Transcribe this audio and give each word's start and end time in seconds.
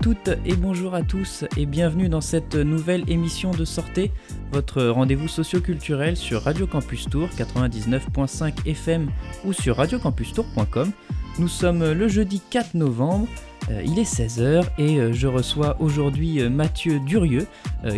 Toutes 0.00 0.30
et 0.46 0.54
bonjour 0.54 0.94
à 0.94 1.02
tous 1.02 1.44
et 1.56 1.66
bienvenue 1.66 2.08
dans 2.08 2.20
cette 2.20 2.54
nouvelle 2.54 3.04
émission 3.08 3.50
de 3.50 3.64
Sortez, 3.64 4.10
votre 4.52 4.82
rendez-vous 4.84 5.28
socioculturel 5.28 6.16
sur 6.16 6.42
Radio 6.42 6.66
Campus 6.66 7.08
Tour 7.10 7.28
99.5 7.36 8.66
FM 8.66 9.10
ou 9.44 9.52
sur 9.52 9.76
radiocampustour.com. 9.76 10.92
Nous 11.38 11.48
sommes 11.48 11.92
le 11.92 12.08
jeudi 12.08 12.40
4 12.50 12.74
novembre 12.74 13.28
euh, 13.70 13.82
il 13.84 13.98
est 13.98 14.10
16h 14.10 14.64
et 14.78 14.98
euh, 14.98 15.12
je 15.12 15.28
reçois 15.28 15.76
aujourd'hui 15.80 16.40
euh, 16.40 16.50
Mathieu 16.50 16.98
Durieux, 16.98 17.46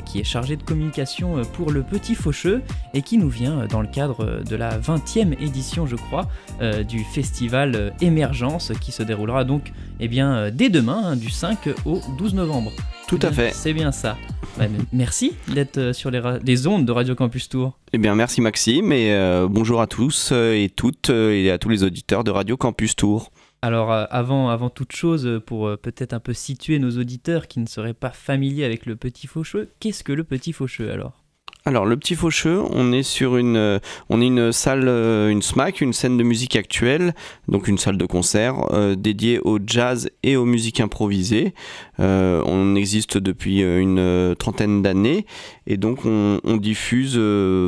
qui 0.05 0.21
est 0.21 0.25
chargé 0.25 0.57
de 0.57 0.63
communication 0.63 1.43
pour 1.53 1.71
le 1.71 1.83
Petit 1.83 2.15
Faucheux 2.15 2.63
et 2.95 3.03
qui 3.03 3.19
nous 3.19 3.29
vient 3.29 3.67
dans 3.67 3.81
le 3.81 3.87
cadre 3.87 4.43
de 4.43 4.57
la 4.57 4.79
20e 4.79 5.33
édition, 5.43 5.87
je 5.87 5.97
crois, 5.97 6.29
du 6.89 7.05
festival 7.05 7.93
Émergence 8.01 8.73
qui 8.81 8.93
se 8.93 9.03
déroulera 9.03 9.45
donc 9.45 9.73
eh 10.01 10.09
bien, 10.09 10.51
dès 10.51 10.71
demain, 10.71 11.03
hein, 11.05 11.17
du 11.17 11.31
5 11.31 11.69
au 11.85 12.01
12 12.19 12.35
novembre. 12.35 12.73
Tout 13.09 13.19
à 13.23 13.31
fait. 13.31 13.53
C'est 13.53 13.75
bien 13.75 13.93
ça. 13.93 14.17
Bah, 14.59 14.65
merci 14.93 15.33
d'être 15.49 15.93
sur 15.93 16.11
les, 16.11 16.67
ondes 16.67 16.87
de 16.87 16.93
Radio 16.93 17.15
Campus 17.15 17.49
Tour. 17.49 17.79
Eh 17.93 17.99
bien, 17.99 18.15
merci 18.15 18.41
Maxime 18.41 18.93
et 18.93 19.15
bonjour 19.49 19.81
à 19.81 19.87
tous 19.87 20.33
et 20.33 20.71
toutes 20.75 21.11
et 21.11 21.51
à 21.51 21.59
tous 21.59 21.69
les 21.69 21.83
auditeurs 21.83 22.25
de 22.25 22.31
Radio 22.31 22.57
Campus 22.57 22.97
Tour. 22.97 23.31
Alors 23.65 23.91
euh, 23.93 24.05
avant, 24.11 24.51
avant 24.51 24.69
toute 24.69 24.95
chose, 24.95 25.27
euh, 25.27 25.41
pour 25.41 25.69
euh, 25.69 25.79
peut-être 25.79 26.13
un 26.13 26.21
peu 26.21 26.35
situer 26.35 26.79
nos 26.79 26.99
auditeurs 26.99 27.49
qui 27.49 27.61
ne 27.61 27.67
seraient 27.67 27.95
pas 27.95 28.11
familiers 28.11 28.67
avec 28.67 28.85
le 28.85 28.95
petit 28.95 29.27
faucheux, 29.27 29.71
qu'est-ce 29.81 30.05
que 30.05 30.13
le 30.13 30.23
petit 30.23 30.53
faucheux 30.53 30.91
alors? 30.91 31.23
Alors 31.65 31.87
le 31.87 31.97
petit 31.97 32.15
faucheux, 32.15 32.61
on 32.73 32.93
est 32.93 33.03
sur 33.03 33.39
une, 33.39 33.81
on 34.11 34.21
est 34.21 34.27
une 34.27 34.53
salle, 34.53 34.87
une 34.87 35.41
SMAC, 35.41 35.81
une 35.81 35.95
scène 35.95 36.19
de 36.19 36.23
musique 36.23 36.57
actuelle, 36.57 37.15
donc 37.49 37.69
une 37.69 37.79
salle 37.79 37.97
de 37.97 38.05
concert 38.05 38.67
dédiée 38.99 39.39
au 39.39 39.59
jazz 39.67 40.11
et 40.23 40.37
aux 40.37 40.45
musiques 40.45 40.81
improvisées. 40.81 41.55
on 41.99 42.75
existe 42.75 43.17
depuis 43.17 43.63
une 43.63 44.35
trentaine 44.39 44.83
d'années 44.83 45.25
et 45.67 45.79
donc 45.79 46.01
on, 46.05 46.57
diffuse 46.59 47.17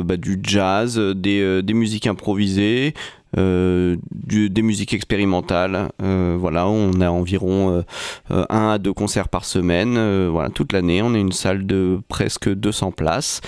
bah, 0.05 0.17
du 0.17 0.37
jazz, 0.43 0.99
des, 0.99 1.63
des 1.63 1.73
musiques 1.73 2.05
improvisées, 2.05 2.93
euh, 3.37 3.97
des 4.23 4.61
musiques 4.61 4.93
expérimentales. 4.93 5.91
Euh, 6.01 6.37
voilà, 6.39 6.67
on 6.67 7.01
a 7.01 7.09
environ 7.09 7.83
euh, 8.31 8.45
un 8.49 8.69
à 8.69 8.77
deux 8.77 8.93
concerts 8.93 9.29
par 9.29 9.45
semaine. 9.45 10.27
voilà, 10.29 10.49
toute 10.49 10.73
l'année, 10.73 11.01
on 11.01 11.13
est 11.13 11.19
une 11.19 11.31
salle 11.31 11.65
de 11.65 11.99
presque 12.07 12.49
200 12.49 12.91
places 12.91 13.41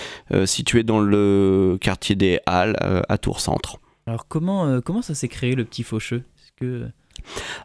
située 0.46 0.84
dans 0.84 1.00
le 1.00 1.78
quartier 1.80 2.16
des 2.16 2.40
Halles 2.46 2.76
à 3.08 3.18
Tours 3.18 3.40
Centre. 3.40 3.78
Alors 4.08 4.28
comment, 4.28 4.82
comment 4.82 5.02
ça 5.02 5.14
s'est 5.14 5.28
créé 5.28 5.56
le 5.56 5.66
petit 5.66 5.84
Faucheux? 5.84 6.24
Que... 6.60 6.88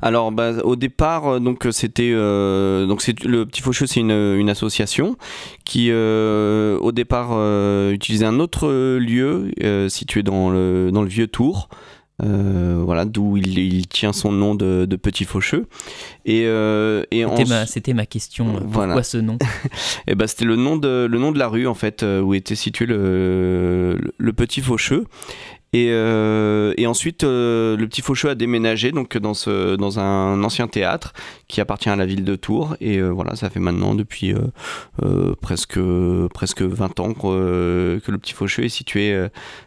Alors, 0.02 0.30
bah, 0.32 0.52
au 0.62 0.76
départ, 0.76 1.40
donc 1.40 1.66
c'était 1.70 2.12
donc 2.12 3.02
c'est 3.02 3.22
le 3.24 3.46
Petit 3.46 3.62
Faucheux, 3.62 3.86
c'est 3.86 4.00
une, 4.00 4.48
association 4.48 5.16
qui, 5.64 5.92
au 5.92 6.92
départ, 6.92 7.32
utilisait 7.90 8.26
un 8.26 8.40
autre 8.40 8.68
lieu 8.98 9.50
situé 9.88 10.22
dans 10.22 10.50
le 10.50 10.90
dans 10.92 11.02
le 11.02 11.08
vieux 11.08 11.26
Tours. 11.28 11.68
Euh, 12.22 12.80
voilà, 12.84 13.04
d'où 13.04 13.36
il, 13.36 13.88
tient 13.88 14.12
son 14.12 14.30
nom 14.30 14.54
de, 14.54 14.86
Petit 14.96 15.24
Faucheux. 15.24 15.66
Et, 16.24 16.46
euh, 16.46 17.02
c'était, 17.66 17.92
ma, 17.94 18.06
question. 18.06 18.60
Pourquoi 18.70 19.02
ce 19.02 19.18
nom? 19.18 19.36
Et 19.40 19.46
eh 20.08 20.14
ben, 20.14 20.26
c'était 20.26 20.44
le 20.44 20.56
nom 20.56 20.76
de 20.76 21.08
le 21.10 21.18
nom 21.18 21.32
de 21.32 21.38
la 21.38 21.48
rue 21.48 21.66
en 21.66 21.74
fait 21.74 22.02
euh, 22.02 22.20
où 22.20 22.34
était 22.34 22.54
situé 22.54 22.86
le, 22.86 23.98
le 24.16 24.32
Petit 24.32 24.60
Faucheux. 24.60 25.06
Et, 25.72 25.88
et, 25.88 26.86
ensuite, 26.86 27.24
le 27.24 27.84
petit 27.86 28.00
Faucheux 28.00 28.28
a 28.28 28.36
déménagé 28.36 28.92
donc 28.92 29.18
dans, 29.18 29.34
ce, 29.34 29.74
dans 29.74 29.98
un 29.98 30.44
ancien 30.44 30.68
théâtre 30.68 31.14
qui 31.48 31.60
appartient 31.60 31.88
à 31.88 31.96
la 31.96 32.06
ville 32.06 32.22
de 32.22 32.36
Tours. 32.36 32.76
Et 32.80 33.02
voilà, 33.02 33.34
ça 33.34 33.50
fait 33.50 33.58
maintenant 33.58 33.96
depuis 33.96 34.32
presque, 35.40 35.80
presque 36.32 36.62
20 36.62 37.00
ans 37.00 37.12
que, 37.12 38.00
que 38.04 38.12
le 38.12 38.18
petit 38.18 38.34
Faucheux 38.34 38.62
est 38.62 38.68
situé 38.68 39.20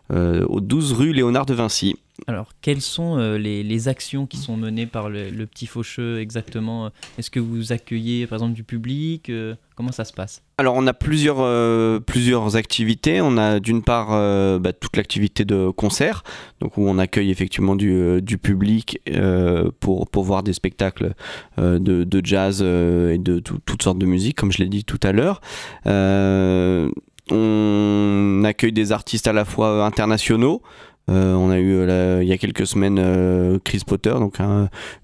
au 0.09 0.61
12 0.61 0.93
rue 0.93 1.11
Léonard 1.11 1.45
de 1.45 1.53
Vinci. 1.53 1.97
Alors, 2.25 2.49
quelles 2.61 2.81
sont 2.81 3.19
euh, 3.19 3.37
les, 3.37 3.87
actions 3.87 4.25
qui 4.25 4.37
sont 4.37 4.57
menées 4.57 4.87
par 4.87 5.09
le, 5.09 5.45
petit 5.45 5.67
faucheux 5.67 6.19
exactement 6.19 6.89
Est-ce 7.17 7.29
que 7.29 7.39
vous 7.39 7.71
accueillez 7.71 8.25
par 8.25 8.37
exemple 8.37 8.53
du 8.53 8.63
public 8.63 9.29
euh, 9.29 9.53
Comment 9.75 9.91
ça 9.91 10.03
se 10.03 10.13
passe? 10.13 10.41
Alors, 10.57 10.73
on 10.75 10.87
a 10.87 10.93
plusieurs, 10.93 11.37
euh, 11.39 11.99
plusieurs 11.99 12.55
activités. 12.55 13.21
On 13.21 13.37
a 13.37 13.59
d'une 13.59 13.83
part 13.83 14.09
bah, 14.59 14.73
toute 14.73 14.97
l'activité 14.97 15.45
de 15.45 15.69
concert, 15.69 16.23
donc 16.59 16.77
où 16.77 16.87
on 16.87 16.97
accueille 16.97 17.29
effectivement 17.29 17.75
du, 17.75 18.21
public 18.41 18.99
pour, 19.79 20.09
pour 20.09 20.23
voir 20.23 20.41
des 20.41 20.53
spectacles 20.53 21.13
de, 21.57 22.21
jazz 22.23 22.61
et 22.63 23.19
de 23.19 23.39
toutes 23.39 23.83
sortes 23.83 23.99
de 23.99 24.07
musique, 24.07 24.35
comme 24.35 24.51
je 24.51 24.57
l'ai 24.57 24.69
dit 24.69 24.83
tout 24.83 24.99
à 25.03 25.11
l'heure. 25.11 25.41
on 27.29 28.41
accueille 28.43 28.73
des 28.73 28.91
artistes 28.91 29.27
à 29.27 29.33
la 29.33 29.45
fois 29.45 29.85
internationaux, 29.85 30.63
euh, 31.09 31.33
on 31.35 31.49
a 31.49 31.57
eu 31.57 31.73
euh, 31.73 32.19
il 32.21 32.27
y 32.27 32.33
a 32.33 32.37
quelques 32.37 32.67
semaines 32.67 32.99
euh, 32.99 33.59
Chris 33.63 33.81
Potter, 33.87 34.11
donc 34.11 34.37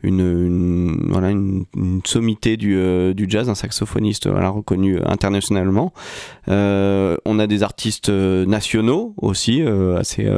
une, 0.04 1.08
voilà, 1.10 1.30
une, 1.30 1.66
sommité 2.04 2.58
du, 2.58 3.14
du, 3.14 3.26
jazz, 3.30 3.50
un 3.50 3.56
saxophoniste 3.56 4.28
voilà, 4.28 4.50
reconnu 4.50 5.00
internationalement. 5.06 5.94
on 6.48 7.40
a 7.40 7.48
des 7.48 7.64
artistes 7.64 8.10
nationaux 8.10 9.14
aussi, 9.18 9.62
assez, 9.62 10.30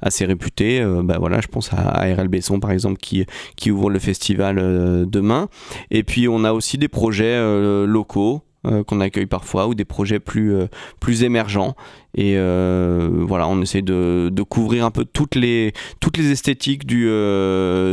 assez 0.00 0.24
réputés. 0.24 0.84
bah, 1.04 1.16
voilà, 1.18 1.40
je 1.40 1.48
pense 1.48 1.72
à, 1.72 2.02
RL 2.02 2.28
Besson 2.28 2.60
par 2.60 2.72
exemple 2.72 2.98
qui, 2.98 3.24
qui 3.56 3.70
ouvre 3.70 3.90
le 3.90 3.98
festival 3.98 4.56
demain. 5.08 5.48
Et 5.90 6.02
puis 6.02 6.28
on 6.28 6.44
a 6.44 6.52
aussi 6.52 6.78
des 6.78 6.88
projets 6.88 7.38
locaux. 7.86 8.42
Euh, 8.64 8.84
qu'on 8.84 9.00
accueille 9.00 9.26
parfois 9.26 9.66
ou 9.66 9.74
des 9.74 9.84
projets 9.84 10.20
plus, 10.20 10.54
euh, 10.54 10.68
émergents. 11.24 11.74
Et 12.14 12.34
euh, 12.36 13.08
voilà, 13.12 13.48
on 13.48 13.60
essaie 13.60 13.82
de, 13.82 14.30
de, 14.32 14.42
couvrir 14.44 14.84
un 14.84 14.92
peu 14.92 15.04
toutes 15.04 15.34
les, 15.34 15.72
toutes 15.98 16.16
les 16.16 16.30
esthétiques 16.30 16.86
du, 16.86 17.08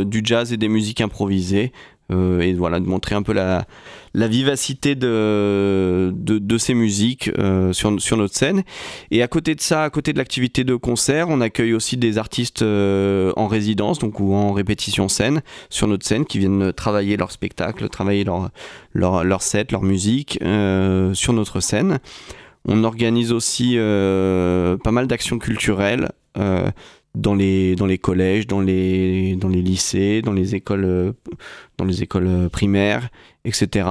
du 0.06 0.22
jazz 0.22 0.52
et 0.52 0.56
des 0.56 0.68
musiques 0.68 1.00
improvisées. 1.00 1.72
Et 2.10 2.54
voilà, 2.54 2.80
de 2.80 2.86
montrer 2.86 3.14
un 3.14 3.22
peu 3.22 3.32
la, 3.32 3.66
vivacité 4.14 4.94
de, 4.94 6.12
de, 6.14 6.58
ces 6.58 6.74
musiques 6.74 7.30
euh, 7.38 7.72
sur, 7.72 8.00
sur 8.00 8.16
notre 8.16 8.34
scène. 8.34 8.62
Et 9.10 9.22
à 9.22 9.28
côté 9.28 9.54
de 9.54 9.60
ça, 9.60 9.84
à 9.84 9.90
côté 9.90 10.12
de 10.12 10.18
l'activité 10.18 10.64
de 10.64 10.74
concert, 10.74 11.28
on 11.28 11.40
accueille 11.40 11.74
aussi 11.74 11.96
des 11.96 12.18
artistes 12.18 12.62
euh, 12.62 13.32
en 13.36 13.46
résidence 13.46 13.98
donc, 13.98 14.20
ou 14.20 14.34
en 14.34 14.52
répétition 14.52 15.08
scène 15.08 15.42
sur 15.68 15.86
notre 15.86 16.06
scène 16.06 16.24
qui 16.24 16.38
viennent 16.38 16.72
travailler 16.72 17.16
leur 17.16 17.30
spectacle, 17.30 17.88
travailler 17.88 18.24
leur, 18.24 18.50
leur, 18.92 19.24
leur 19.24 19.42
set, 19.42 19.72
leur 19.72 19.82
musique 19.82 20.38
euh, 20.42 21.14
sur 21.14 21.32
notre 21.32 21.60
scène. 21.60 21.98
On 22.66 22.84
organise 22.84 23.32
aussi 23.32 23.76
pas 23.76 24.92
mal 24.92 25.06
d'actions 25.06 25.38
culturelles 25.38 26.10
dans 27.14 27.34
les, 27.34 27.74
dans 27.76 27.86
les 27.86 27.98
collèges, 27.98 28.46
dans 28.46 28.60
les, 28.60 29.36
dans 29.36 29.48
les 29.48 29.62
lycées, 29.62 30.22
dans 30.22 30.32
les 30.32 30.54
écoles, 30.54 31.14
dans 31.78 31.84
les 31.84 32.02
écoles 32.02 32.48
primaires 32.50 33.08
etc. 33.44 33.88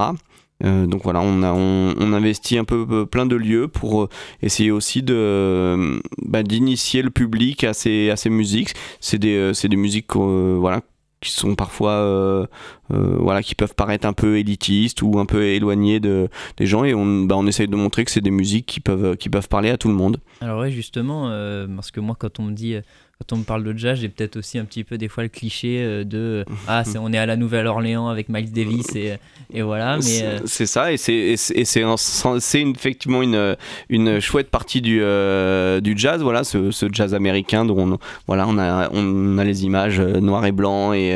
Euh, 0.62 0.86
donc 0.86 1.02
voilà, 1.04 1.20
on, 1.22 1.42
a, 1.42 1.52
on, 1.54 2.12
investit 2.12 2.58
un 2.58 2.64
peu 2.64 2.86
euh, 2.90 3.06
plein 3.06 3.24
de 3.24 3.34
lieux 3.34 3.66
pour 3.66 4.02
euh, 4.02 4.08
essayer 4.42 4.70
aussi 4.70 5.02
de 5.02 6.02
bah, 6.22 6.42
d'initier 6.42 7.00
le 7.00 7.08
public 7.08 7.64
à 7.64 7.72
ces, 7.72 8.10
à 8.10 8.16
ces 8.16 8.28
musiques. 8.28 8.74
C'est 9.00 9.18
des, 9.18 9.52
des 9.54 9.76
musiques 9.76 10.14
voilà, 10.14 10.82
qui 11.22 11.30
sont 11.30 11.54
parfois 11.54 12.46
voilà 12.90 13.42
qui 13.42 13.54
peuvent 13.54 13.74
paraître 13.74 14.06
un 14.06 14.12
peu 14.12 14.38
élitistes 14.38 15.00
ou 15.00 15.18
un 15.18 15.24
peu 15.24 15.44
éloignées 15.44 16.00
de, 16.00 16.28
des 16.58 16.66
gens 16.66 16.84
et 16.84 16.92
on, 16.92 17.24
bah, 17.24 17.36
on 17.38 17.46
essaye 17.46 17.68
de 17.68 17.76
montrer 17.76 18.04
que 18.04 18.10
c'est 18.10 18.20
des 18.20 18.30
musiques 18.30 18.66
qui 18.66 18.80
peuvent, 18.80 19.16
qui 19.16 19.30
peuvent 19.30 19.48
parler 19.48 19.70
à 19.70 19.78
tout 19.78 19.88
le 19.88 19.94
monde. 19.94 20.18
Alors 20.42 20.60
ouais 20.60 20.70
justement, 20.70 21.30
parce 21.74 21.90
que 21.90 22.00
moi 22.00 22.16
quand 22.18 22.38
on 22.38 22.42
me 22.42 22.52
dit 22.52 22.76
quand 23.20 23.34
on 23.36 23.38
me 23.40 23.44
parle 23.44 23.64
de 23.64 23.76
jazz, 23.76 23.98
j'ai 24.00 24.08
peut-être 24.08 24.36
aussi 24.36 24.58
un 24.58 24.64
petit 24.64 24.82
peu 24.82 24.96
des 24.96 25.08
fois 25.08 25.22
le 25.22 25.28
cliché 25.28 25.82
euh, 25.82 26.04
de 26.04 26.44
ah 26.66 26.84
c'est 26.84 26.98
on 26.98 27.12
est 27.12 27.18
à 27.18 27.26
la 27.26 27.36
Nouvelle-Orléans 27.36 28.08
avec 28.08 28.30
Miles 28.30 28.50
Davis 28.50 28.94
et, 28.96 29.16
et 29.52 29.62
voilà. 29.62 29.98
Mais 29.98 30.22
euh, 30.22 30.38
c'est 30.46 30.66
ça 30.66 30.90
et 30.92 30.96
c'est 30.96 31.36
c'est 31.36 31.64
c'est 31.64 32.62
effectivement 32.62 33.20
une 33.22 33.56
une 33.90 34.20
chouette 34.20 34.50
partie 34.50 34.80
du 34.80 35.00
euh, 35.02 35.80
du 35.80 35.94
jazz 35.98 36.22
voilà 36.22 36.44
ce, 36.44 36.70
ce, 36.70 36.86
jazz 36.90 37.14
américain 37.14 37.64
dont 37.66 37.92
on, 37.92 37.98
voilà 38.26 38.46
on 38.48 38.58
a 38.58 38.88
on 38.92 39.36
a 39.36 39.44
les 39.44 39.64
images 39.64 40.00
noir 40.00 40.46
et 40.46 40.52
blanc 40.52 40.92
et 40.94 41.14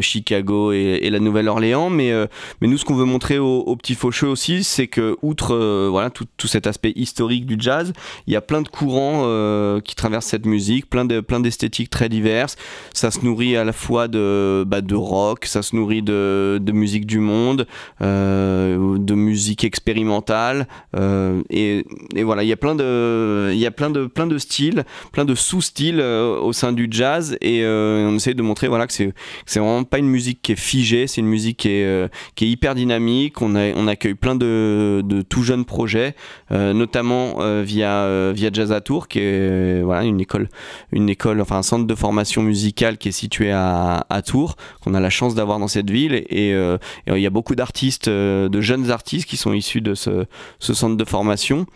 Chicago 0.00 0.72
et, 0.72 0.98
et 1.02 1.10
la 1.10 1.20
Nouvelle-Orléans 1.20 1.88
mais 1.88 2.12
mais 2.60 2.68
nous 2.68 2.76
ce 2.76 2.84
qu'on 2.84 2.94
veut 2.94 3.04
montrer 3.04 3.38
aux, 3.38 3.60
aux 3.60 3.76
petits 3.76 3.94
faucheux 3.94 4.28
aussi 4.28 4.64
c'est 4.64 4.86
que 4.86 5.16
outre 5.22 5.56
voilà 5.88 6.10
tout, 6.10 6.26
tout 6.36 6.46
cet 6.46 6.66
aspect 6.66 6.92
historique 6.94 7.46
du 7.46 7.56
jazz 7.58 7.92
il 8.26 8.32
y 8.34 8.36
a 8.36 8.42
plein 8.42 8.60
de 8.60 8.68
courants 8.68 9.80
qui 9.80 9.94
traversent 9.94 10.26
cette 10.26 10.46
musique 10.46 10.90
plein 10.90 11.05
plein 11.20 11.40
d'esthétiques 11.40 11.90
très 11.90 12.08
diverses. 12.08 12.56
Ça 12.92 13.10
se 13.10 13.20
nourrit 13.24 13.56
à 13.56 13.64
la 13.64 13.72
fois 13.72 14.08
de 14.08 14.64
bah, 14.66 14.80
de 14.80 14.94
rock, 14.94 15.46
ça 15.46 15.62
se 15.62 15.74
nourrit 15.76 16.02
de, 16.02 16.60
musique 16.72 17.06
du 17.06 17.18
monde, 17.18 17.66
de 18.00 19.14
musique 19.14 19.64
expérimentale 19.64 20.66
et, 21.50 21.84
et, 22.14 22.22
voilà, 22.22 22.42
il 22.42 22.48
y 22.48 22.52
a 22.52 22.56
plein 22.56 22.74
de 22.74 23.52
y 23.54 23.66
a 23.66 23.70
plein 23.70 23.90
de 23.90 24.06
plein 24.06 24.26
de 24.26 24.38
styles, 24.38 24.84
plein 25.12 25.24
de 25.24 25.34
sous-styles 25.34 26.00
au 26.00 26.52
sein 26.52 26.72
du 26.72 26.88
jazz 26.90 27.36
et 27.40 27.64
on 27.66 28.14
essaie 28.14 28.34
de 28.34 28.42
montrer 28.42 28.68
voilà 28.68 28.86
que 28.86 28.92
c'est 28.92 29.12
vraiment 29.54 29.84
pas 29.84 29.98
une 29.98 30.08
musique 30.08 30.40
qui 30.42 30.52
est 30.52 30.60
figée, 30.60 31.06
c'est 31.06 31.20
une 31.20 31.26
musique 31.26 31.58
qui 31.58 31.68
est 31.68 32.10
qui 32.34 32.44
est 32.44 32.48
hyper 32.48 32.74
dynamique. 32.74 33.40
On 33.42 33.54
on 33.56 33.86
accueille 33.88 34.14
plein 34.14 34.34
de, 34.34 35.02
de 35.04 35.22
tout 35.22 35.42
jeunes 35.42 35.64
projets, 35.64 36.14
notamment 36.50 37.36
via 37.62 38.32
via 38.32 38.50
Jazz 38.52 38.72
à 38.72 38.80
Tours, 38.80 39.08
qui 39.08 39.20
est 39.20 39.82
voilà 39.82 40.04
une 40.04 40.20
école, 40.20 40.48
une 40.96 41.10
école, 41.10 41.40
enfin 41.40 41.58
un 41.58 41.62
centre 41.62 41.86
de 41.86 41.94
formation 41.94 42.42
musicale 42.42 42.96
qui 42.96 43.08
est 43.08 43.12
situé 43.12 43.52
à, 43.52 44.06
à 44.08 44.22
Tours, 44.22 44.56
qu'on 44.80 44.94
a 44.94 45.00
la 45.00 45.10
chance 45.10 45.34
d'avoir 45.34 45.58
dans 45.58 45.68
cette 45.68 45.90
ville. 45.90 46.14
Et 46.14 46.54
euh, 46.54 46.78
il 47.06 47.18
y 47.18 47.26
a 47.26 47.30
beaucoup 47.30 47.54
d'artistes, 47.54 48.08
euh, 48.08 48.48
de 48.48 48.60
jeunes 48.60 48.90
artistes 48.90 49.28
qui 49.28 49.36
sont 49.36 49.52
issus 49.52 49.82
de 49.82 49.94
ce, 49.94 50.24
ce 50.58 50.74
centre 50.74 50.96
de 50.96 51.04
formation. 51.04 51.66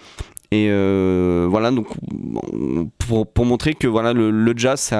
Et 0.52 0.67
euh, 0.69 1.46
voilà, 1.49 1.70
donc 1.70 1.87
pour, 2.99 3.46
montrer 3.46 3.75
que 3.75 3.87
voilà 3.87 4.12
le, 4.12 4.31
le 4.32 4.52
jazz, 4.56 4.93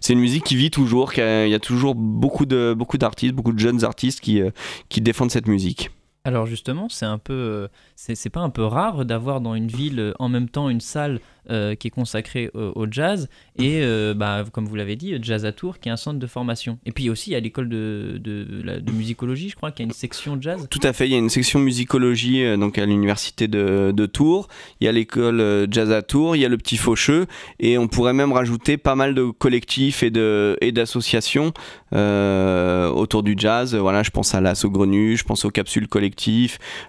c'est 0.00 0.12
une 0.12 0.18
musique 0.18 0.44
qui 0.44 0.56
vit 0.56 0.70
toujours, 0.70 1.12
qu'il 1.14 1.48
y, 1.48 1.54
a 1.54 1.58
toujours 1.58 1.94
beaucoup 1.94 2.44
de 2.44 2.74
beaucoup 2.76 2.98
d'artistes, 2.98 3.32
beaucoup 3.32 3.52
de 3.52 3.58
jeunes 3.58 3.84
artistes 3.84 4.20
qui, 4.20 4.42
qui 4.90 5.00
défendent 5.00 5.30
cette 5.30 5.48
musique. 5.48 5.90
Alors 6.24 6.46
justement, 6.46 6.88
c'est 6.88 7.06
un 7.06 7.18
peu, 7.18 7.68
c'est 7.96 8.30
pas 8.30 8.40
un 8.40 8.50
peu 8.50 8.64
rare 8.64 9.04
d'avoir 9.04 9.40
dans 9.40 9.54
une 9.54 9.68
ville 9.68 10.12
en 10.18 10.28
même 10.28 10.48
temps 10.48 10.68
une 10.68 10.80
salle 10.80 11.20
euh, 11.50 11.74
qui 11.74 11.88
est 11.88 11.90
consacré 11.90 12.50
au 12.52 12.86
jazz 12.90 13.30
et 13.58 13.80
euh, 13.80 14.12
bah, 14.12 14.44
comme 14.52 14.66
vous 14.66 14.74
l'avez 14.74 14.96
dit 14.96 15.14
Jazz 15.22 15.46
à 15.46 15.52
Tours 15.52 15.78
qui 15.78 15.88
est 15.88 15.92
un 15.92 15.96
centre 15.96 16.18
de 16.18 16.26
formation. 16.26 16.78
Et 16.84 16.92
puis 16.92 17.08
aussi 17.08 17.30
il 17.30 17.32
y 17.32 17.36
a 17.36 17.40
l'école 17.40 17.70
de, 17.70 18.20
de, 18.22 18.44
de, 18.80 18.92
musicologie 18.92 19.48
je 19.48 19.56
crois 19.56 19.70
qu'il 19.70 19.86
y 19.86 19.86
a 19.86 19.88
une 19.88 19.94
section 19.94 20.36
jazz. 20.38 20.66
Tout 20.68 20.80
à 20.82 20.92
fait 20.92 21.06
il 21.06 21.12
y 21.12 21.14
a 21.14 21.18
une 21.18 21.30
section 21.30 21.58
musicologie 21.58 22.44
euh, 22.44 22.58
donc 22.58 22.76
à 22.76 22.84
l'université 22.84 23.48
de, 23.48 23.94
de, 23.96 24.04
Tours. 24.04 24.48
Il 24.80 24.84
y 24.84 24.88
a 24.88 24.92
l'école 24.92 25.66
Jazz 25.70 25.90
à 25.90 26.02
Tours 26.02 26.36
il 26.36 26.40
y 26.40 26.44
a 26.44 26.50
le 26.50 26.58
Petit 26.58 26.76
Faucheux 26.76 27.26
et 27.60 27.78
on 27.78 27.88
pourrait 27.88 28.12
même 28.12 28.32
rajouter 28.32 28.76
pas 28.76 28.94
mal 28.94 29.14
de 29.14 29.30
collectifs 29.30 30.02
et 30.02 30.10
de 30.10 30.58
et 30.60 30.70
d'associations 30.70 31.54
autour 31.92 33.22
du 33.22 33.36
jazz. 33.38 33.74
Voilà 33.74 34.02
je 34.02 34.10
pense 34.10 34.34
à 34.34 34.42
la 34.42 34.54
Saugrenu 34.54 35.16
je 35.16 35.24
pense 35.24 35.46
aux 35.46 35.50
capsules 35.50 35.88
collectives 35.88 36.07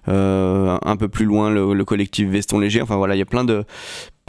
un 0.07 0.95
peu 0.97 1.09
plus 1.09 1.25
loin 1.25 1.49
le, 1.49 1.73
le 1.73 1.85
collectif 1.85 2.29
Veston 2.29 2.59
Léger. 2.59 2.81
Enfin 2.81 2.97
voilà 2.97 3.15
il 3.15 3.19
y 3.19 3.21
a 3.21 3.25
plein 3.25 3.43
de 3.43 3.65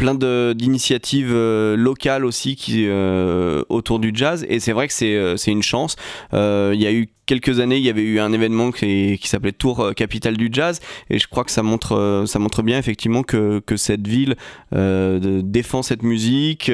plein 0.01 0.15
d'initiatives 0.55 1.31
euh, 1.31 1.77
locales 1.77 2.25
aussi 2.25 2.57
qui, 2.57 2.87
euh, 2.87 3.63
autour 3.69 3.99
du 3.99 4.13
jazz 4.15 4.47
et 4.49 4.59
c'est 4.59 4.73
vrai 4.73 4.89
que 4.89 4.95
c'est 4.95 5.15
euh, 5.15 5.37
une 5.47 5.63
chance. 5.63 5.97
Il 6.33 6.81
y 6.81 6.87
a 6.87 6.93
eu 6.93 7.09
quelques 7.27 7.61
années, 7.61 7.77
il 7.77 7.85
y 7.85 7.91
avait 7.91 8.03
eu 8.03 8.19
un 8.19 8.33
événement 8.33 8.73
qui, 8.73 9.19
qui 9.21 9.29
s'appelait 9.29 9.53
Tour 9.53 9.93
Capitale 9.95 10.37
du 10.37 10.49
Jazz, 10.51 10.81
et 11.11 11.19
je 11.21 11.29
crois 11.29 11.45
que 11.45 11.53
ça 11.53 11.63
montre, 11.63 12.25
ça 12.27 12.41
montre 12.41 12.63
bien 12.63 12.77
effectivement 12.77 13.23
que, 13.23 13.61
que 13.65 13.77
cette 13.77 14.09
ville 14.09 14.35
défend 14.73 15.83
cette 15.83 16.03
musique, 16.03 16.73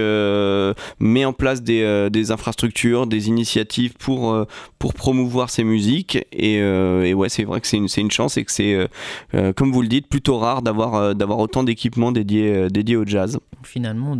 met 0.99 1.25
en 1.26 1.34
place 1.34 1.62
des, 1.62 2.08
des, 2.11 2.31
infrastructures, 2.31 3.06
des 3.06 3.28
initiatives 3.28 3.93
pour, 3.99 4.46
pour 4.78 4.94
promouvoir 4.94 5.50
ces 5.50 5.62
musiques, 5.62 6.17
et, 6.32 6.55
et 6.55 7.12
ouais, 7.12 7.28
c'est 7.28 7.44
vrai 7.44 7.61
que 7.61 7.67
c'est 7.67 7.76
une, 7.76 7.88
une, 7.94 8.11
chance 8.11 8.38
et 8.38 8.44
que 8.46 8.52
c'est, 8.52 8.88
comme 9.56 9.73
vous 9.73 9.82
le 9.82 9.88
dites, 9.88 10.06
plutôt 10.08 10.38
rare 10.38 10.62
d'avoir 10.62 11.14
d'avoir 11.14 11.38
autant 11.38 11.64
d'équipements 11.64 12.12
dédiés, 12.12 12.70
dédiés 12.70 12.96
au 12.96 13.05
jazz. 13.05 13.15
Finalement, 13.62 14.16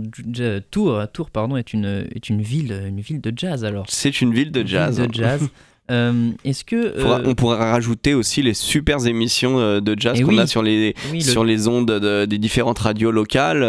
Tours, 0.71 1.03
Tours 1.13 1.31
pardon, 1.31 1.57
est, 1.57 1.73
une, 1.73 2.07
est 2.15 2.29
une, 2.29 2.43
ville, 2.43 2.73
une 2.87 3.01
ville 3.01 3.21
de 3.21 3.33
jazz 3.35 3.65
alors. 3.65 3.87
C'est 3.89 4.21
une 4.21 4.33
ville 4.33 4.51
de 4.51 4.67
jazz. 4.67 5.01
Ville 5.01 5.11
de 5.11 5.15
jazz. 5.15 5.49
Euh, 5.91 6.31
est-ce 6.45 6.65
que 6.65 6.77
euh, 6.77 7.23
on 7.25 7.35
pourrait 7.35 7.59
rajouter 7.59 8.15
aussi 8.15 8.43
les 8.43 8.55
super 8.55 9.07
émissions 9.07 9.61
euh, 9.61 9.81
de 9.81 9.95
jazz 9.97 10.17
eh 10.19 10.25
qu'on 10.25 10.37
a 10.37 10.47
sur 10.47 10.63
les 10.63 10.95
sur 11.21 11.45
les 11.45 11.69
ondes 11.69 11.91
des 12.27 12.39
différentes 12.39 12.79
radios 12.81 13.13
locales, 13.13 13.61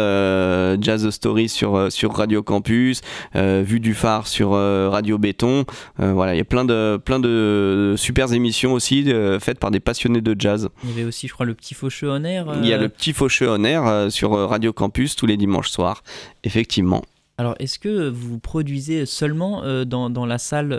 Jazz 0.80 1.08
Story 1.10 1.48
sur 1.48 1.92
sur 1.92 2.14
Radio 2.14 2.42
Campus, 2.42 3.02
Vue 3.34 3.80
du 3.80 3.94
phare 3.94 4.26
sur 4.26 4.50
Radio 4.50 5.18
Béton. 5.18 5.64
voilà, 5.98 6.34
il 6.34 6.38
y 6.38 6.40
a 6.40 6.44
plein 6.44 6.64
de 6.64 7.00
plein 7.02 7.20
de 7.20 7.94
super 7.96 8.32
émissions 8.32 8.72
aussi 8.72 9.12
faites 9.40 9.58
par 9.58 9.70
des 9.70 9.80
passionnés 9.80 10.20
de 10.20 10.34
jazz. 10.38 10.68
Il 10.84 10.90
y 10.90 10.92
avait 10.94 11.04
aussi, 11.04 11.28
je 11.28 11.32
crois, 11.32 11.46
le 11.46 11.54
petit 11.54 11.74
Faucheux 11.74 12.10
en 12.10 12.24
air. 12.24 12.46
Il 12.62 12.68
y 12.68 12.72
a 12.72 12.78
le 12.78 12.88
petit 12.88 13.12
Faucheux 13.12 13.50
en 13.50 13.62
air 13.64 14.10
sur 14.10 14.32
Radio 14.32 14.72
Campus 14.72 15.16
tous 15.16 15.26
les 15.26 15.36
dimanches 15.36 15.70
soirs, 15.70 16.02
effectivement. 16.44 17.02
Alors, 17.38 17.54
est-ce 17.60 17.78
que 17.78 18.08
vous 18.08 18.38
produisez 18.38 19.06
seulement 19.06 19.62
dans, 19.84 20.10
dans, 20.10 20.26
la 20.26 20.38
salle 20.38 20.76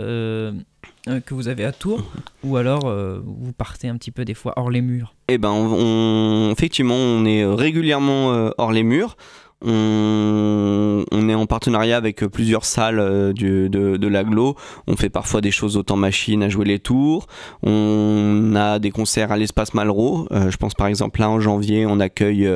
euh, 1.08 1.20
que 1.20 1.32
vous 1.32 1.48
avez 1.48 1.64
à 1.64 1.72
Tours 1.72 2.02
ou 2.44 2.56
alors 2.56 2.86
euh, 2.86 3.20
vous 3.24 3.52
partez 3.52 3.88
un 3.88 3.96
petit 3.96 4.10
peu 4.10 4.26
des 4.26 4.34
fois 4.34 4.52
hors 4.56 4.70
les 4.70 4.82
murs? 4.82 5.14
Eh 5.28 5.38
ben, 5.38 5.50
on, 5.50 6.50
effectivement, 6.52 6.94
on 6.94 7.24
est 7.24 7.44
régulièrement 7.44 8.32
euh, 8.32 8.50
hors 8.58 8.72
les 8.72 8.82
murs. 8.82 9.16
On, 9.62 11.28
est 11.28 11.34
en 11.34 11.46
partenariat 11.46 11.96
avec 11.96 12.24
plusieurs 12.26 12.64
salles 12.64 12.96
de, 13.34 13.68
de 13.68 14.08
l'aglo. 14.08 14.56
On 14.86 14.96
fait 14.96 15.10
parfois 15.10 15.40
des 15.40 15.50
choses 15.50 15.76
autant 15.76 15.96
machine 15.96 16.42
à 16.42 16.48
jouer 16.48 16.64
les 16.64 16.78
tours. 16.78 17.26
On 17.62 18.54
a 18.56 18.78
des 18.78 18.90
concerts 18.90 19.32
à 19.32 19.36
l'espace 19.36 19.74
Malraux. 19.74 20.26
je 20.30 20.56
pense 20.56 20.74
par 20.74 20.86
exemple 20.86 21.20
là 21.20 21.30
en 21.30 21.40
janvier, 21.40 21.86
on 21.86 22.00
accueille 22.00 22.50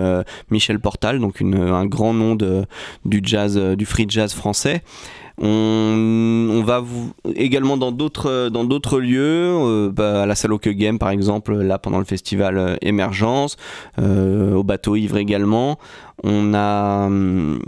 Michel 0.50 0.80
Portal, 0.80 1.20
donc 1.20 1.42
un 1.42 1.86
grand 1.86 2.14
nom 2.14 2.36
du 2.36 3.20
jazz, 3.22 3.58
du 3.58 3.84
free 3.84 4.06
jazz 4.08 4.32
français. 4.32 4.82
On, 5.40 6.62
va 6.64 6.82
également 7.34 7.76
dans 7.76 7.92
d'autres 7.92 8.48
dans 8.48 8.64
d'autres 8.64 9.00
lieux, 9.00 9.50
euh, 9.50 9.90
bah, 9.90 10.22
à 10.22 10.26
la 10.26 10.34
salle 10.34 10.56
que 10.58 10.70
Game 10.70 10.98
par 10.98 11.10
exemple, 11.10 11.54
là 11.54 11.78
pendant 11.78 11.98
le 11.98 12.04
festival 12.04 12.56
euh, 12.56 12.76
Émergence, 12.80 13.56
euh, 13.98 14.54
au 14.54 14.62
bateau 14.62 14.96
Ivre 14.96 15.16
également. 15.16 15.78
On 16.22 16.54
a 16.54 17.06
hum, 17.06 17.60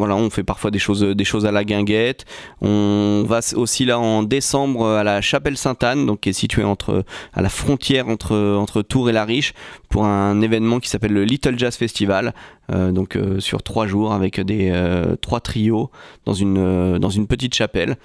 voilà, 0.00 0.16
on 0.16 0.30
fait 0.30 0.42
parfois 0.42 0.70
des 0.70 0.78
choses, 0.78 1.02
des 1.02 1.24
choses 1.24 1.46
à 1.46 1.52
la 1.52 1.62
guinguette. 1.62 2.24
On 2.62 3.22
va 3.26 3.40
aussi 3.54 3.84
là 3.84 3.98
en 3.98 4.22
décembre 4.22 4.86
à 4.86 5.04
la 5.04 5.20
Chapelle 5.20 5.56
Sainte-Anne, 5.56 6.06
donc 6.06 6.20
qui 6.20 6.30
est 6.30 6.32
située 6.32 6.64
entre, 6.64 7.04
à 7.34 7.42
la 7.42 7.50
frontière 7.50 8.08
entre, 8.08 8.56
entre 8.56 8.80
Tours 8.80 9.10
et 9.10 9.12
La 9.12 9.24
Riche, 9.24 9.52
pour 9.90 10.06
un 10.06 10.40
événement 10.40 10.80
qui 10.80 10.88
s'appelle 10.88 11.12
le 11.12 11.24
Little 11.24 11.58
Jazz 11.58 11.76
Festival, 11.76 12.34
donc 12.70 13.18
sur 13.40 13.62
trois 13.62 13.86
jours 13.86 14.12
avec 14.12 14.40
des 14.40 14.72
trois 15.20 15.40
trios 15.40 15.90
dans 16.24 16.34
une, 16.34 16.98
dans 16.98 17.10
une 17.10 17.26
petite 17.26 17.54
chapelle. 17.54 17.96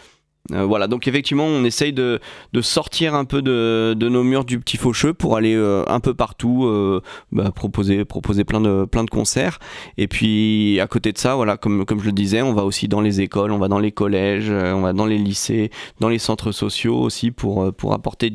Euh, 0.52 0.64
voilà, 0.64 0.88
donc 0.88 1.08
effectivement, 1.08 1.46
on 1.46 1.64
essaye 1.64 1.92
de, 1.92 2.20
de 2.54 2.62
sortir 2.62 3.16
un 3.16 3.26
peu 3.26 3.42
de, 3.42 3.96
de, 3.98 4.10
nos 4.10 4.24
murs 4.24 4.46
du 4.46 4.60
petit 4.60 4.78
faucheux 4.78 5.14
pour 5.14 5.36
aller 5.36 5.56
euh, 5.56 5.84
un 5.88 6.00
peu 6.00 6.14
partout, 6.14 6.66
euh, 6.66 7.02
bah, 7.32 7.52
proposer, 7.52 8.06
proposer 8.06 8.44
plein 8.44 8.62
de, 8.62 8.86
plein 8.86 9.04
de 9.04 9.10
concerts. 9.10 9.60
Et 9.98 10.08
puis 10.08 10.80
à 10.80 10.88
côté 10.88 11.12
de 11.12 11.18
ça, 11.18 11.36
voilà, 11.36 11.58
comme, 11.58 11.86
comme 11.86 12.00
je 12.00 12.06
le 12.06 12.12
disais, 12.12 12.44
on 12.44 12.54
va 12.54 12.64
aussi 12.64 12.88
dans 12.88 13.02
les 13.02 13.22
écoles, 13.22 13.52
on 13.52 13.58
va 13.58 13.68
dans 13.68 13.80
les 13.80 13.92
collèges, 13.92 14.52
on 14.52 14.82
va 14.82 14.94
dans 14.94 15.08
les 15.08 15.18
lycées, 15.18 15.72
dans 16.00 16.10
les 16.10 16.20
centres 16.20 16.52
sociaux 16.52 16.98
aussi 16.98 17.32
pour, 17.32 17.74
pour 17.74 17.94
apporter 17.94 18.32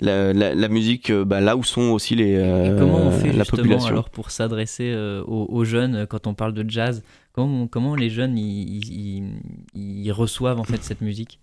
la, 0.00 0.32
la, 0.32 0.68
musique 0.68 1.12
bah, 1.12 1.40
là 1.40 1.56
où 1.56 1.62
sont 1.62 1.90
aussi 1.90 2.16
les, 2.16 2.34
comment 2.78 3.06
on 3.06 3.10
fait 3.12 3.32
la 3.32 3.44
population. 3.44 3.90
alors 3.90 4.10
pour 4.10 4.30
s'adresser 4.30 4.94
aux, 5.26 5.46
aux, 5.50 5.64
jeunes 5.64 6.06
quand 6.08 6.26
on 6.26 6.34
parle 6.34 6.52
de 6.52 6.68
jazz 6.68 7.02
Comment, 7.70 7.94
les 7.94 8.10
jeunes 8.10 8.36
ils, 8.36 10.12
reçoivent 10.12 10.60
en 10.60 10.64
fait 10.64 10.82
cette 10.82 11.00
musique? 11.00 11.38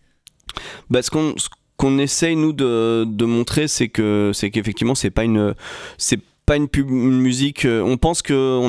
Bah, 0.90 1.02
Ce 1.02 1.10
qu'on 1.10 1.36
qu'on 1.78 1.98
essaye 1.98 2.36
nous 2.36 2.54
de, 2.54 3.25
montrer 3.25 3.68
c'est 3.68 3.90
que 3.90 4.32
c'est 4.34 4.50
qu'effectivement 4.50 4.96
c'est 4.96 5.10
pas 5.10 5.25
une 5.25 5.56
c'est 5.98 6.22
pas 6.46 6.56
une, 6.56 6.68
pub, 6.68 6.88
musique 6.90 7.66
euh, 7.66 7.82
on 7.82 7.98
pense 7.98 8.22
que 8.22 8.60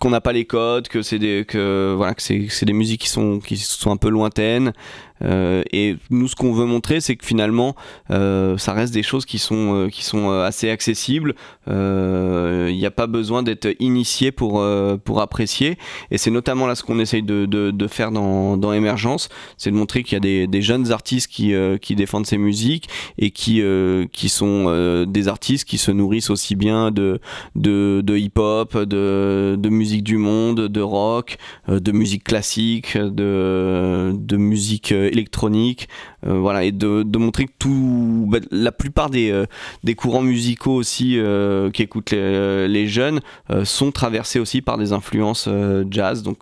qu'on 0.00 0.10
n'a 0.10 0.20
pas 0.20 0.32
les 0.32 0.44
codes 0.44 0.88
que 0.88 1.02
c'est 1.02 1.18
des 1.18 1.44
que 1.46 1.94
voilà 1.96 2.14
que 2.14 2.22
c'est 2.22 2.64
des 2.64 2.72
musiques 2.72 3.02
qui 3.02 3.08
sont 3.08 3.38
qui 3.38 3.56
sont 3.56 3.92
un 3.92 3.96
peu 3.96 4.08
lointaines 4.08 4.72
et 5.24 5.96
nous, 6.10 6.28
ce 6.28 6.34
qu'on 6.34 6.52
veut 6.52 6.66
montrer, 6.66 7.00
c'est 7.00 7.16
que 7.16 7.24
finalement, 7.24 7.74
euh, 8.10 8.58
ça 8.58 8.72
reste 8.72 8.92
des 8.92 9.02
choses 9.02 9.24
qui 9.24 9.38
sont, 9.38 9.74
euh, 9.74 9.88
qui 9.88 10.04
sont 10.04 10.30
assez 10.30 10.70
accessibles. 10.70 11.34
Il 11.66 12.76
n'y 12.76 12.86
a 12.86 12.90
pas 12.90 13.06
besoin 13.06 13.42
d'être 13.42 13.74
initié 13.80 14.32
pour, 14.32 14.64
pour 15.04 15.20
apprécier. 15.20 15.78
Et 16.10 16.18
c'est 16.18 16.30
notamment 16.30 16.66
là 16.66 16.74
ce 16.74 16.82
qu'on 16.82 16.98
essaye 16.98 17.22
de, 17.22 17.46
de, 17.46 17.86
faire 17.86 18.10
dans, 18.10 18.56
dans 18.56 18.72
c'est 19.56 19.70
de 19.70 19.76
montrer 19.76 20.02
qu'il 20.02 20.14
y 20.14 20.16
a 20.16 20.20
des, 20.20 20.46
des, 20.46 20.62
jeunes 20.62 20.92
artistes 20.92 21.30
qui, 21.30 21.54
qui 21.80 21.94
défendent 21.94 22.26
ces 22.26 22.38
musiques 22.38 22.88
et 23.18 23.30
qui, 23.30 23.62
qui 24.12 24.28
sont 24.28 25.04
des 25.06 25.28
artistes 25.28 25.66
qui 25.66 25.78
se 25.78 25.90
nourrissent 25.90 26.30
aussi 26.30 26.54
bien 26.54 26.90
de, 26.90 27.20
de, 27.54 28.02
de 28.04 28.16
hip-hop, 28.16 28.76
de, 28.76 29.56
de 29.58 29.68
musique 29.68 30.02
du 30.02 30.16
monde, 30.16 30.68
de 30.68 30.80
rock, 30.80 31.38
de 31.68 31.92
musique 31.92 32.24
classique, 32.24 32.96
de, 32.98 34.12
de 34.14 34.36
musique 34.36 34.92
électronique, 35.14 35.88
voilà, 36.22 36.64
et 36.64 36.72
de, 36.72 37.04
montrer 37.18 37.46
que 37.46 37.52
tout, 37.58 38.26
bah, 38.28 38.38
la 38.50 38.72
plupart 38.72 39.10
des, 39.10 39.44
des 39.82 39.94
courants 39.94 40.22
musicaux 40.22 40.74
aussi 40.74 41.18
qui 41.72 41.82
écoutent 41.82 42.12
les, 42.12 42.86
jeunes 42.86 43.20
sont 43.64 43.92
traversés 43.92 44.38
aussi 44.38 44.62
par 44.62 44.78
des 44.78 44.92
influences 44.92 45.48
jazz. 45.90 46.22
Donc 46.22 46.38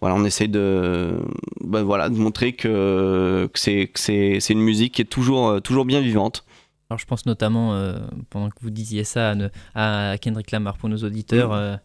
voilà, 0.00 0.16
on 0.16 0.24
essaye 0.24 0.48
de, 0.48 1.14
bah, 1.60 1.82
voilà, 1.82 2.08
de 2.08 2.16
montrer 2.16 2.52
que, 2.52 3.48
que 3.52 3.58
c'est 3.58 4.50
une 4.50 4.60
musique 4.60 4.94
qui 4.94 5.02
est 5.02 5.06
toujours, 5.06 5.60
toujours 5.62 5.84
bien 5.84 6.00
vivante. 6.00 6.44
Alors 6.90 6.98
je 6.98 7.06
pense 7.06 7.24
notamment, 7.26 7.94
pendant 8.30 8.50
que 8.50 8.56
vous 8.60 8.70
disiez 8.70 9.04
ça, 9.04 9.34
à, 9.74 10.16
Kendrick 10.18 10.50
Lamar 10.50 10.76
pour 10.76 10.88
nos 10.88 10.98
auditeurs, 10.98 11.50
mm. 11.50 11.52
Euh, 11.54 11.76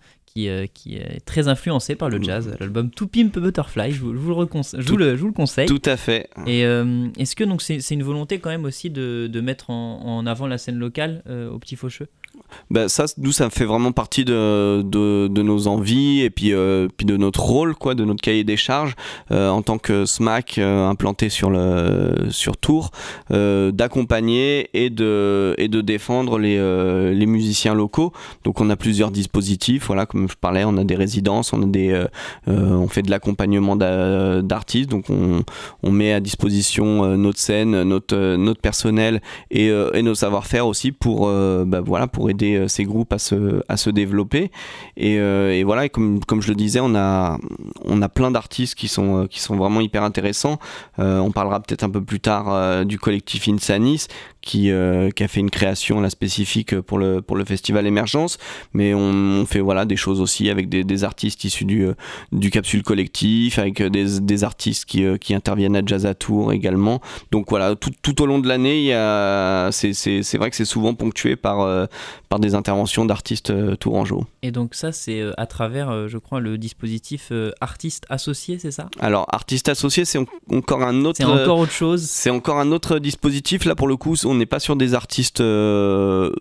qui, 0.73 0.95
est 0.95 1.19
très 1.25 1.47
influencé 1.47 1.95
par 1.95 2.09
le 2.09 2.21
jazz. 2.21 2.55
L'album 2.59 2.89
To 2.91 3.07
Pimp 3.07 3.37
Butterfly, 3.37 3.91
je 3.91 4.01
vous, 4.01 4.13
je 4.13 4.19
vous, 4.19 4.29
le, 4.29 5.15
je, 5.15 5.21
vous 5.21 5.27
le, 5.27 5.33
conseille. 5.33 5.67
Tout 5.67 5.81
à 5.85 5.97
fait. 5.97 6.29
Et 6.45 6.65
euh, 6.65 7.07
est-ce 7.17 7.35
que 7.35 7.43
donc 7.43 7.61
c'est 7.61 7.91
une 7.91 8.03
volonté 8.03 8.39
quand 8.39 8.49
même 8.49 8.65
aussi 8.65 8.89
de, 8.89 9.27
de 9.31 9.41
mettre 9.41 9.69
en, 9.69 10.01
en, 10.05 10.25
avant 10.25 10.47
la 10.47 10.57
scène 10.57 10.77
locale 10.77 11.23
euh, 11.27 11.49
au 11.49 11.59
Petit 11.59 11.75
Faucheux? 11.75 12.07
Ben 12.71 12.87
ça, 12.87 13.05
nous, 13.17 13.31
ça 13.31 13.49
fait 13.49 13.65
vraiment 13.65 13.91
partie 13.91 14.25
de, 14.25 14.81
de, 14.83 15.41
nos 15.41 15.67
envies 15.67 16.21
et 16.21 16.29
puis, 16.29 16.53
euh, 16.53 16.87
puis 16.95 17.05
de 17.05 17.17
notre 17.17 17.41
rôle, 17.41 17.75
quoi, 17.75 17.95
de 17.95 18.03
notre 18.05 18.21
cahier 18.21 18.43
des 18.43 18.57
charges 18.57 18.95
euh, 19.31 19.49
en 19.49 19.61
tant 19.61 19.77
que 19.77 20.05
SMAC 20.05 20.57
euh, 20.57 20.87
implanté 20.87 21.29
sur, 21.29 21.49
le, 21.49 22.27
sur 22.29 22.57
Tours, 22.57 22.91
d'accompagner 23.29 24.69
et 24.73 24.89
de, 24.89 25.55
et 25.57 25.67
de 25.67 25.81
défendre 25.81 26.37
les, 26.39 26.57
les 27.13 27.25
musiciens 27.25 27.73
locaux. 27.73 28.11
Donc 28.43 28.61
on 28.61 28.69
a 28.69 28.75
plusieurs 28.75 29.11
dispositifs, 29.11 29.87
voilà, 29.87 30.05
comme 30.05 30.29
je 30.29 30.35
parlais, 30.39 30.63
on 30.65 30.77
a 30.77 30.83
des 30.83 30.95
résidences, 30.95 31.53
on, 31.53 31.63
a 31.63 31.65
des, 31.65 32.03
on 32.47 32.87
fait 32.87 33.01
de 33.01 33.11
l'accompagnement 33.11 33.75
d'artistes, 33.75 34.89
donc 34.89 35.09
on, 35.09 35.43
on 35.83 35.91
met 35.91 36.13
à 36.13 36.19
disposition 36.19 37.17
notre 37.17 37.39
scène, 37.39 37.83
notre, 37.83 38.35
notre 38.35 38.61
personnel 38.61 39.21
et, 39.51 39.67
et 39.67 40.01
nos 40.01 40.15
savoir-faire 40.15 40.67
aussi 40.67 40.91
pour, 40.91 41.27
ben, 41.27 41.81
voilà, 41.81 42.07
pour 42.07 42.29
aider 42.29 42.38
euh, 42.43 42.67
ces 42.67 42.83
groupes 42.83 43.13
à 43.13 43.19
se, 43.19 43.61
à 43.67 43.77
se 43.77 43.89
développer. 43.89 44.51
Et, 44.97 45.19
euh, 45.19 45.51
et 45.51 45.63
voilà, 45.63 45.85
et 45.85 45.89
comme, 45.89 46.23
comme 46.25 46.41
je 46.41 46.49
le 46.49 46.55
disais, 46.55 46.79
on 46.79 46.95
a, 46.95 47.37
on 47.85 48.01
a 48.01 48.09
plein 48.09 48.31
d'artistes 48.31 48.75
qui 48.75 48.87
sont, 48.87 49.23
euh, 49.23 49.27
qui 49.27 49.39
sont 49.39 49.55
vraiment 49.55 49.81
hyper 49.81 50.03
intéressants. 50.03 50.59
on 50.97 51.31
parlera 51.31 51.59
peut-être 51.59 51.83
un 51.83 51.89
peu 51.89 52.01
plus 52.01 52.19
tard 52.19 52.85
du 52.85 52.99
collectif 52.99 53.47
Insanis 53.47 54.07
qui, 54.41 54.71
qui, 55.15 55.23
a 55.23 55.27
fait 55.27 55.39
une 55.39 55.49
création 55.49 56.01
là, 56.01 56.09
spécifique 56.09 56.79
pour 56.81 56.97
le, 56.97 57.21
pour 57.21 57.37
le 57.37 57.45
festival 57.45 57.85
Émergence. 57.87 58.37
Mais 58.73 58.93
on, 58.93 59.45
fait 59.45 59.59
voilà, 59.59 59.85
des 59.85 59.95
choses 59.95 60.21
aussi 60.21 60.49
avec 60.49 60.69
des, 60.69 60.83
des 60.83 61.03
artistes 61.03 61.43
issus 61.43 61.65
du, 61.65 61.87
du 62.31 62.49
capsule 62.49 62.83
collectif, 62.83 63.59
avec 63.59 63.81
des, 63.81 64.19
des 64.19 64.43
artistes 64.43 64.85
qui, 64.85 65.05
qui, 65.19 65.33
interviennent 65.33 65.75
à 65.75 65.81
Jazz 65.85 66.05
à 66.05 66.13
Tour 66.13 66.53
également. 66.53 67.01
Donc 67.31 67.49
voilà, 67.49 67.75
tout, 67.75 67.91
tout 68.01 68.21
au 68.21 68.25
long 68.25 68.39
de 68.39 68.47
l'année, 68.47 68.89
c'est 69.71 70.37
vrai 70.37 70.49
que 70.49 70.55
c'est 70.55 70.65
souvent 70.65 70.93
ponctué 70.93 71.35
par, 71.35 71.87
par 72.29 72.39
des 72.39 72.55
interventions 72.55 73.05
d'artistes 73.05 73.49
euh, 73.49 73.75
tourangeaux. 73.75 74.23
Et 74.43 74.51
donc 74.51 74.75
ça, 74.75 74.91
c'est 74.91 75.19
euh, 75.19 75.33
à 75.37 75.45
travers, 75.45 75.89
euh, 75.89 76.07
je 76.07 76.17
crois, 76.17 76.39
le 76.39 76.57
dispositif 76.57 77.31
artiste 77.59 78.05
associé, 78.09 78.59
c'est 78.59 78.71
ça? 78.71 78.89
Alors, 78.99 79.25
artiste 79.29 79.69
associé, 79.69 80.05
c'est 80.05 80.19
encore 80.51 80.83
un 80.83 81.05
autre... 81.05 81.17
C'est 81.17 81.25
encore 81.25 81.59
autre 81.59 81.71
chose 81.71 82.03
C'est 82.03 82.29
encore 82.29 82.59
un 82.59 82.71
autre 82.71 82.99
dispositif. 82.99 83.65
Là, 83.65 83.75
pour 83.75 83.87
le 83.87 83.97
coup, 83.97 84.15
on 84.29 84.35
n'est 84.35 84.45
pas 84.45 84.59
sur 84.59 84.75
des 84.75 84.93
artistes 84.93 85.43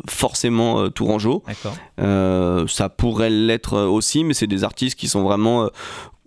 forcément 0.09 0.89
tourangeaux. 0.91 1.43
D'accord. 1.47 2.69
ça 2.69 2.89
pourrait 2.89 3.31
l'être 3.31 3.79
aussi, 3.79 4.25
mais 4.25 4.35
c'est 4.35 4.47
des 4.47 4.65
artistes 4.65 4.99
qui 4.99 5.09
sont 5.09 5.23
vraiment... 5.23 5.69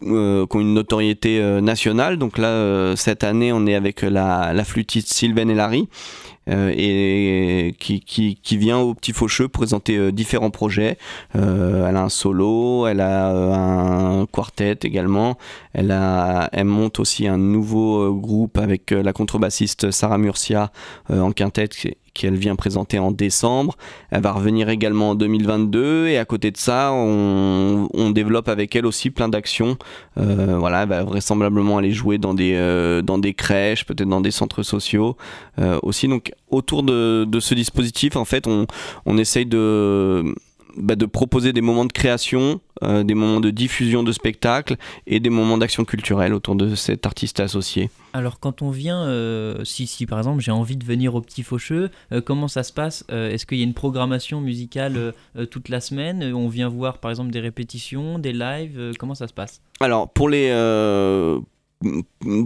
qui 0.01 0.07
ont 0.07 0.59
une 0.59 0.73
notoriété 0.73 1.41
nationale. 1.61 2.17
Donc 2.17 2.37
là, 2.37 2.95
cette 2.95 3.23
année, 3.23 3.53
on 3.53 3.65
est 3.67 3.75
avec 3.75 4.01
la, 4.01 4.53
la 4.53 4.63
flûtiste 4.63 5.13
Sylvain 5.13 5.53
Larry 5.53 5.87
euh, 5.87 6.30
et 6.47 7.75
qui, 7.79 7.99
qui, 7.99 8.35
qui, 8.35 8.57
vient 8.57 8.79
au 8.79 8.93
Petit 8.93 9.13
Faucheux 9.13 9.47
présenter 9.47 9.97
euh, 9.97 10.11
différents 10.11 10.49
projets. 10.49 10.97
Euh, 11.35 11.87
elle 11.87 11.95
a 11.95 12.03
un 12.03 12.09
solo, 12.09 12.87
elle 12.87 13.01
a 13.01 13.29
un 13.29 14.25
quartet 14.25 14.77
également, 14.83 15.37
elle, 15.73 15.91
a, 15.91 16.49
elle 16.51 16.65
monte 16.65 16.99
aussi 16.99 17.27
un 17.27 17.37
nouveau 17.37 18.13
groupe 18.13 18.57
avec 18.57 18.91
la 18.91 19.13
contrebassiste 19.13 19.91
Sarah 19.91 20.17
Murcia 20.17 20.71
en 21.09 21.31
quintette 21.31 21.75
qu'elle 22.13 22.35
vient 22.35 22.55
présenter 22.55 22.99
en 22.99 23.11
décembre. 23.11 23.77
Elle 24.09 24.21
va 24.21 24.31
revenir 24.31 24.69
également 24.69 25.11
en 25.11 25.15
2022 25.15 26.07
et 26.07 26.17
à 26.17 26.25
côté 26.25 26.51
de 26.51 26.57
ça, 26.57 26.91
on, 26.93 27.87
développe 28.11 28.49
avec 28.49 28.75
elle 28.75 28.85
aussi 28.85 29.09
plein 29.09 29.29
d'actions. 29.29 29.77
Euh, 30.17 30.57
voilà, 30.57 30.83
elle 30.83 30.89
va 30.89 31.03
vraisemblablement 31.03 31.77
aller 31.77 31.91
jouer 31.91 32.17
dans 32.17 32.33
des, 32.33 32.53
euh, 32.55 33.01
crèches, 33.37 33.85
peut-être 33.85 34.09
dans 34.09 34.21
des 34.21 34.31
centres 34.31 34.63
sociaux 34.63 35.15
euh, 35.59 35.79
aussi. 35.81 36.07
Donc 36.07 36.33
autour 36.49 36.83
de, 36.83 37.25
de, 37.25 37.39
ce 37.39 37.55
dispositif, 37.55 38.17
en 38.17 38.25
fait, 38.25 38.47
on, 38.47 38.67
on 39.05 39.17
essaye 39.17 39.45
de 39.45 40.35
bah, 40.77 40.95
de 40.95 41.05
proposer 41.05 41.53
des 41.53 41.61
moments 41.61 41.85
de 41.85 41.91
création, 41.91 42.61
euh, 42.83 43.03
des 43.03 43.13
moments 43.13 43.39
de 43.39 43.49
diffusion 43.49 44.03
de 44.03 44.11
spectacles 44.11 44.77
et 45.07 45.19
des 45.19 45.29
moments 45.29 45.57
d'action 45.57 45.85
culturelle 45.85 46.33
autour 46.33 46.55
de 46.55 46.75
cet 46.75 47.05
artiste 47.05 47.39
associé. 47.39 47.89
Alors 48.13 48.39
quand 48.39 48.61
on 48.61 48.69
vient, 48.69 49.03
euh, 49.03 49.63
si, 49.63 49.87
si, 49.87 50.05
par 50.05 50.17
exemple 50.17 50.41
j'ai 50.41 50.51
envie 50.51 50.77
de 50.77 50.85
venir 50.85 51.15
au 51.15 51.21
Petit 51.21 51.43
Faucheux, 51.43 51.89
euh, 52.11 52.21
comment 52.21 52.47
ça 52.47 52.63
se 52.63 52.73
passe 52.73 53.05
Est-ce 53.09 53.45
qu'il 53.45 53.57
y 53.57 53.61
a 53.61 53.65
une 53.65 53.73
programmation 53.73 54.41
musicale 54.41 55.13
toute 55.49 55.69
la 55.69 55.81
semaine 55.81 56.23
On 56.33 56.47
vient 56.47 56.69
voir 56.69 56.99
par 56.99 57.11
exemple 57.11 57.31
des 57.31 57.39
répétitions, 57.39 58.19
des 58.19 58.33
lives 58.33 58.93
Comment 58.99 59.15
ça 59.15 59.27
se 59.27 59.33
passe? 59.33 59.61
Alors 59.79 60.09
pour 60.09 60.29
les 60.29 60.51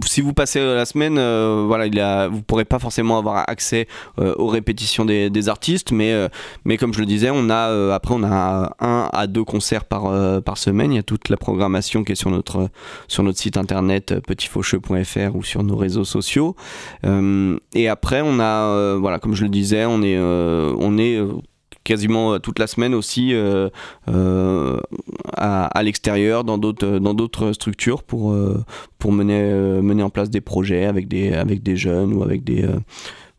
si 0.06 0.20
vous 0.20 0.32
passez 0.32 0.60
la 0.60 0.84
semaine, 0.86 1.18
euh, 1.18 1.64
voilà, 1.66 1.86
il 1.86 2.00
a, 2.00 2.28
vous 2.28 2.42
pourrez 2.42 2.64
pas 2.64 2.78
forcément 2.78 3.18
avoir 3.18 3.48
accès 3.48 3.86
euh, 4.18 4.34
aux 4.36 4.46
répétitions 4.46 5.04
des, 5.04 5.48
artistes, 5.48 5.92
mais, 5.92 6.12
euh, 6.12 6.28
mais 6.64 6.76
comme 6.76 6.94
je 6.94 7.00
le 7.00 7.06
disais, 7.06 7.30
on 7.32 7.50
a 7.50 7.94
après 7.94 8.14
on 8.14 8.22
a 8.24 8.74
un 8.80 9.10
à 9.12 9.26
deux 9.26 9.44
concerts 9.44 9.84
par, 9.84 10.10
par 10.42 10.58
semaine. 10.58 10.92
Il 10.92 10.96
y 10.96 10.98
a 10.98 11.02
toute 11.02 11.28
la 11.28 11.36
programmation 11.36 12.04
qui 12.04 12.12
est 12.12 12.16
sur 12.16 12.30
notre 12.30 12.68
sur 13.08 13.22
notre 13.22 13.38
site 13.38 13.56
internet 13.56 14.18
petitfaucheux.fr 14.26 15.36
ou 15.36 15.42
sur 15.42 15.62
nos 15.62 15.76
réseaux 15.76 16.04
sociaux. 16.04 16.56
et 17.04 17.88
après, 17.88 18.22
on 18.24 18.40
a 18.40 18.96
voilà, 18.96 19.18
comme 19.18 19.34
je 19.34 19.44
le 19.44 19.50
disais, 19.50 19.84
on 19.84 20.02
est 20.02 20.18
on 20.18 20.98
est 20.98 21.20
quasiment 21.86 22.34
euh, 22.34 22.38
toute 22.38 22.58
la 22.58 22.66
semaine 22.66 22.94
aussi 22.94 23.32
euh, 23.32 23.70
euh, 24.08 24.78
à, 25.36 25.82
l'extérieur, 25.82 26.44
dans 26.44 26.58
d'autres, 26.58 26.98
dans 26.98 27.14
d'autres 27.14 27.52
structures 27.52 28.02
pour, 28.02 28.36
pour 28.98 29.12
mener, 29.12 29.52
mener 29.80 30.02
en 30.02 30.10
place 30.10 30.30
des 30.30 30.40
projets 30.40 30.84
avec 30.84 31.08
des, 31.08 31.32
avec 31.32 31.62
des 31.62 31.76
jeunes 31.76 32.12
ou 32.12 32.22
avec 32.22 32.44
des 32.44 32.66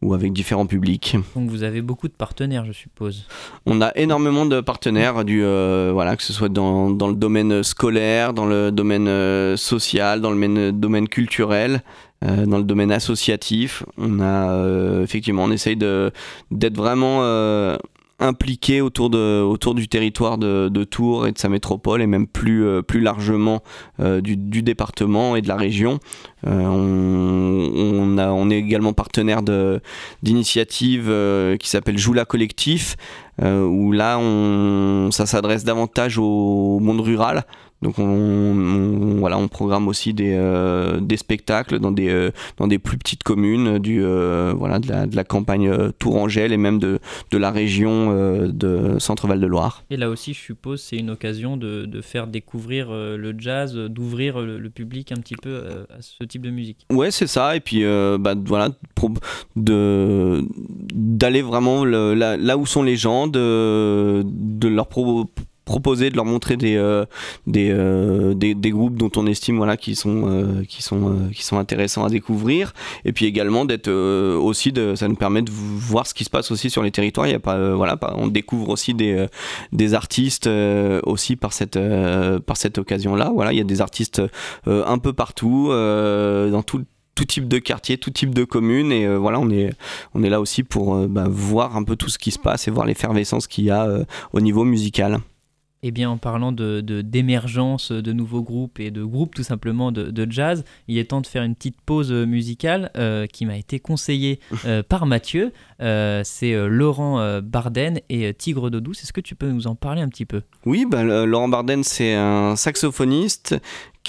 ou 0.03 0.13
avec 0.13 0.31
différents 0.31 0.67
publics. 0.67 1.17
Donc 1.35 1.49
vous 1.49 1.63
avez 1.63 1.81
beaucoup 1.81 2.07
de 2.07 2.13
partenaires, 2.13 2.65
je 2.65 2.71
suppose. 2.71 3.25
On 3.65 3.81
a 3.81 3.91
énormément 3.95 4.45
de 4.45 4.61
partenaires, 4.61 5.25
du, 5.25 5.41
voilà, 5.41 6.15
que 6.15 6.21
ce 6.23 6.33
soit 6.33 6.49
dans, 6.49 6.91
dans, 6.91 7.07
le 7.07 7.15
domaine 7.15 7.63
scolaire, 7.63 8.33
dans 8.33 8.45
le 8.45 8.71
domaine 8.71 9.57
social, 9.57 10.21
dans 10.21 10.31
le 10.31 10.71
domaine, 10.71 11.07
culturel. 11.07 11.81
dans 12.21 12.59
le 12.59 12.63
domaine 12.63 12.91
associatif, 12.91 13.83
on 13.97 14.19
a 14.21 15.01
effectivement, 15.01 15.45
on 15.45 15.51
essaye 15.51 15.77
de 15.77 16.11
d'être 16.51 16.77
vraiment 16.77 17.21
impliqué 18.19 18.81
autour, 18.81 19.09
du 19.09 19.87
territoire 19.87 20.37
de, 20.37 20.83
Tours 20.83 21.27
et 21.27 21.31
de 21.31 21.37
sa 21.37 21.49
métropole 21.49 22.01
et 22.01 22.07
même 22.07 22.27
plus, 22.27 22.65
euh, 22.65 22.81
largement 22.95 23.61
euh, 23.99 24.21
du, 24.21 24.63
département 24.63 25.35
et 25.35 25.41
de 25.41 25.47
la 25.47 25.55
région. 25.55 25.99
Euh, 26.45 26.65
on 26.65 28.49
est 28.49 28.57
également 28.57 28.93
partenaire 28.93 29.41
d'initiatives 30.23 31.13
qui 31.59 31.69
s'appelle 31.69 31.97
Joula 31.97 32.25
Collectif, 32.25 32.95
où 33.41 33.91
là 33.91 34.17
on, 34.19 35.09
ça 35.11 35.25
s'adresse 35.25 35.63
davantage 35.63 36.17
au 36.17 36.79
monde 36.79 37.01
rural. 37.01 37.45
Donc 37.81 37.99
on, 37.99 39.17
voilà, 39.19 39.37
on 39.37 39.47
programme 39.47 39.87
aussi 39.87 40.13
des, 40.13 40.33
euh, 40.33 40.99
des 40.99 41.17
spectacles 41.17 41.77
dans 41.79 41.91
des, 41.91 42.09
euh, 42.09 42.31
dans 42.57 42.67
des 42.67 42.79
plus 42.79 42.97
petites 42.97 43.21
communes 43.23 43.77
du, 43.77 44.03
euh, 44.03 44.53
voilà, 44.57 44.79
de, 44.79 44.87
la, 44.87 45.05
de 45.05 45.15
la 45.15 45.23
campagne 45.23 45.91
Tourangelle 45.99 46.53
et 46.53 46.57
même 46.57 46.79
de, 46.79 46.99
de 47.31 47.37
la 47.37 47.51
région 47.51 48.47
de 48.47 48.97
Centre-Val 48.99 49.39
de 49.39 49.45
Loire. 49.45 49.83
Et 49.91 49.97
là 49.97 50.09
aussi, 50.09 50.33
je 50.33 50.39
suppose, 50.39 50.81
c'est 50.81 50.97
une 50.97 51.11
occasion 51.11 51.55
de, 51.55 51.85
de, 51.85 52.01
faire 52.01 52.25
découvrir 52.27 52.91
le 52.91 53.35
jazz, 53.37 53.75
d'ouvrir 53.75 54.39
le, 54.39 54.67
public 54.69 55.11
un 55.11 55.15
petit 55.15 55.35
peu 55.35 55.61
à 55.89 56.01
ce 56.01 56.23
type 56.23 56.41
de 56.41 56.49
musique. 56.49 56.85
Ouais, 56.91 57.09
c'est 57.11 57.27
ça. 57.27 57.55
Et 57.55 57.59
puis 57.59 57.83
bah, 58.19 58.33
voilà, 58.45 58.69
d'aller 59.55 61.41
vraiment 61.41 61.85
là, 61.85 62.37
là, 62.37 62.57
où 62.57 62.65
sont 62.65 62.83
les 62.83 62.95
gens, 62.95 63.27
de, 63.27 64.23
de 64.25 64.67
leur 64.67 64.87
proposer 64.87 65.29
proposer 65.67 66.09
de 66.09 66.15
leur 66.15 66.25
montrer 66.25 66.55
des, 66.55 66.77
euh, 66.77 67.05
euh, 67.55 68.33
des, 68.33 68.55
des, 68.55 68.71
groupes 68.71 68.95
dont 68.95 69.11
on 69.17 69.27
estime 69.27 69.57
voilà, 69.57 69.75
qui, 69.75 69.95
sont, 69.95 70.23
euh, 70.25 70.63
qui, 70.63 70.81
sont, 70.81 71.29
qui 71.35 71.43
sont 71.43 71.59
intéressants 71.59 72.05
à 72.05 72.09
découvrir. 72.09 72.73
Et 73.03 73.11
puis 73.11 73.25
également 73.25 73.65
d'être 73.65 73.91
aussi, 73.91 74.71
de, 74.71 74.95
ça 74.95 75.07
nous 75.09 75.15
permet 75.15 75.41
de 75.41 75.51
voir 75.51 76.07
ce 76.07 76.13
qui 76.13 76.23
se 76.23 76.29
passe 76.29 76.49
aussi 76.51 76.69
sur 76.69 76.81
les 76.81 76.91
territoires. 76.91 77.27
Il 77.27 77.31
y 77.31 77.35
a 77.35 77.39
pas, 77.39 77.75
voilà, 77.75 77.99
on 78.15 78.27
découvre 78.27 78.69
aussi 78.69 78.93
des, 78.93 79.27
des 79.73 79.93
artistes 79.93 80.49
aussi 81.03 81.35
par 81.35 81.51
cette, 81.51 81.77
par 82.45 82.57
cette 82.57 82.77
occasion-là. 82.77 83.31
Voilà, 83.35 83.51
il 83.51 83.57
y 83.57 83.61
a 83.61 83.65
des 83.65 83.81
artistes 83.81 84.21
un 84.65 84.97
peu 84.97 85.13
partout, 85.13 85.67
dans 85.69 86.63
tout 86.63 86.83
tout 87.15 87.25
type 87.25 87.47
de 87.47 87.57
quartier, 87.57 87.97
tout 87.97 88.11
type 88.11 88.33
de 88.33 88.43
commune. 88.43 88.91
Et 88.91 89.07
voilà, 89.17 89.39
on 89.39 89.49
est, 89.49 89.71
on 90.13 90.23
est 90.23 90.29
là 90.29 90.39
aussi 90.39 90.63
pour 90.63 90.95
bah, 91.07 91.25
voir 91.27 91.75
un 91.75 91.83
peu 91.83 91.95
tout 91.95 92.09
ce 92.09 92.19
qui 92.19 92.31
se 92.31 92.39
passe 92.39 92.67
et 92.67 92.71
voir 92.71 92.85
l'effervescence 92.85 93.47
qu'il 93.47 93.65
y 93.65 93.71
a 93.71 93.89
au 94.33 94.39
niveau 94.39 94.63
musical. 94.63 95.19
Eh 95.87 95.91
bien, 95.91 96.09
en 96.09 96.17
parlant 96.17 96.51
de, 96.51 96.81
d'émergence 96.81 97.93
de, 97.93 98.11
nouveaux 98.11 98.43
groupes 98.43 98.77
et 98.81 98.91
de 98.91 99.05
groupes 99.05 99.33
tout 99.33 99.43
simplement 99.43 99.93
de, 99.93 100.27
jazz, 100.29 100.65
il 100.89 100.97
est 100.97 101.05
temps 101.05 101.21
de 101.21 101.27
faire 101.27 101.43
une 101.43 101.55
petite 101.55 101.79
pause 101.79 102.11
musicale 102.11 102.91
euh, 102.97 103.25
qui 103.25 103.45
m'a 103.45 103.55
été 103.55 103.79
conseillée 103.79 104.41
euh, 104.65 104.83
par 104.83 105.05
Mathieu. 105.05 105.53
Euh, 105.79 106.23
c'est 106.25 106.53
Laurent 106.67 107.39
Barden 107.41 108.01
et 108.09 108.33
Tigre 108.33 108.69
d'eau 108.69 108.81
douce. 108.81 109.01
Est-ce 109.01 109.13
que 109.13 109.21
tu 109.21 109.35
peux 109.35 109.49
nous 109.49 109.65
en 109.67 109.75
parler 109.75 110.01
un 110.01 110.09
petit 110.09 110.25
peu? 110.25 110.41
Oui, 110.65 110.85
bah, 110.85 111.03
Laurent 111.03 111.47
Barden, 111.47 111.85
c'est 111.85 112.15
un 112.15 112.57
saxophoniste 112.57 113.55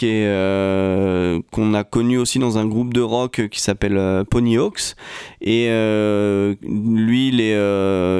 euh, 0.07 1.41
qu'on 1.53 1.75
a 1.75 1.85
connu 1.85 2.19
aussi 2.19 2.39
dans 2.39 2.59
un 2.59 2.67
groupe 2.67 2.93
de 2.95 3.01
rock 3.01 3.49
qui 3.51 3.61
s'appelle 3.61 3.97
euh, 3.97 4.25
Pony 4.25 4.57
Hawks. 4.57 4.95
Et 5.41 5.67
euh, 5.69 6.55
lui 6.63 7.29
il 7.29 7.41
est 7.41 7.49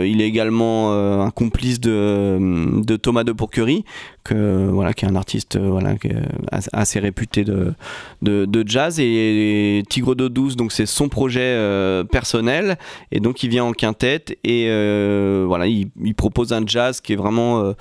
il 0.09 0.21
est 0.21 0.27
également 0.27 0.93
un 0.93 1.31
complice 1.31 1.81
de, 1.81 2.97
Thomas 2.97 3.25
de 3.25 3.33
Pourquerie 3.33 3.85
que 4.25 4.69
voilà 4.71 4.93
qui 4.93 5.05
est 5.05 5.09
un 5.09 5.17
artiste 5.17 5.59
voilà 5.59 5.95
assez 6.73 6.99
réputé 7.01 7.45
de, 7.45 7.75
de, 8.23 8.65
jazz. 8.67 9.01
Et, 9.01 9.83
Tigre 9.89 10.15
d'eau 10.15 10.29
douce 10.29 10.57
donc 10.57 10.73
c'est 10.73 10.87
son 10.87 11.09
projet 11.09 12.05
personnel. 12.11 12.79
Et 13.13 13.21
donc 13.21 13.43
il 13.43 13.51
vient 13.51 13.65
en 13.65 13.73
quintette. 13.73 14.37
Et 14.45 14.67
voilà 15.45 15.67
il, 15.67 15.89
il, 16.03 16.15
propose 16.15 16.53
un 16.53 16.65
jazz 16.67 17.01
qui 17.01 17.13
est 17.15 17.17
vraiment 17.17 17.75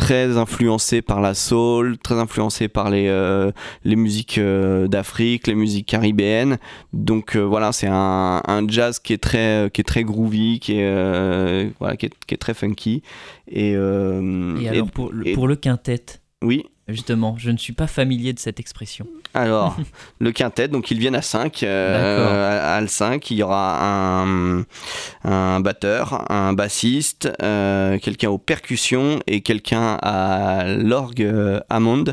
très 0.00 0.38
influencé 0.38 1.02
par 1.02 1.20
la 1.20 1.34
soul, 1.34 1.98
très 1.98 2.14
influencé 2.14 2.68
par 2.68 2.88
les, 2.88 3.06
euh, 3.08 3.52
les 3.84 3.96
musiques 3.96 4.38
euh, 4.38 4.88
d'Afrique, 4.88 5.46
les 5.46 5.54
musiques 5.54 5.86
caribéennes. 5.86 6.56
Donc 6.94 7.36
euh, 7.36 7.40
voilà, 7.40 7.70
c'est 7.72 7.86
un, 7.86 8.40
un, 8.46 8.66
jazz 8.66 8.98
qui 8.98 9.12
est 9.12 9.18
très, 9.18 9.68
qui 9.74 9.82
est 9.82 9.84
très 9.84 10.02
groovy, 10.02 10.58
qui 10.58 10.78
est, 10.78 11.70
voilà, 11.78 11.96
qui 11.98 12.06
est, 12.06 12.12
qui 12.26 12.34
est, 12.34 12.38
très 12.38 12.54
funky. 12.54 13.02
Et, 13.46 13.72
et 13.72 14.68
alors 14.68 14.90
pour, 14.90 15.12
pour 15.34 15.46
le 15.46 15.56
quintet? 15.56 16.04
Oui. 16.42 16.64
Justement, 16.92 17.36
je 17.38 17.50
ne 17.50 17.56
suis 17.56 17.72
pas 17.72 17.86
familier 17.86 18.32
de 18.32 18.38
cette 18.38 18.60
expression. 18.60 19.06
Alors, 19.34 19.76
le 20.18 20.32
quintet, 20.32 20.68
donc 20.68 20.90
ils 20.90 20.98
viennent 20.98 21.14
à 21.14 21.22
5. 21.22 21.62
Euh, 21.62 22.78
à, 22.78 22.86
5, 22.86 23.30
il 23.30 23.38
y 23.38 23.42
aura 23.42 24.22
un, 24.22 24.64
un 25.24 25.60
batteur, 25.60 26.30
un 26.30 26.52
bassiste, 26.52 27.30
euh, 27.42 27.98
quelqu'un 27.98 28.30
aux 28.30 28.38
percussions 28.38 29.20
et 29.26 29.40
quelqu'un 29.40 29.98
à 30.02 30.64
l'orgue 30.66 31.22
euh, 31.22 31.60
Hammond. 31.68 32.04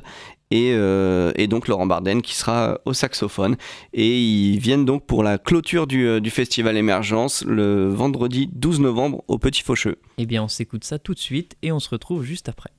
Et, 0.49 0.69
et, 0.69 1.47
donc 1.47 1.67
Laurent 1.67 1.87
Barden 1.87 2.21
qui 2.21 2.33
sera 2.33 2.79
au 2.85 2.93
saxophone. 2.93 3.57
Et 3.91 4.17
ils 4.17 4.59
viennent 4.59 4.85
donc 4.85 5.05
pour 5.05 5.21
la 5.21 5.37
clôture 5.37 5.87
du, 5.87 6.21
du 6.21 6.29
festival 6.29 6.77
Émergence 6.77 7.43
le 7.45 7.89
vendredi 7.89 8.49
12 8.53 8.79
novembre 8.79 9.25
au 9.27 9.39
Petit 9.39 9.61
Faucheux. 9.61 9.97
Eh 10.17 10.25
bien, 10.25 10.43
on 10.43 10.47
s'écoute 10.47 10.85
ça 10.85 10.99
tout 10.99 11.13
de 11.13 11.19
suite 11.19 11.57
et 11.63 11.73
on 11.73 11.81
se 11.81 11.89
retrouve 11.89 12.23
juste 12.23 12.47
après 12.47 12.69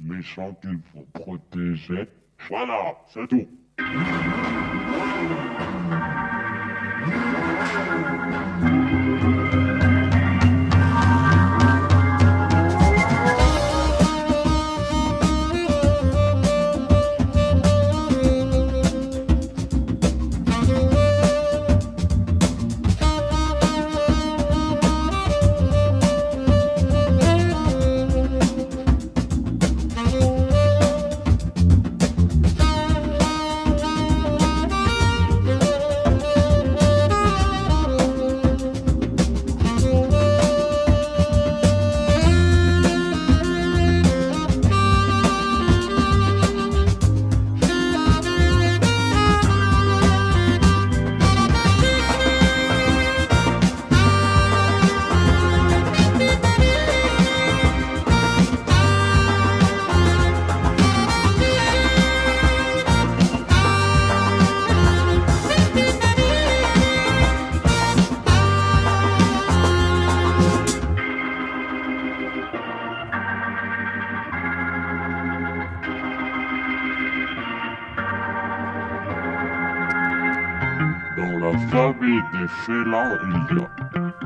méchant 0.00 0.54
qu'il 0.60 0.80
faut 0.92 1.06
protéger. 1.12 2.08
Voilà, 2.48 2.96
c'est 3.08 3.26
tout. 3.26 3.48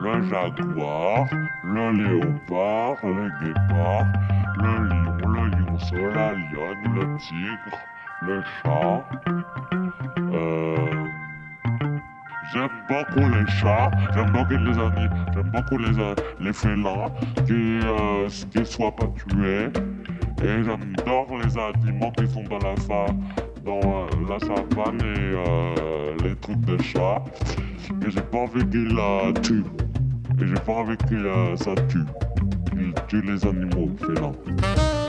Le 0.02 0.22
jaguar, 0.28 1.26
le 1.64 1.92
léopard, 1.92 2.96
le 3.04 3.30
guépard, 3.40 4.06
le 4.56 4.88
lion, 4.88 5.28
le 5.28 5.42
lionceau, 5.50 6.10
la 6.14 6.32
lionne, 6.32 6.94
le 6.94 7.16
tigre, 7.18 7.78
le 8.22 8.42
chat. 8.62 9.04
Euh, 10.32 10.76
j'aime 12.52 12.68
beaucoup 12.88 13.28
les 13.28 13.46
chats, 13.52 13.90
j'aime 14.14 14.32
beaucoup 14.32 14.56
les 14.56 14.78
animaux, 14.78 15.14
j'aime 15.34 15.50
beaucoup 15.50 15.78
les, 15.78 16.14
les 16.40 16.52
félins 16.52 17.10
qui, 17.46 17.80
euh, 17.84 18.28
soient 18.64 18.94
pas 18.96 19.06
tués. 19.28 19.70
Et 20.42 20.64
j'adore 20.64 21.28
les 21.38 21.56
animaux 21.56 22.10
qui 22.18 22.26
sont 22.26 22.42
dans 22.42 22.58
la, 22.58 22.74
fa 22.76 23.06
dans 23.64 23.80
euh, 23.80 24.06
la 24.28 24.38
savane 24.40 25.00
et 25.00 25.34
euh, 25.36 26.16
les 26.24 26.34
trucs 26.36 26.60
de 26.60 26.80
chat. 26.82 27.22
Et 28.04 28.10
j'ai 28.10 28.20
pas 28.20 28.38
envie 28.38 28.64
qu'il 28.64 28.86
la 28.94 29.32
tue. 29.40 29.64
Et 30.40 30.46
j'ai 30.46 30.54
pas 30.54 30.72
envie 30.72 30.96
euh, 31.26 31.56
ça 31.56 31.74
tue. 31.88 32.04
Il 32.74 32.92
tue 33.08 33.22
les 33.22 33.46
animaux 33.46 33.90
félins. 33.98 34.32
de 34.32 35.01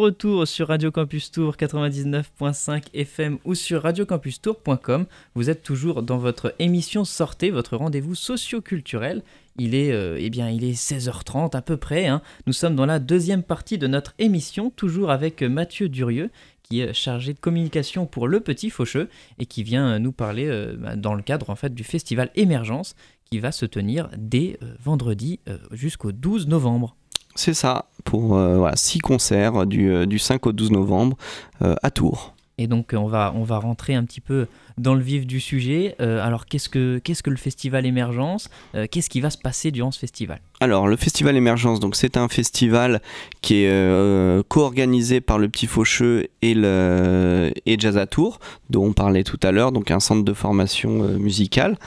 retour 0.00 0.48
sur 0.48 0.68
Radio 0.68 0.90
Campus 0.90 1.30
Tour 1.30 1.56
99.5 1.56 2.84
FM 2.94 3.38
ou 3.44 3.54
sur 3.54 3.82
radiocampustour.com. 3.82 5.06
Vous 5.34 5.50
êtes 5.50 5.62
toujours 5.62 6.02
dans 6.02 6.18
votre 6.18 6.54
émission 6.58 7.04
Sortez, 7.04 7.50
votre 7.50 7.76
rendez-vous 7.76 8.14
socio-culturel. 8.14 9.22
Il 9.58 9.74
est, 9.74 9.92
euh, 9.92 10.16
eh 10.18 10.30
bien, 10.30 10.48
il 10.48 10.64
est 10.64 10.72
16h30 10.72 11.54
à 11.54 11.62
peu 11.62 11.76
près. 11.76 12.06
hein. 12.06 12.22
Nous 12.46 12.52
sommes 12.52 12.74
dans 12.74 12.86
la 12.86 12.98
deuxième 12.98 13.42
partie 13.42 13.78
de 13.78 13.86
notre 13.86 14.14
émission, 14.18 14.70
toujours 14.70 15.10
avec 15.10 15.42
Mathieu 15.42 15.88
Durieux, 15.88 16.30
qui 16.62 16.80
est 16.80 16.92
chargé 16.92 17.34
de 17.34 17.38
communication 17.38 18.06
pour 18.06 18.26
Le 18.26 18.40
Petit 18.40 18.70
Faucheux 18.70 19.08
et 19.38 19.46
qui 19.46 19.62
vient 19.62 19.98
nous 19.98 20.12
parler 20.12 20.46
euh, 20.46 20.76
bah, 20.78 20.96
dans 20.96 21.14
le 21.14 21.22
cadre 21.22 21.50
en 21.50 21.56
fait 21.56 21.74
du 21.74 21.84
festival 21.84 22.30
Émergence 22.34 22.94
qui 23.30 23.38
va 23.38 23.52
se 23.52 23.66
tenir 23.66 24.08
dès 24.16 24.58
euh, 24.62 24.74
vendredi 24.82 25.40
jusqu'au 25.72 26.10
12 26.12 26.48
novembre. 26.48 26.96
C'est 27.34 27.54
ça, 27.54 27.86
pour 28.04 28.36
euh, 28.36 28.70
concerts 29.02 29.66
du, 29.66 29.90
euh, 29.90 30.06
du 30.06 30.18
5 30.18 30.46
au 30.46 30.52
12 30.52 30.72
novembre 30.72 31.16
euh, 31.62 31.74
à 31.82 31.90
Tours. 31.90 32.34
Et 32.58 32.66
donc 32.66 32.92
euh, 32.92 32.98
on 32.98 33.06
va, 33.06 33.32
on 33.34 33.42
va 33.42 33.58
rentrer 33.58 33.94
un 33.94 34.04
petit 34.04 34.20
peu 34.20 34.46
dans 34.80 34.94
le 34.94 35.02
vif 35.02 35.26
du 35.26 35.40
sujet. 35.40 35.94
Euh, 36.00 36.24
alors 36.24 36.46
qu'est-ce 36.46 36.68
que, 36.68 36.98
qu'est-ce 36.98 37.22
que 37.22 37.30
le 37.30 37.36
festival 37.36 37.86
Émergence 37.86 38.48
Euh, 38.74 38.86
Qu'est-ce 38.90 39.08
qui 39.10 39.20
va 39.20 39.30
se 39.30 39.38
passer 39.38 39.70
durant 39.70 39.90
ce 39.92 39.98
festival? 39.98 40.40
Alors, 40.62 40.88
le 40.88 40.96
festival 40.96 41.36
Émergence, 41.36 41.80
donc 41.80 41.96
c'est 41.96 42.16
un 42.16 42.28
festival 42.28 43.00
qui 43.40 43.62
est 43.64 43.70
euh, 43.70 44.42
co-organisé 44.48 45.20
par 45.20 45.38
le 45.38 45.48
Petit 45.48 45.66
Faucheux 45.66 46.26
et, 46.42 46.54
le, 46.54 47.50
et 47.66 47.78
Jazz 47.78 47.96
à 47.96 48.06
Tours, 48.06 48.40
dont 48.68 48.84
on 48.86 48.92
parlait 48.92 49.24
tout 49.24 49.40
à 49.42 49.52
l'heure, 49.52 49.72
donc 49.72 49.90
un 49.90 50.00
centre 50.00 50.22
de 50.24 50.32
formation 50.34 50.90
musicale. 51.18 51.78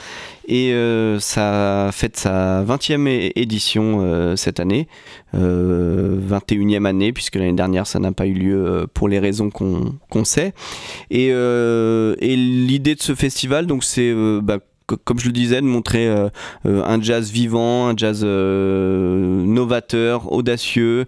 Et 0.47 0.73
ça 1.19 1.89
fête 1.93 2.17
sa 2.17 2.65
20e 2.65 3.07
é- 3.07 3.31
édition 3.37 4.35
cette 4.35 4.59
année, 4.59 4.89
euh, 5.35 6.19
21e 6.19 6.85
année, 6.85 7.13
puisque 7.13 7.35
l'année 7.35 7.53
dernière 7.53 7.87
ça 7.87 7.99
n'a 7.99 8.11
pas 8.11 8.25
eu 8.27 8.33
lieu 8.33 8.85
pour 8.93 9.07
les 9.07 9.19
raisons 9.19 9.49
qu'on 9.49 9.95
qu'on 10.09 10.25
sait. 10.25 10.53
Et 11.11 11.29
l'idée 12.35 12.82
de 12.83 13.01
ce 13.01 13.15
festival, 13.15 13.65
donc 13.65 13.83
c'est 13.83 14.11
euh, 14.11 14.41
bah, 14.41 14.59
co- 14.85 14.97
comme 15.03 15.19
je 15.19 15.27
le 15.27 15.31
disais, 15.31 15.61
de 15.61 15.65
montrer 15.65 16.07
euh, 16.07 16.29
euh, 16.65 16.83
un 16.83 17.01
jazz 17.01 17.31
vivant, 17.31 17.87
un 17.87 17.95
jazz 17.95 18.23
novateur, 18.23 20.31
audacieux, 20.31 21.05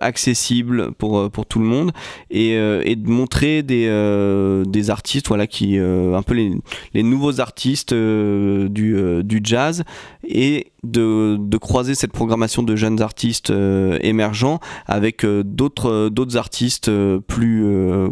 accessible 0.00 0.92
pour, 0.92 1.30
pour 1.30 1.46
tout 1.46 1.58
le 1.58 1.66
monde, 1.66 1.92
et, 2.30 2.52
et 2.52 2.96
de 2.96 3.08
montrer 3.08 3.62
des, 3.62 4.62
des 4.66 4.90
artistes, 4.90 5.28
voilà, 5.28 5.46
qui 5.46 5.78
un 5.78 6.22
peu 6.22 6.34
les, 6.34 6.52
les 6.92 7.02
nouveaux 7.02 7.40
artistes 7.40 7.94
du, 7.94 9.24
du 9.24 9.40
jazz, 9.42 9.84
et 10.26 10.72
de, 10.84 11.56
croiser 11.58 11.94
cette 11.94 12.12
programmation 12.12 12.62
de 12.62 12.76
jeunes 12.76 13.00
artistes 13.00 13.50
euh, 13.50 13.98
émergents 14.02 14.60
avec 14.86 15.24
euh, 15.24 15.42
d'autres 15.42 15.90
euh, 15.90 16.10
d'autres 16.10 16.36
artistes 16.36 16.90
plus 17.26 17.64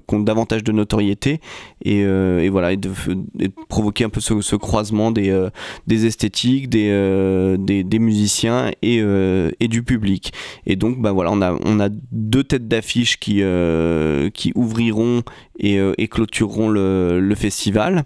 qui 0.09 0.15
ont 0.15 0.21
davantage 0.21 0.65
de 0.65 0.73
notoriété 0.73 1.41
et, 1.85 2.05
voilà 2.49 2.73
et 2.73 2.77
de, 2.77 2.91
provoquer 3.69 4.05
un 4.05 4.09
peu 4.09 4.21
ce, 4.21 4.41
ce 4.41 4.57
croisement 4.57 5.11
des, 5.11 5.49
des 5.87 6.07
esthétiques 6.07 6.69
des, 6.69 7.57
des, 7.59 7.99
musiciens 7.99 8.71
et, 8.83 8.99
et 9.61 9.69
du 9.69 9.83
public. 9.83 10.33
Et 10.67 10.77
donc 10.77 11.01
bah 11.01 11.13
voilà 11.13 11.31
on 11.33 11.43
a, 11.43 11.57
on 11.65 11.81
a 11.81 11.89
deux 11.91 12.45
têtes 12.45 12.69
d'affiche 12.69 13.19
qui, 13.19 13.43
qui 14.35 14.53
ouvriront 14.55 15.23
et, 15.59 15.79
et 15.99 16.09
clôtureront 16.09 16.69
le, 16.69 17.21
le 17.21 17.35
festival 17.35 18.05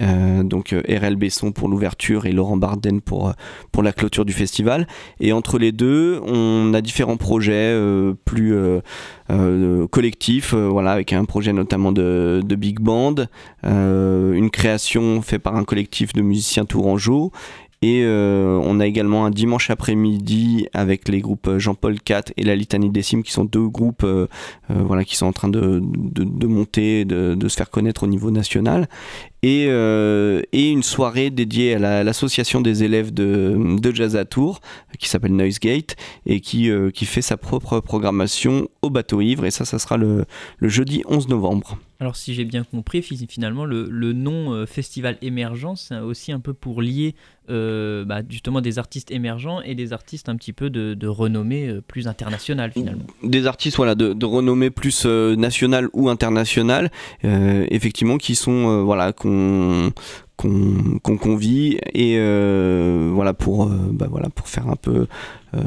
Euh, 0.00 0.42
donc 0.42 0.72
euh, 0.72 0.82
RL 0.88 1.16
Besson 1.16 1.50
pour 1.50 1.68
l'ouverture 1.68 2.26
et 2.26 2.32
Laurent 2.32 2.56
Barden 2.56 3.00
pour, 3.00 3.28
euh, 3.28 3.32
pour 3.72 3.82
la 3.82 3.92
clôture 3.92 4.24
du 4.24 4.32
festival. 4.32 4.86
Et 5.20 5.32
entre 5.32 5.58
les 5.58 5.72
deux, 5.72 6.20
on 6.24 6.72
a 6.74 6.80
différents 6.80 7.16
projets 7.16 7.76
plus 8.24 8.54
collectifs, 9.90 10.54
voilà, 10.54 10.92
avec 10.92 11.12
un 11.12 11.24
projet 11.24 11.52
notamment 11.52 11.92
de, 11.92 12.42
de 12.44 12.54
big 12.54 12.80
band, 12.80 13.14
une 13.64 14.50
création 14.50 15.22
faite 15.22 15.42
par 15.42 15.56
un 15.56 15.64
collectif 15.64 16.12
de 16.12 16.22
musiciens 16.22 16.64
tourangeaux. 16.64 17.32
Et 17.80 18.02
euh, 18.04 18.60
on 18.64 18.80
a 18.80 18.86
également 18.86 19.24
un 19.24 19.30
dimanche 19.30 19.70
après-midi 19.70 20.66
avec 20.72 21.08
les 21.08 21.20
groupes 21.20 21.58
Jean-Paul 21.58 21.94
IV 22.08 22.32
et 22.36 22.42
la 22.42 22.56
Litanie 22.56 22.90
Décime, 22.90 23.22
qui 23.22 23.30
sont 23.30 23.44
deux 23.44 23.68
groupes 23.68 24.02
euh, 24.02 24.26
euh, 24.70 24.82
voilà, 24.84 25.04
qui 25.04 25.16
sont 25.16 25.26
en 25.26 25.32
train 25.32 25.48
de, 25.48 25.80
monter, 26.46 27.04
de, 27.04 27.36
se 27.48 27.56
faire 27.56 27.70
connaître 27.70 28.02
au 28.02 28.08
niveau 28.08 28.32
national 28.32 28.88
et, 29.44 29.66
euh, 29.68 30.42
une 30.52 30.82
soirée 30.82 31.30
dédiée 31.30 31.74
à 31.74 31.78
la- 31.78 32.02
l'association 32.04 32.60
des 32.60 32.82
élèves 32.82 33.14
de, 33.14 33.56
Jazz 33.94 34.16
à 34.16 34.24
Tours 34.24 34.60
qui 34.98 35.08
s'appelle 35.08 35.34
Noisegate 35.36 35.94
et 36.26 36.40
qui, 36.40 36.70
euh, 36.70 36.90
qui 36.90 37.06
fait 37.06 37.22
sa 37.22 37.36
propre 37.36 37.78
programmation 37.80 38.68
au 38.82 38.90
bateau 38.90 39.20
ivre 39.20 39.44
et 39.44 39.50
ça 39.52 39.64
ça 39.64 39.78
sera 39.78 39.96
le, 39.96 40.24
le 40.58 40.68
jeudi 40.68 41.02
11 41.08 41.28
novembre. 41.28 41.78
Alors 42.00 42.14
si 42.14 42.32
j'ai 42.32 42.44
bien 42.44 42.62
compris, 42.62 43.02
fi- 43.02 43.26
finalement 43.28 43.64
le, 43.64 43.88
nom 44.12 44.52
euh, 44.52 44.66
Festival 44.66 45.18
Émergence, 45.20 45.86
c'est 45.88 45.98
aussi 45.98 46.30
un 46.30 46.38
peu 46.38 46.54
pour 46.54 46.80
lier 46.80 47.16
euh, 47.50 48.04
bah, 48.04 48.20
justement 48.28 48.60
des 48.60 48.78
artistes 48.78 49.10
émergents 49.10 49.60
et 49.62 49.74
des 49.74 49.92
artistes 49.92 50.28
un 50.28 50.36
petit 50.36 50.52
peu 50.52 50.70
de, 50.70 51.06
renommée 51.08 51.66
euh, 51.68 51.80
plus 51.80 52.06
internationale 52.06 52.70
finalement. 52.70 53.02
Des 53.24 53.46
artistes 53.48 53.76
voilà, 53.78 53.96
de, 53.96 54.12
de 54.12 54.26
renommée 54.26 54.70
plus 54.70 55.06
nationale 55.06 55.88
ou 55.92 56.08
internationale, 56.08 56.90
effectivement, 57.24 58.16
qui 58.16 58.36
sont 58.36 58.84
voilà 58.84 59.12
qu'on 59.12 59.90
qu'on 60.38 60.98
qu'on 61.02 61.18
convie 61.18 61.78
et 61.92 62.14
euh, 62.18 63.10
voilà 63.12 63.34
pour 63.34 63.64
euh, 63.64 63.76
bah, 63.92 64.06
voilà 64.10 64.30
pour 64.30 64.48
faire 64.48 64.68
un 64.68 64.76
peu 64.76 65.06
euh, 65.54 65.60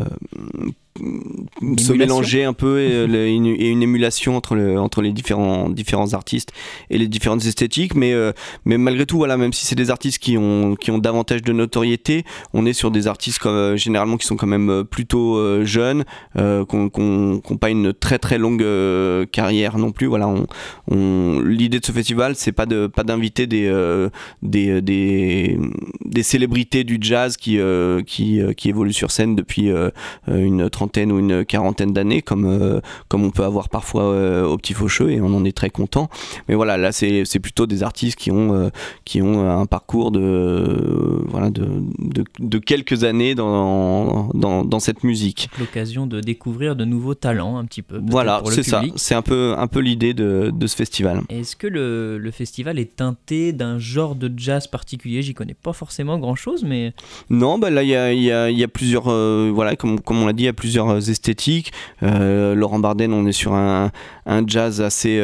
se 1.77 1.93
mélanger 1.93 2.43
un 2.43 2.53
peu 2.53 2.79
et, 2.81 3.07
le- 3.07 3.27
une, 3.27 3.45
et 3.45 3.69
une 3.69 3.81
émulation 3.81 4.35
entre 4.35 4.55
le, 4.55 4.77
entre 4.79 5.01
les 5.01 5.13
différents 5.13 5.69
différents 5.69 6.13
artistes 6.13 6.51
et 6.89 6.97
les 6.97 7.07
différentes 7.07 7.45
esthétiques. 7.45 7.95
Mais 7.95 8.13
mais 8.65 8.77
malgré 8.77 9.05
tout 9.05 9.17
voilà 9.17 9.37
même 9.37 9.53
si 9.53 9.65
c'est 9.65 9.75
des 9.75 9.89
artistes 9.89 10.19
qui 10.19 10.37
ont 10.37 10.75
qui 10.75 10.91
ont 10.91 10.97
davantage 10.97 11.41
de 11.43 11.53
notoriété 11.53 12.23
on 12.53 12.65
est 12.65 12.73
sur 12.73 12.91
des 12.91 13.07
artistes 13.07 13.39
comme, 13.39 13.77
généralement 13.77 14.17
qui 14.17 14.27
sont 14.27 14.35
quand 14.35 14.47
même 14.47 14.83
plutôt 14.89 15.63
jeunes 15.65 16.03
qui 16.35 16.41
n'ont 16.41 17.39
pas 17.59 17.69
une 17.69 17.93
très 17.93 18.19
très 18.19 18.37
longue 18.37 18.65
carrière 19.31 19.77
non 19.77 19.91
plus. 19.91 20.07
Voilà 20.07 20.27
on, 20.27 20.45
on- 20.89 21.39
l'idée 21.41 21.79
de 21.79 21.85
ce 21.85 21.91
festival 21.93 22.35
c'est 22.35 22.51
pas 22.51 22.65
de 22.65 22.87
pas 22.87 23.03
d'inviter 23.03 23.47
des, 23.47 23.69
des 24.65 24.81
des 24.81 25.57
des 26.05 26.23
célébrités 26.23 26.83
du 26.83 26.97
jazz 27.01 27.37
qui 27.37 27.59
euh, 27.59 28.01
qui 28.03 28.41
euh, 28.41 28.53
qui 28.53 28.69
évoluent 28.69 28.93
sur 28.93 29.11
scène 29.11 29.35
depuis 29.35 29.69
euh, 29.69 29.89
euh, 30.29 30.43
une 30.43 30.69
trentaine 30.69 31.11
ou 31.11 31.19
une 31.19 31.45
quarantaine 31.45 31.93
d'années 31.93 32.21
comme 32.21 32.45
euh, 32.45 32.79
comme 33.07 33.23
on 33.23 33.31
peut 33.31 33.43
avoir 33.43 33.69
parfois 33.69 34.03
euh, 34.03 34.45
au 34.45 34.57
petit 34.57 34.73
faucheux 34.73 35.11
et 35.11 35.21
on 35.21 35.33
en 35.33 35.45
est 35.45 35.55
très 35.55 35.69
content 35.69 36.09
mais 36.47 36.55
voilà 36.55 36.77
là 36.77 36.91
c'est 36.91 37.39
plutôt 37.41 37.65
des 37.65 37.83
artistes 37.83 38.17
qui 38.17 38.31
ont 38.31 38.53
euh, 38.53 38.69
qui 39.05 39.21
ont 39.21 39.49
un 39.49 39.65
parcours 39.65 40.11
de 40.11 40.19
euh, 40.21 41.23
voilà 41.27 41.49
de, 41.49 41.65
de, 41.99 42.23
de 42.39 42.57
quelques 42.59 43.03
années 43.03 43.35
dans, 43.35 44.29
dans 44.33 44.63
dans 44.65 44.79
cette 44.79 45.03
musique 45.03 45.49
L'occasion 45.59 46.07
de 46.07 46.19
découvrir 46.19 46.75
de 46.75 46.85
nouveaux 46.85 47.15
talents 47.15 47.57
un 47.57 47.65
petit 47.65 47.81
peu. 47.81 47.99
voilà, 48.05 48.41
c'est 48.49 48.63
ça. 48.63 48.81
C'est 48.95 49.15
un 49.15 49.21
peu, 49.21 49.53
un 49.57 49.67
peu 49.67 49.79
l'idée 49.79 50.13
de, 50.13 50.51
de 50.53 50.67
ce 50.67 50.75
festival. 50.75 51.21
Est-ce 51.29 51.55
que 51.55 51.67
le, 51.67 52.17
le 52.17 52.31
festival 52.31 52.79
est 52.79 52.95
teinté 52.95 53.53
d'un 53.53 53.77
genre 53.79 54.15
de 54.15 54.31
jazz 54.35 54.50
particulier 54.59 55.21
J'y 55.21 55.33
connais 55.33 55.53
pas 55.53 55.73
forcément 55.73 56.17
grand 56.19 56.35
chose, 56.35 56.63
mais 56.63 56.93
Non, 57.29 57.57
bah 57.59 57.69
là, 57.69 57.83
il 57.83 57.89
y 57.89 57.95
a, 57.95 58.49
y, 58.49 58.67
plusieurs, 58.67 59.05
euh, 59.07 59.51
voilà, 59.53 59.75
comme, 59.75 59.99
on 60.07 60.25
l'a 60.25 60.33
dit, 60.33 60.43
il 60.43 60.45
y 60.47 60.49
a 60.49 60.53
plusieurs 60.53 60.89
euh, 60.89 60.99
esthétiques. 60.99 61.71
Euh, 62.03 62.55
Laurent 62.55 62.79
Barden, 62.79 63.13
on 63.13 63.25
est 63.25 63.31
sur 63.31 63.53
un, 63.53 63.91
un 64.25 64.43
jazz 64.45 64.81
assez, 64.81 65.19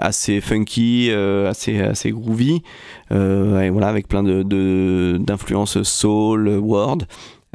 assez 0.00 0.40
funky, 0.40 1.10
assez, 1.10 1.80
assez 1.80 2.10
groovy, 2.10 2.62
et 3.10 3.70
voilà, 3.70 3.88
avec 3.88 4.08
plein 4.08 4.22
de, 4.22 4.42
de, 4.42 5.16
d'influences 5.20 5.82
soul, 5.82 6.48
world. 6.48 7.06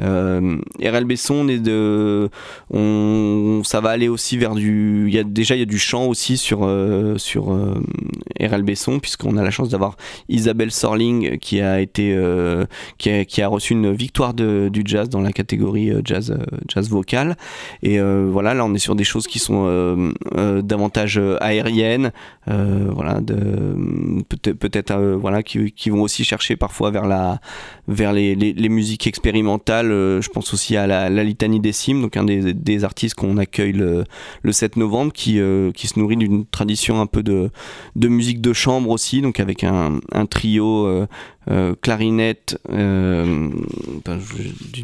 Euh, 0.02 0.58
RL 0.82 1.06
Besson, 1.06 1.36
on 1.36 1.48
est 1.48 1.60
de, 1.60 2.30
ça 3.64 3.80
va 3.80 3.90
aller 3.90 4.08
aussi 4.08 4.38
vers 4.38 4.56
du, 4.56 5.06
il 5.08 5.14
y 5.14 5.20
a 5.20 5.24
déjà 5.24 5.56
il 5.56 5.60
y 5.60 5.64
a 5.64 5.66
du 5.66 5.78
chant 5.78 6.06
aussi 6.06 6.38
sur 6.38 6.62
euh, 6.64 7.18
sur 7.18 7.54
euh, 7.54 7.80
RL 8.40 8.64
Besson 8.64 9.00
puisqu'on 9.00 9.38
a 9.38 9.44
la 9.44 9.52
chance 9.52 9.70
d'avoir 9.70 9.96
Isabelle 10.30 10.72
Sorling 10.72 11.38
qui 11.38 11.62
a 11.62 11.80
été 11.80 12.14
euh, 12.14 12.66
qui, 12.98 13.42
a, 13.42 13.48
reçu 13.48 13.74
une 13.74 13.92
victoire 13.94 14.34
du 14.34 14.82
jazz 14.84 15.10
dans 15.10 15.22
la 15.22 15.32
catégorie 15.32 15.92
euh, 15.92 16.02
jazz 16.04 16.36
jazz 16.68 16.90
vocal. 16.90 17.38
Et 17.84 18.00
voilà 18.00 18.54
là 18.54 18.66
on 18.66 18.74
est 18.74 18.80
sur 18.80 18.96
des 18.96 19.04
choses 19.04 19.28
qui 19.28 19.40
sont 19.40 20.14
davantage 20.64 21.22
aériennes 21.40 22.12
voilà 22.48 23.20
peut-être 24.40 24.96
voilà 25.20 25.44
qui, 25.44 25.90
vont 25.90 26.02
aussi 26.02 26.24
chercher 26.24 26.56
parfois 26.56 26.92
vers 26.92 27.08
la 27.08 27.40
vers 27.88 28.14
les 28.14 28.70
musiques 28.70 29.08
expérimentales 29.08 29.83
euh, 29.92 30.22
je 30.22 30.30
pense 30.30 30.54
aussi 30.54 30.76
à 30.78 30.88
la, 30.88 31.10
litanie 31.24 31.60
des 31.60 31.72
cimes 31.72 32.02
donc 32.02 32.18
un 32.18 32.24
des, 32.24 32.84
artistes 32.84 33.16
qu'on 33.16 33.38
accueille 33.38 33.74
le, 33.74 34.04
le 34.42 34.52
7 34.52 34.78
novembre 34.78 35.14
qui, 35.14 35.40
euh, 35.40 35.72
qui 35.72 35.88
se 35.88 36.00
nourrit 36.00 36.18
d'une 36.18 36.46
tradition 36.46 37.00
un 37.02 37.06
peu 37.06 37.24
de, 37.24 37.50
de 37.96 38.08
musique 38.08 38.42
de 38.42 38.54
chambre 38.54 38.90
aussi 38.90 39.22
donc 39.22 39.40
avec 39.40 39.64
un, 39.64 40.00
trio 40.30 40.88
euh, 41.50 41.76
clarinette 41.82 42.60
ben, 42.70 44.20
je- 44.20 44.84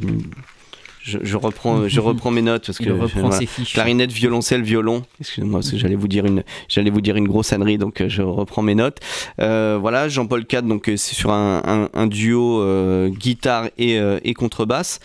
d'une- 1.06 1.20
je, 1.24 1.38
reprends, 1.38 1.88
je 1.88 2.00
reprends 2.00 2.32
mes 2.32 2.42
notes 2.42 2.66
parce 2.68 2.78
que 2.78 2.84
reprend 3.02 3.20
voilà. 3.22 3.38
clarinette, 3.74 4.12
violoncelle, 4.12 4.62
violon. 4.64 5.04
Excusez-moi 5.20 5.60
parce 5.60 5.72
que 5.72 5.78
j'allais 5.78 5.96
vous 5.96 6.08
dire 6.08 6.26
une, 6.26 6.44
j'allais 6.68 6.90
vous 6.90 7.02
dire 7.02 7.16
une 7.16 7.28
grosse 7.28 7.54
ânerie, 7.54 7.78
donc 7.78 8.02
euh, 8.02 8.10
je 8.10 8.22
reprends 8.22 8.62
mes 8.62 8.76
notes. 8.76 8.98
Euh, 9.40 9.78
voilà, 9.80 10.10
Jean-Paul 10.10 10.46
IV, 10.52 10.64
donc 10.64 10.90
euh, 10.90 10.98
c'est 10.98 11.16
sur 11.16 11.32
un, 11.32 11.62
un- 11.66 11.90
un 11.94 12.08
duo 12.08 12.62
euh, 12.62 13.10
guitare 13.10 13.66
et, 13.78 13.98
euh, 14.00 14.20
et 14.24 14.34
contrebasse. 14.34 15.00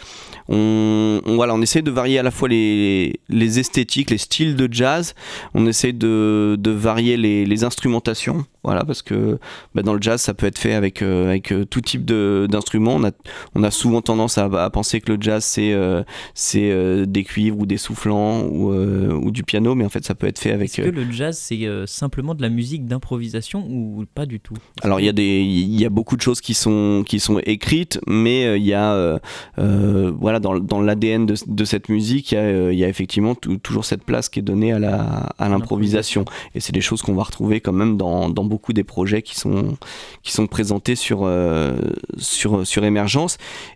On, 0.49 1.21
on- 1.25 1.37
voilà, 1.37 1.55
on 1.55 1.63
essaie 1.63 1.83
de 1.83 1.91
varier 1.91 2.19
à 2.19 2.23
la 2.23 2.31
fois 2.31 2.49
les, 2.49 3.21
les 3.29 3.59
esthétiques, 3.59 4.11
les 4.11 4.19
styles 4.19 4.57
de 4.57 4.69
jazz. 4.71 5.15
On 5.55 5.67
essaie 5.67 5.93
de, 5.93 6.57
de 6.59 6.71
varier 6.71 7.17
les, 7.17 7.47
les 7.47 7.65
instrumentations. 7.65 8.45
Voilà, 8.65 8.85
parce 8.85 9.03
que 9.03 9.39
bah, 9.75 9.83
dans 9.83 9.93
le 9.95 10.01
jazz, 10.03 10.21
ça 10.21 10.35
peut 10.35 10.47
être 10.47 10.59
fait 10.59 10.75
avec, 10.75 11.03
euh, 11.03 11.29
avec 11.29 11.53
euh, 11.53 11.65
tout 11.65 11.81
type 11.83 12.05
d'instruments. 12.07 12.95
On 12.97 13.05
a, 13.05 13.11
on 13.55 13.63
a 13.63 13.71
souvent 13.71 14.01
tendance 14.01 14.39
à, 14.39 14.45
à 14.47 14.71
penser 14.71 15.01
que 15.01 15.13
le 15.13 15.19
jazz, 15.21 15.45
c'est 15.45 15.73
euh, 15.73 16.03
c'est 16.35 16.71
euh, 16.71 17.05
des 17.07 17.25
cuivres 17.25 17.59
ou 17.61 17.67
des 17.67 17.77
soufflants 17.77 18.43
ou, 18.43 18.73
ou 18.73 19.31
du 19.31 19.45
piano, 19.45 19.75
mais 19.75 19.85
en 19.85 19.89
fait, 19.91 20.05
ça 20.05 20.15
peut 20.15 20.27
être 20.27 20.39
fait 20.39 20.51
avec. 20.53 20.71
Est-ce 20.79 20.89
que 20.89 20.95
le 20.95 21.11
jazz, 21.13 21.37
c'est 21.39 21.69
simplement 21.87 22.35
de 22.35 22.43
la 22.43 22.49
musique 22.49 22.87
d'improvisation 22.87 23.67
ou 23.69 24.05
pas 24.15 24.27
du 24.27 24.41
tout? 24.41 24.55
Alors 24.83 24.99
il 25.01 25.07
y 25.07 25.09
a 25.09 25.13
des, 25.13 25.43
y 25.43 25.85
a 25.85 25.91
beaucoup 25.91 26.17
de 26.17 26.23
choses 26.23 26.41
qui 26.41 26.55
sont 26.55 27.05
qui 27.07 27.21
sont 27.21 27.39
écrites, 27.45 28.01
mais 28.07 28.59
il 28.59 28.65
y 28.65 28.73
a 28.75 29.19
voilà 29.57 30.41
dans, 30.41 30.59
dans 30.59 30.81
l'ADN 30.81 31.27
de, 31.27 31.35
de 31.47 31.65
cette 31.65 31.89
musique, 31.89 32.33
il 32.33 32.73
y 32.73 32.77
y 32.77 32.85
a 32.85 32.89
effectivement 32.89 33.35
tou- 33.35 33.57
toujours 33.59 33.85
cette 33.85 34.05
place 34.05 34.29
qui 34.29 34.39
est 34.41 34.43
donnée 34.43 34.73
à 34.73 34.79
la 34.79 35.01
à 35.39 35.49
l'improvisation. 35.49 36.25
Et 36.55 36.61
c'est 36.61 36.73
des 36.73 36.81
choses 36.81 37.03
qu'on 37.03 37.15
va 37.15 37.23
retrouver 37.25 37.61
quand 37.61 37.73
même 37.73 37.97
dans, 37.97 38.29
dans 38.31 38.45
beaucoup 38.45 38.54
des 38.73 38.85
projets 38.85 39.23
qui 39.23 39.39
sont 39.39 40.47
présentés 40.47 40.95
sur 40.95 41.25
euh. 41.25 41.77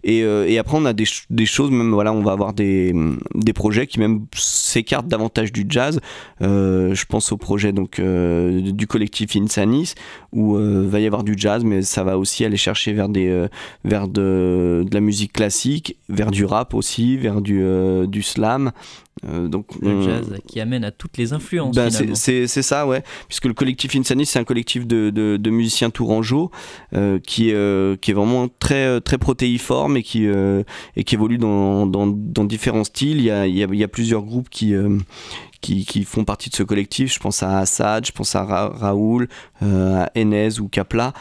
Et, 0.05 0.23
euh, 0.23 0.49
et 0.49 0.59
après 0.59 0.77
on 0.77 0.85
a 0.85 0.93
des 0.93 1.47
choses 1.47 1.71
même 1.71 1.93
voilà 1.93 2.13
on 2.13 2.23
va 2.23 2.33
avoir 2.33 2.53
des 2.53 2.95
des 3.35 3.53
projets 3.53 3.87
qui 3.87 4.01
même 4.01 4.27
s'écartent 4.35 5.09
davantage 5.09 5.53
du 5.53 5.67
jazz. 5.69 6.01
Euh, 6.43 6.95
je 6.95 7.05
pense 7.05 7.33
au 7.33 7.37
projet 7.37 7.73
donc 7.73 7.99
euh, 7.99 8.73
du 8.73 8.87
collectif 8.87 9.37
Insanis 9.37 9.95
où 10.33 10.57
euh, 10.57 10.87
va 10.87 11.01
y 11.01 11.07
avoir 11.07 11.25
du 11.25 11.35
jazz, 11.37 11.65
mais 11.65 11.83
ça 11.83 12.05
va 12.05 12.19
aussi 12.19 12.45
aller 12.45 12.57
chercher 12.59 12.93
vers 12.93 13.09
des 13.09 13.29
euh, 13.29 13.49
vers 13.85 14.09
de, 14.09 14.85
de 14.89 14.95
la 14.95 15.01
musique 15.01 15.33
classique, 15.33 15.97
vers 16.09 16.31
du 16.31 16.45
rap 16.45 16.75
aussi, 16.75 17.17
vers 17.17 17.41
du 17.41 17.63
euh, 17.63 18.07
du 18.07 18.23
slam. 18.23 18.73
Euh, 19.27 19.49
donc 19.49 19.67
Le 19.83 19.97
on- 19.97 20.03
jazz 20.03 20.33
qui 20.47 20.61
amène 20.61 20.85
à 20.85 20.93
toutes 20.93 21.17
les 21.19 21.33
influences 21.33 21.75
ben, 21.75 21.91
c'est- 21.91 22.47
ça, 22.63 22.87
ouais. 22.87 23.03
Puisque 23.27 23.47
le 23.47 23.53
collectif 23.55 23.97
Insanis, 23.97 24.27
c'est 24.27 24.39
un 24.39 24.45
collectif 24.45 24.87
de, 24.87 25.11
de, 25.11 25.37
de 25.37 25.51
musiciens 25.51 25.91
tourangeaux 25.91 26.53
euh, 26.95 27.19
qui, 27.19 27.51
est, 27.51 27.55
euh, 27.55 27.97
qui 27.97 28.13
est 28.13 28.15
vraiment 28.15 28.47
très, 28.61 29.01
très 29.01 29.19
protéiforme 29.19 29.97
et 29.97 30.03
qui, 30.05 30.25
et 30.97 31.03
qui 31.05 31.15
évolue 31.17 31.39
dans, 31.39 31.85
dans, 31.87 32.07
dans 32.07 32.45
différents 32.45 32.85
styles. 32.85 33.17
Il 33.19 33.25
y 33.25 33.31
a, 33.33 33.47
il 33.49 33.57
y 33.59 33.65
a, 33.65 33.67
il 33.73 33.79
y 33.79 33.83
a 33.83 33.89
plusieurs 33.89 34.23
groupes 34.23 34.51
qui, 34.51 34.73
qui, 35.61 36.05
font 36.05 36.25
partie 36.25 36.51
de 36.51 36.55
ce 36.55 36.63
collectif. 36.63 37.13
Je 37.13 37.19
pense 37.19 37.43
à 37.43 37.59
Assad, 37.59 38.07
je 38.07 38.13
pense 38.13 38.35
à 38.35 38.45
Ra- 38.45 38.69
Raoul, 38.69 39.29
euh, 39.63 40.05
à 40.05 40.11
Enez 40.19 40.61
ou 40.61 40.69
Kapla. 40.69 41.13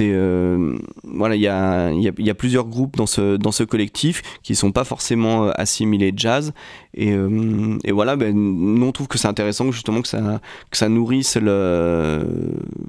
Euh, 0.00 0.78
voilà, 1.04 1.36
il 1.36 1.40
y 1.42 1.48
a, 1.48 2.34
plusieurs 2.34 2.66
groupes 2.66 2.96
dans 2.96 3.06
ce, 3.06 3.62
collectif 3.64 4.22
qui 4.42 4.54
sont 4.54 4.72
pas 4.72 4.84
forcément 4.84 5.46
euh, 5.46 5.50
assimilés 5.54 6.12
jazz. 6.16 6.52
Et, 6.94 7.12
euh, 7.12 7.78
et 7.84 7.92
voilà, 7.92 8.16
ben, 8.16 8.34
nous 8.36 8.84
on 8.86 8.92
trouve 8.92 9.08
que 9.08 9.16
c'est 9.16 9.28
intéressant 9.28 9.70
justement 9.72 10.02
que 10.02 10.08
ça, 10.08 10.40
que 10.70 10.76
ça 10.76 10.88
nourrisse 10.90 11.36
le, 11.36 12.26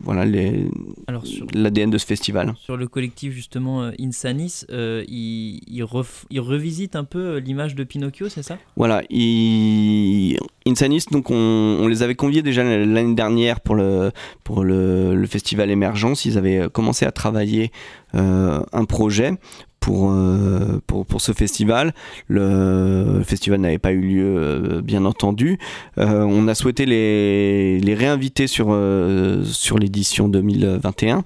voilà, 0.02 0.26
les, 0.26 0.66
Alors 1.08 1.26
sur, 1.26 1.46
l'ADN 1.54 1.90
de 1.90 1.98
ce 1.98 2.06
festival. 2.06 2.54
sur 2.60 2.76
le 2.76 2.88
collectif 2.88 3.32
justement 3.34 3.84
euh, 3.84 3.92
Insanis, 4.02 4.66
euh, 4.72 5.04
il, 5.08 5.62
il, 5.68 5.84
ref- 5.84 6.26
il 6.30 6.42
revisite 6.42 6.96
un 6.98 7.06
peu 7.06 7.20
euh, 7.36 7.40
l'image 7.40 7.76
de 7.76 7.84
Pinocchio, 7.86 8.28
c'est 8.28 8.44
ça? 8.44 8.58
Voilà, 8.76 9.02
Insanis, 10.66 11.06
donc 11.12 11.30
on, 11.32 11.36
on 11.36 11.88
les 11.88 12.04
avait 12.04 12.16
conviés 12.16 12.42
déjà 12.42 12.64
l'année 12.64 13.16
dernière 13.16 13.60
pour 13.62 13.76
le, 13.76 14.12
pour 14.44 14.64
le, 14.64 15.16
le 15.16 15.28
festival 15.28 15.70
Émergence. 15.72 16.26
Ils 16.26 16.38
avaient 16.38 16.68
commencé 16.72 17.06
à 17.06 17.12
travailler 17.12 17.72
euh, 18.16 18.62
un 18.72 18.86
projet 18.86 19.32
pour, 19.84 20.12
euh, 20.12 20.80
pour, 20.88 21.06
pour 21.06 21.20
ce 21.20 21.34
festival. 21.34 21.94
Le, 22.30 23.22
festival 23.26 23.60
n'avait 23.60 23.80
pas 23.80 23.92
eu 23.92 24.00
lieu, 24.00 24.36
euh, 24.38 24.82
bien 24.82 25.04
entendu. 25.04 25.60
Euh, 25.98 26.22
on 26.22 26.48
a 26.48 26.56
souhaité 26.56 26.86
les, 26.86 27.82
les 27.82 27.94
réinviter 27.94 28.48
sur, 28.48 28.68
sur 29.44 29.78
l'édition 29.78 30.30
2021 30.30 31.24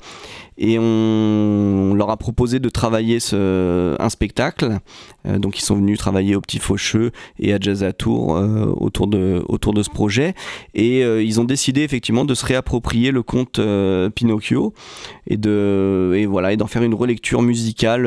et 0.58 0.80
on, 0.80 1.92
on 1.92 1.94
leur 1.94 2.10
a 2.10 2.18
proposé 2.18 2.60
de 2.60 2.70
travailler 2.70 3.20
ce, 3.20 3.96
un 4.02 4.10
spectacle. 4.10 4.80
Euh, 5.28 5.40
donc 5.40 5.58
ils 5.60 5.64
sont 5.64 5.76
venus 5.76 5.98
travailler 5.98 6.36
au 6.36 6.42
Petit 6.42 6.60
Faucheux 6.60 7.12
et 7.40 7.54
à 7.54 7.58
Jazz 7.60 7.84
à 7.84 7.94
Tours 7.94 8.38
euh, 8.38 8.74
autour, 8.78 9.08
de, 9.08 9.44
autour 9.48 9.74
de 9.74 9.84
ce 9.84 9.90
projet. 9.90 10.34
Et 10.74 11.04
euh, 11.04 11.24
ils 11.24 11.40
ont 11.40 11.44
décidé 11.44 11.82
effectivement 11.82 12.26
de 12.26 12.34
se 12.34 12.46
réapproprier 12.46 13.12
le 13.12 13.24
conte 13.24 13.60
Pinocchio 14.16 14.74
et 15.28 15.38
de 15.38 16.14
et 16.16 16.26
voilà 16.26 16.54
et 16.54 16.58
d'en 16.58 16.68
faire 16.68 16.84
une 16.84 16.94
relecture 16.94 17.42
musicale 17.42 18.06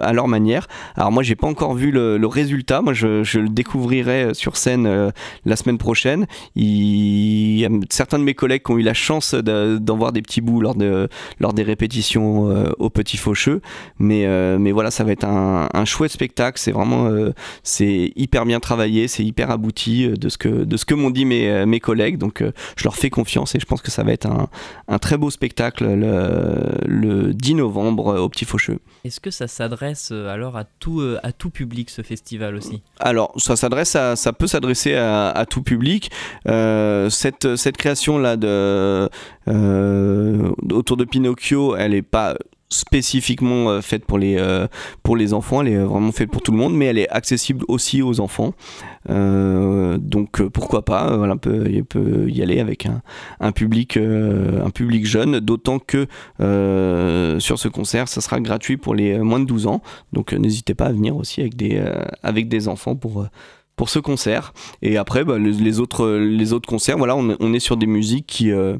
à 0.00 0.12
leur 0.12 0.28
manière. 0.28 0.66
Alors 0.96 1.12
moi 1.12 1.22
j'ai 1.22 1.34
pas 1.34 1.46
encore 1.46 1.74
vu 1.74 1.90
le, 1.90 2.18
résultat. 2.26 2.82
Moi 2.82 2.92
je, 2.92 3.38
le 3.38 3.48
découvrirai 3.48 4.34
sur 4.34 4.56
scène 4.56 5.12
la 5.44 5.56
semaine 5.56 5.78
prochaine. 5.78 6.26
Il 6.54 7.68
certains 7.90 8.18
de 8.18 8.24
mes 8.24 8.34
collègues 8.34 8.62
qui 8.64 8.72
ont 8.72 8.78
eu 8.78 8.82
la 8.82 8.94
chance 8.94 9.34
de- 9.34 9.78
d'en 9.78 9.96
voir 9.96 10.12
des 10.12 10.22
petits 10.22 10.40
bouts 10.40 10.60
lors 10.60 10.74
de 10.74 11.08
lors 11.40 11.52
des 11.52 11.62
répétitions 11.62 12.44
au 12.78 12.90
Petit 12.90 13.16
Faucheux. 13.16 13.60
Mais 13.98 14.26
mais 14.58 14.72
voilà 14.72 14.90
ça 14.90 15.04
va 15.04 15.12
être 15.12 15.24
un, 15.24 15.68
un 15.72 15.84
chouette 15.84 16.12
spectacle. 16.12 16.59
C'est 16.60 16.72
vraiment 16.72 17.06
euh, 17.06 17.32
c'est 17.62 18.12
hyper 18.16 18.44
bien 18.46 18.60
travaillé, 18.60 19.08
c'est 19.08 19.24
hyper 19.24 19.50
abouti 19.50 20.04
euh, 20.04 20.16
de 20.16 20.28
ce 20.28 20.38
que 20.38 20.48
de 20.48 20.76
ce 20.76 20.84
que 20.84 20.94
m'ont 20.94 21.10
dit 21.10 21.24
mes, 21.24 21.48
euh, 21.48 21.66
mes 21.66 21.80
collègues. 21.80 22.18
Donc 22.18 22.42
euh, 22.42 22.52
je 22.76 22.84
leur 22.84 22.96
fais 22.96 23.10
confiance 23.10 23.54
et 23.54 23.60
je 23.60 23.66
pense 23.66 23.82
que 23.82 23.90
ça 23.90 24.02
va 24.02 24.12
être 24.12 24.26
un, 24.26 24.48
un 24.88 24.98
très 24.98 25.16
beau 25.16 25.30
spectacle 25.30 25.84
le, 25.84 26.86
le 26.86 27.34
10 27.34 27.54
novembre 27.54 28.18
au 28.20 28.28
Petit 28.28 28.44
Faucheux. 28.44 28.78
Est-ce 29.04 29.20
que 29.20 29.30
ça 29.30 29.48
s'adresse 29.48 30.10
alors 30.10 30.56
à 30.56 30.64
tout, 30.64 31.02
à 31.22 31.32
tout 31.32 31.50
public 31.50 31.90
ce 31.90 32.02
festival 32.02 32.54
aussi? 32.54 32.82
Alors, 32.98 33.32
ça 33.36 33.56
s'adresse 33.56 33.96
à, 33.96 34.16
ça 34.16 34.32
peut 34.32 34.46
s'adresser 34.46 34.94
à, 34.94 35.30
à 35.30 35.46
tout 35.46 35.62
public. 35.62 36.10
Cette, 36.44 37.56
cette 37.56 37.76
création 37.76 38.18
là 38.18 38.36
de 38.36 39.08
autour 40.72 40.96
de 40.96 41.04
Pinocchio, 41.04 41.76
elle 41.76 41.94
est 41.94 42.02
pas 42.02 42.36
spécifiquement 42.70 43.68
euh, 43.68 43.80
faite 43.80 44.04
pour 44.04 44.18
les 44.18 44.36
euh, 44.38 44.68
pour 45.02 45.16
les 45.16 45.34
enfants, 45.34 45.60
elle 45.60 45.68
est 45.68 45.78
vraiment 45.78 46.12
faite 46.12 46.30
pour 46.30 46.40
tout 46.40 46.52
le 46.52 46.58
monde, 46.58 46.74
mais 46.74 46.86
elle 46.86 46.98
est 46.98 47.08
accessible 47.10 47.64
aussi 47.68 48.00
aux 48.00 48.20
enfants. 48.20 48.54
Euh, 49.08 49.98
donc 49.98 50.42
pourquoi 50.48 50.84
pas, 50.84 51.16
voilà, 51.16 51.36
peut, 51.36 51.64
peut 51.88 52.30
y 52.30 52.42
aller 52.42 52.60
avec 52.60 52.86
un, 52.86 53.02
un 53.40 53.52
public 53.52 53.96
un 53.96 54.70
public 54.70 55.04
jeune, 55.06 55.40
d'autant 55.40 55.78
que 55.78 56.06
sur 57.40 57.58
ce 57.58 57.68
concert, 57.68 58.08
ça 58.08 58.20
sera 58.20 58.40
gratuit 58.40 58.76
pour 58.76 58.94
les 58.94 59.18
moins 59.18 59.40
de 59.40 59.46
12 59.46 59.66
ans. 59.66 59.82
Donc 60.12 60.32
n'hésitez 60.32 60.74
pas 60.74 60.86
à 60.86 60.92
venir 60.92 61.16
aussi 61.16 61.40
avec 61.40 61.56
des 61.56 61.82
avec 62.22 62.48
des 62.48 62.68
enfants 62.68 62.94
pour 62.94 63.26
pour 63.80 63.88
ce 63.88 63.98
concert. 63.98 64.52
Et 64.82 64.98
après, 64.98 65.24
bah, 65.24 65.38
les, 65.38 65.80
autres, 65.80 66.06
les 66.06 66.52
autres 66.52 66.68
concerts, 66.68 66.98
voilà, 66.98 67.16
on, 67.16 67.52
est 67.54 67.60
sur 67.60 67.78
des 67.78 67.86
musiques 67.86 68.26
qui, 68.26 68.52
euh, 68.52 68.76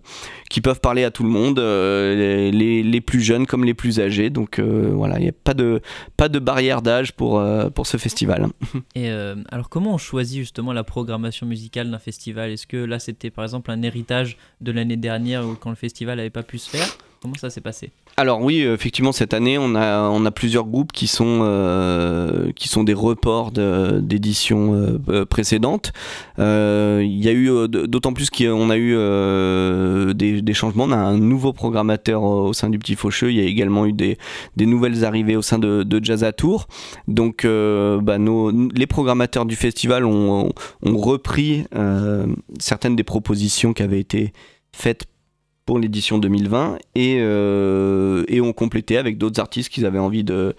qui 0.51 0.61
peuvent 0.61 0.81
parler 0.81 1.05
à 1.05 1.11
tout 1.11 1.23
le 1.23 1.31
monde, 1.31 1.59
euh, 1.59 2.51
les, 2.51 2.83
les 2.83 3.01
plus 3.01 3.23
jeunes 3.23 3.47
comme 3.47 3.65
les 3.65 3.73
plus 3.73 3.99
âgés. 3.99 4.29
Donc 4.29 4.59
euh, 4.59 4.91
voilà, 4.93 5.19
il 5.19 5.23
n'y 5.23 5.31
a 5.31 5.33
pas 5.33 5.55
de, 5.55 5.81
pas 6.19 6.29
de 6.29 6.39
barrière 6.39 6.83
d'âge 6.83 7.13
pour, 7.15 7.43
pour 7.75 7.87
ce 7.87 7.97
festival. 7.97 8.49
Et 8.95 9.09
alors 9.09 9.71
comment 9.71 9.95
on 9.95 9.99
choisit 9.99 10.41
justement 10.41 10.75
la 10.75 10.85
programmation 10.85 11.47
musicale 11.47 11.91
d'un 11.91 11.99
festival? 11.99 12.51
Est-ce 12.51 12.67
que 12.67 12.77
là 12.77 12.99
c'était 12.99 13.31
par 13.31 13.45
exemple 13.45 13.71
un 13.71 13.81
héritage 13.81 14.37
de 14.61 14.71
l'année 14.71 14.99
dernière 14.99 15.49
où 15.49 15.55
quand 15.55 15.71
le 15.71 15.77
festival 15.77 16.19
n'avait 16.19 16.29
pas 16.29 16.43
pu 16.43 16.59
se 16.59 16.69
faire? 16.69 16.99
Comment 17.23 17.35
ça 17.35 17.51
s'est 17.51 17.61
passé? 17.61 17.91
Alors 18.17 18.41
oui, 18.41 18.63
effectivement, 18.63 19.13
cette 19.13 19.35
année, 19.35 19.59
on 19.59 19.75
a, 19.75 20.31
plusieurs 20.31 20.65
groupes 20.65 20.91
qui 20.91 21.07
sont, 21.07 21.41
euh, 21.43 22.51
qui 22.53 22.67
sont 22.67 22.83
des 22.83 22.95
reports 22.95 23.51
d'éditions 23.51 24.73
euh, 24.75 24.99
euh, 25.11 25.27
précédentes. 25.27 25.93
Il 26.39 27.23
y 27.23 27.29
a 27.29 27.33
eu, 27.33 27.69
d'autant 27.69 28.15
plus 28.15 28.31
qu'on 28.31 28.71
a 28.71 28.79
eu 28.79 28.95
des, 30.15 30.55
changements. 30.55 30.85
On 30.85 30.93
a 30.93 30.97
un 30.97 31.19
nouveau 31.19 31.53
programmateur 31.53 32.23
au 32.23 32.55
sein 32.55 32.71
du 32.71 32.79
Petit 32.79 32.95
Faucheux. 32.95 33.31
Il 33.31 33.37
y 33.37 33.41
a 33.41 33.45
également 33.45 33.85
eu 33.85 33.93
des, 33.93 34.17
nouvelles 34.57 35.05
arrivées 35.05 35.37
au 35.37 35.43
sein 35.43 35.59
de, 35.59 36.01
Jazz 36.03 36.25
à 36.25 36.33
Tours. 36.33 36.69
Donc, 37.07 37.45
bah, 37.45 38.17
les 38.75 38.87
programmateurs 38.87 39.45
du 39.45 39.57
festival 39.57 40.07
ont, 40.07 40.55
ont 40.83 40.97
repris 40.97 41.65
certaines 42.59 42.97
des 42.97 43.05
propositions 43.05 43.75
qui 43.75 43.83
avaient 43.83 44.01
été 44.01 44.33
faites 44.73 45.05
l'édition 45.79 46.19
2020 46.19 46.79
et, 46.95 47.19
euh, 47.21 48.25
et 48.29 48.41
ont 48.41 48.53
complété 48.53 48.97
avec 48.97 49.19
d'autres 49.19 49.41
artistes 49.41 49.71
qu'ils 49.71 49.87
avaient 49.87 49.99
envie 49.99 50.25
de, 50.25 50.55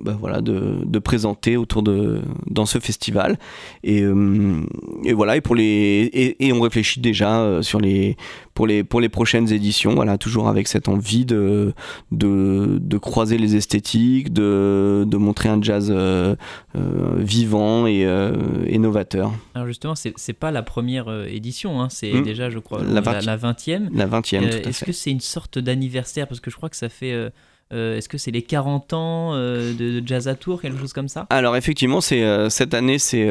bah 0.00 0.16
voilà, 0.18 0.40
de, 0.40 0.78
de, 0.84 0.98
présenter 0.98 1.56
autour 1.56 1.82
de, 1.82 2.20
dans 2.46 2.66
ce 2.66 2.78
festival. 2.78 3.38
Et, 3.82 4.02
euh, 4.02 4.62
et 5.04 5.12
voilà, 5.12 5.36
et, 5.36 5.40
pour 5.40 5.54
les, 5.54 5.64
et, 6.12 6.46
et, 6.46 6.52
on 6.52 6.60
réfléchit 6.60 7.00
déjà 7.00 7.40
euh, 7.40 7.62
sur 7.62 7.80
les, 7.80 8.16
pour, 8.54 8.66
les, 8.66 8.84
pour 8.84 9.00
les 9.00 9.08
prochaines 9.08 9.52
éditions, 9.52 9.94
voilà, 9.94 10.18
toujours 10.18 10.48
avec 10.48 10.68
cette 10.68 10.88
envie 10.88 11.24
de, 11.24 11.74
de, 12.12 12.78
de 12.80 12.98
croiser 12.98 13.38
les 13.38 13.56
esthétiques, 13.56 14.32
de, 14.32 15.04
de 15.06 15.16
montrer 15.16 15.48
un 15.48 15.62
jazz 15.62 15.88
euh, 15.90 16.36
euh, 16.76 17.14
vivant 17.16 17.86
et 17.86 18.04
euh, 18.04 18.78
novateur. 18.78 19.32
Alors 19.54 19.66
justement, 19.66 19.94
c'est 19.94 20.32
pas 20.32 20.50
la 20.50 20.62
première 20.62 21.10
édition, 21.26 21.80
hein, 21.80 21.88
c'est 21.90 22.12
mmh. 22.12 22.22
déjà, 22.22 22.50
je 22.50 22.58
crois, 22.58 22.82
la, 22.82 23.00
20... 23.00 23.24
la, 23.26 23.36
20e. 23.36 23.88
La 23.92 24.06
20e, 24.06 24.42
euh, 24.42 24.62
Est-ce 24.68 24.84
que 24.84 24.92
c'est 24.92 25.10
une 25.10 25.20
sorte 25.20 25.58
d'anniversaire? 25.58 26.26
Parce 26.26 26.40
que 26.40 26.50
je 26.50 26.56
crois 26.56 26.68
que 26.68 26.76
ça 26.76 26.88
fait 26.88 27.30
euh, 27.72 27.96
Est-ce 27.96 28.08
que 28.08 28.18
c'est 28.18 28.30
les 28.30 28.42
40 28.42 28.92
ans 28.94 29.34
euh, 29.34 29.72
de, 29.72 30.00
de, 30.00 30.06
Jazz 30.06 30.26
à 30.28 30.34
Tour, 30.34 30.60
quelque 30.60 30.78
chose 30.78 30.92
comme 30.92 31.08
ça? 31.08 31.26
Alors 31.30 31.56
effectivement, 31.56 32.00
euh, 32.12 32.48
cette 32.50 32.74
année, 32.74 32.98
c'est 32.98 33.28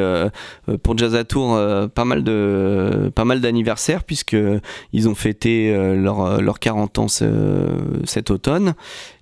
pour 0.84 0.97
Jazz 0.97 1.15
à 1.15 1.23
Tour 1.23 1.60
pas 1.93 2.06
mal 2.06 2.23
pas 3.12 3.25
mal 3.25 3.41
d'anniversaires 3.41 4.04
puisque 4.04 4.38
ils 4.93 5.10
ont 5.10 5.15
fêté 5.15 5.73
leur, 5.95 6.41
leur 6.41 6.60
40 6.60 6.99
ans 6.99 7.08
ce, 7.08 7.67
cet 8.06 8.32
automne. 8.32 8.73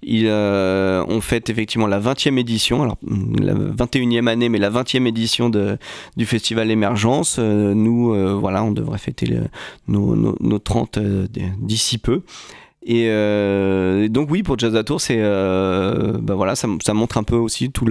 Ils 0.04 0.30
ont 0.30 1.22
fait 1.22 1.50
effectivement 1.50 1.88
la 1.88 2.00
20e 2.00 2.38
édition, 2.38 2.84
alors 2.84 2.98
la 3.40 3.54
21e 3.54 4.28
année, 4.28 4.50
mais 4.50 4.60
la 4.60 4.70
20e 4.70 5.08
édition 5.08 5.50
de, 5.50 5.78
du 6.16 6.26
festival 6.26 6.70
Émergence. 6.70 7.40
nous, 7.40 8.40
voilà, 8.40 8.64
on 8.64 8.72
devrait 8.72 9.00
fêter 9.00 9.40
nos, 9.88 10.16
nos, 10.16 10.36
nos 10.40 10.60
30 10.60 11.00
d'ici 11.00 11.98
peu. 11.98 12.22
Et 12.90 13.08
euh, 13.10 14.08
donc 14.08 14.32
oui, 14.32 14.44
pour 14.44 14.58
Jazz 14.58 14.74
à 14.74 14.84
c'est 14.98 15.18
euh, 15.20 16.14
bah 16.22 16.36
voilà, 16.36 16.56
ça, 16.56 16.68
montre 16.94 17.18
un 17.18 17.24
peu 17.24 17.36
aussi 17.36 17.70
tout 17.70 17.86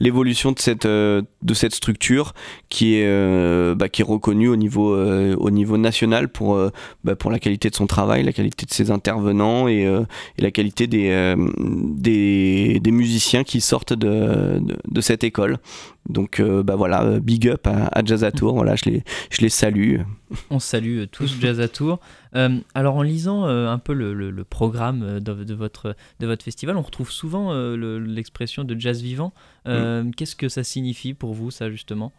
l'évolution 0.00 0.52
de 0.52 0.58
cette 0.58 0.86
euh, 0.86 1.20
de 1.42 1.52
cette 1.52 1.74
structure 1.74 2.32
qui 2.70 2.94
est 2.94 3.74
bah, 3.74 3.90
qui 3.90 4.00
est 4.00 4.04
reconnue 4.04 4.48
au 4.48 4.56
niveau 4.56 4.96
au 4.96 5.50
niveau 5.50 5.76
national 5.76 6.30
pour 6.30 6.58
bah, 7.04 7.16
pour 7.16 7.30
la 7.30 7.38
qualité 7.38 7.68
de 7.68 7.74
son 7.74 7.86
travail, 7.86 8.22
la 8.22 8.32
qualité 8.32 8.64
de 8.64 8.72
ses 8.72 8.90
intervenants 8.90 9.68
et, 9.68 9.82
et 9.82 10.42
la 10.42 10.50
qualité 10.50 10.86
des, 10.86 11.34
des, 11.58 12.90
musiciens 12.90 13.44
qui 13.44 13.60
sortent 13.60 13.92
de, 13.92 14.62
de 14.88 15.00
cette 15.02 15.22
école. 15.22 15.58
Donc 16.08 16.40
bah 16.40 16.76
voilà, 16.76 17.20
big 17.20 17.46
up 17.48 17.66
à, 17.66 17.86
à 17.86 18.04
Jazz 18.04 18.24
à 18.24 18.32
Tour. 18.32 18.54
Voilà, 18.54 18.74
je 18.74 18.84
les 18.86 19.04
je 19.30 19.42
les 19.42 19.48
salue. 19.48 20.00
On 20.48 20.58
salue 20.58 21.04
tous 21.12 21.38
Jazz 21.40 21.60
à 21.60 21.68
Tour. 21.68 22.00
Euh, 22.34 22.58
alors 22.74 22.96
en 22.96 23.02
lisant 23.02 23.46
euh, 23.46 23.68
un 23.68 23.78
peu 23.78 23.92
le, 23.92 24.14
le, 24.14 24.30
le 24.30 24.44
programme 24.44 25.20
de, 25.20 25.44
de, 25.44 25.54
votre, 25.54 25.94
de 26.20 26.26
votre 26.26 26.42
festival, 26.44 26.76
on 26.76 26.82
retrouve 26.82 27.10
souvent 27.10 27.52
euh, 27.52 27.98
l'expression 27.98 28.64
de 28.64 28.78
jazz 28.78 29.02
vivant. 29.02 29.32
Mm. 29.66 30.10
Qu'est-ce 30.16 30.36
que 30.36 30.48
ça 30.48 30.64
signifie 30.64 31.14
pour 31.14 31.34
vous, 31.34 31.50
ça 31.50 31.70
justement? 31.70 32.12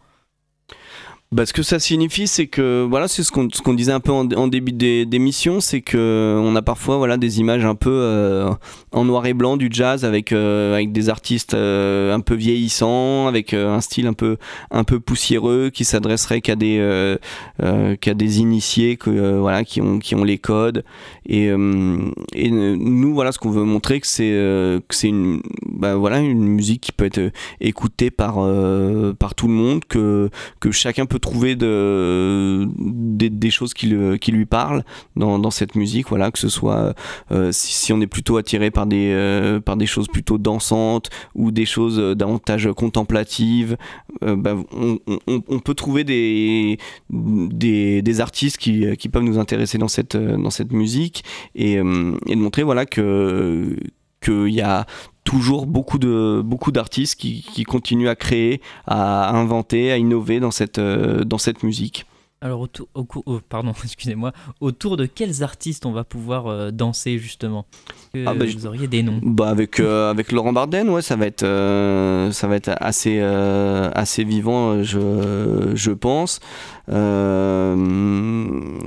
Bah, 1.32 1.46
ce 1.46 1.54
que 1.54 1.62
ça 1.62 1.78
signifie, 1.78 2.28
c'est 2.28 2.46
que 2.46 2.86
voilà, 2.86 3.08
c'est 3.08 3.22
ce 3.22 3.32
qu'on 3.32 3.48
ce 3.50 3.62
qu'on 3.62 3.72
disait 3.72 3.92
un 3.92 4.00
peu 4.00 4.12
en, 4.12 4.30
en 4.32 4.48
début 4.48 4.72
d'émission, 4.72 5.60
c'est 5.60 5.80
que 5.80 6.38
on 6.38 6.54
a 6.56 6.60
parfois 6.60 6.98
voilà 6.98 7.16
des 7.16 7.40
images 7.40 7.64
un 7.64 7.74
peu 7.74 7.90
euh, 7.90 8.50
en 8.92 9.06
noir 9.06 9.24
et 9.24 9.32
blanc 9.32 9.56
du 9.56 9.68
jazz 9.70 10.04
avec 10.04 10.32
euh, 10.32 10.74
avec 10.74 10.92
des 10.92 11.08
artistes 11.08 11.54
euh, 11.54 12.14
un 12.14 12.20
peu 12.20 12.34
vieillissants, 12.34 13.28
avec 13.28 13.54
un 13.54 13.80
style 13.80 14.08
un 14.08 14.12
peu 14.12 14.36
un 14.70 14.84
peu 14.84 15.00
poussiéreux 15.00 15.70
qui 15.72 15.86
s'adresserait 15.86 16.42
qu'à 16.42 16.54
des 16.54 17.16
qu'à 18.02 18.12
des 18.14 18.40
initiés 18.40 18.98
que 18.98 19.38
voilà 19.38 19.64
qui 19.64 19.80
ont 19.80 20.00
qui 20.00 20.14
ont 20.14 20.24
les 20.24 20.38
codes. 20.38 20.84
Et 21.26 21.46
et 21.46 22.50
nous 22.50 23.14
voilà 23.14 23.32
ce 23.32 23.38
qu'on 23.38 23.50
veut 23.50 23.64
montrer 23.64 24.00
que 24.00 24.06
c'est 24.06 24.32
que 24.86 24.94
c'est 24.94 25.08
une 25.08 25.40
bah, 25.66 25.94
voilà 25.94 26.18
une 26.18 26.46
musique 26.46 26.82
qui 26.82 26.92
peut 26.92 27.06
être 27.06 27.32
écoutée 27.62 28.10
par 28.10 28.34
par 29.18 29.34
tout 29.34 29.46
le 29.46 29.54
monde 29.54 29.82
que 29.86 30.28
que 30.60 30.70
chacun 30.70 31.06
peut 31.06 31.21
trouver 31.22 31.56
de, 31.56 32.68
des, 32.76 33.50
choses 33.50 33.72
qui, 33.72 33.86
lui 33.86 34.44
parlent 34.44 34.84
dans, 35.16 35.50
cette 35.50 35.74
musique, 35.74 36.08
voilà, 36.08 36.30
que 36.30 36.38
ce 36.38 36.50
soit 36.50 36.94
euh, 37.30 37.50
si, 37.52 37.92
on 37.92 38.00
est 38.02 38.06
plutôt 38.06 38.36
attiré 38.36 38.70
par 38.70 38.86
des, 38.86 39.12
euh, 39.12 39.60
par 39.60 39.76
des 39.76 39.86
choses 39.86 40.08
plutôt 40.08 40.36
dansantes 40.36 41.08
ou 41.34 41.50
des 41.50 41.64
choses 41.64 41.98
davantage 42.16 42.68
contemplatives, 42.76 43.78
euh, 44.22 44.36
bah, 44.36 44.56
on, 44.72 45.60
peut 45.60 45.74
trouver 45.74 46.04
des, 46.04 46.78
des, 47.08 48.20
artistes 48.20 48.58
qui, 48.58 48.84
qui 48.96 49.08
peuvent 49.08 49.22
nous 49.22 49.38
intéresser 49.38 49.78
dans 49.78 49.88
cette, 49.88 50.16
dans 50.16 50.50
cette 50.50 50.72
musique 50.72 51.24
et, 51.54 51.74
et 51.74 51.78
de 51.78 52.40
montrer 52.40 52.64
voilà, 52.64 52.84
que 52.84 53.76
qu'il 54.22 54.48
y 54.48 54.60
a 54.60 54.86
toujours 55.24 55.66
beaucoup 55.66 55.98
de 55.98 56.42
beaucoup 56.44 56.72
d'artistes 56.72 57.18
qui, 57.18 57.42
qui, 57.42 57.64
continuent 57.64 58.08
à 58.08 58.16
créer, 58.16 58.60
à 58.86 59.36
inventer, 59.36 59.92
à 59.92 59.98
innover 59.98 60.40
dans 60.40 60.50
cette, 60.50 60.78
euh, 60.78 61.24
dans 61.24 61.38
cette 61.38 61.62
musique. 61.62 62.06
Alors, 62.40 62.60
autour, 62.60 62.88
au, 62.94 63.06
oh, 63.26 63.40
pardon, 63.48 63.72
excusez-moi, 63.84 64.32
autour 64.60 64.96
de 64.96 65.06
quels 65.06 65.44
artistes 65.44 65.86
on 65.86 65.92
va 65.92 66.02
pouvoir 66.02 66.48
euh, 66.48 66.70
danser 66.72 67.18
justement? 67.18 67.66
Ah 68.26 68.34
bah, 68.34 68.46
Vous 68.52 68.66
auriez 68.66 68.88
des 68.88 69.04
noms? 69.04 69.20
Bah 69.22 69.48
avec, 69.48 69.78
euh, 69.78 70.10
avec 70.10 70.32
Laurent 70.32 70.52
Barden, 70.52 70.88
ouais, 70.90 71.02
ça 71.02 71.14
va 71.14 71.26
être, 71.26 71.46
ça 72.32 72.48
va 72.48 72.56
être 72.56 72.70
assez, 72.80 73.20
assez 73.20 74.24
vivant, 74.24 74.82
je, 74.82 75.70
je 75.74 75.90
pense. 75.92 76.40
Euh, 76.92 77.76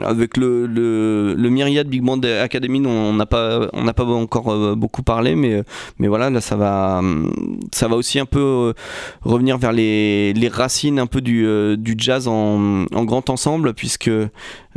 avec 0.04 0.38
le, 0.38 0.68
le, 0.68 1.84
Big 1.86 2.04
Band 2.04 2.22
Academy, 2.42 2.86
on 2.86 3.14
n'a 3.14 3.26
pas, 3.26 3.70
encore 4.06 4.76
beaucoup 4.76 5.04
parlé, 5.04 5.36
mais, 5.36 5.64
voilà, 6.00 6.30
là, 6.30 6.42
ça 6.42 6.56
va, 6.56 7.02
aussi 7.92 8.20
un 8.20 8.26
peu 8.26 8.74
revenir 9.22 9.58
vers 9.58 9.72
les, 9.72 10.50
racines 10.52 11.00
un 11.00 11.08
peu 11.08 11.22
du, 11.22 11.48
jazz 11.98 12.28
en, 12.28 12.86
grand 13.06 13.30
ensemble, 13.30 13.74
puisque 13.74 14.12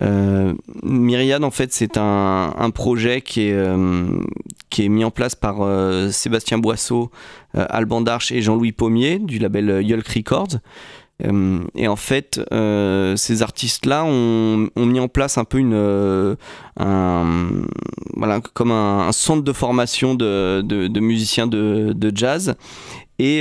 euh, 0.03 0.55
Myriad, 0.83 1.43
en 1.45 1.51
fait, 1.51 1.73
c'est 1.73 1.97
un, 1.97 2.71
projet 2.75 3.21
qui 3.21 3.43
est, 3.49 3.53
euh, 3.53 4.21
mis 4.79 5.05
en 5.05 5.11
place 5.11 5.35
par 5.35 5.63
euh, 5.63 6.11
Sébastien 6.11 6.59
Boisseau, 6.59 7.11
Alban 7.55 8.01
Darche 8.03 8.31
et 8.31 8.43
Jean-Louis 8.43 8.73
Pommier 8.73 9.19
du 9.19 9.39
label 9.39 9.81
Yulk 9.83 10.07
Records. 10.09 10.59
Euh, 11.27 11.65
et 11.75 11.89
en 11.89 11.97
fait, 11.97 12.41
euh, 12.53 13.17
ces 13.17 13.43
artistes-là 13.43 14.05
ont, 14.05 14.69
mis 14.77 15.01
en 15.01 15.09
place 15.09 15.39
un 15.39 15.45
peu 15.45 15.59
une, 15.59 15.75
euh, 15.75 16.37
voilà, 18.17 18.41
comme 18.41 18.71
un, 18.71 19.11
centre 19.13 19.43
de 19.43 19.53
formation 19.53 20.15
de, 20.15 20.99
musiciens 21.01 21.47
de, 21.47 22.13
jazz 22.15 22.55
et, 23.19 23.41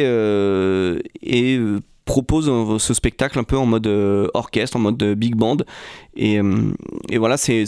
et 1.22 1.60
propose 2.06 2.82
ce 2.82 2.94
spectacle 2.94 3.38
un 3.38 3.44
peu 3.44 3.58
en 3.58 3.66
mode 3.66 3.88
orchestre, 4.34 4.78
en 4.78 4.80
mode 4.80 5.04
big 5.16 5.36
band. 5.36 5.58
Et, 6.16 6.40
voilà, 7.18 7.38
c'est 7.38 7.66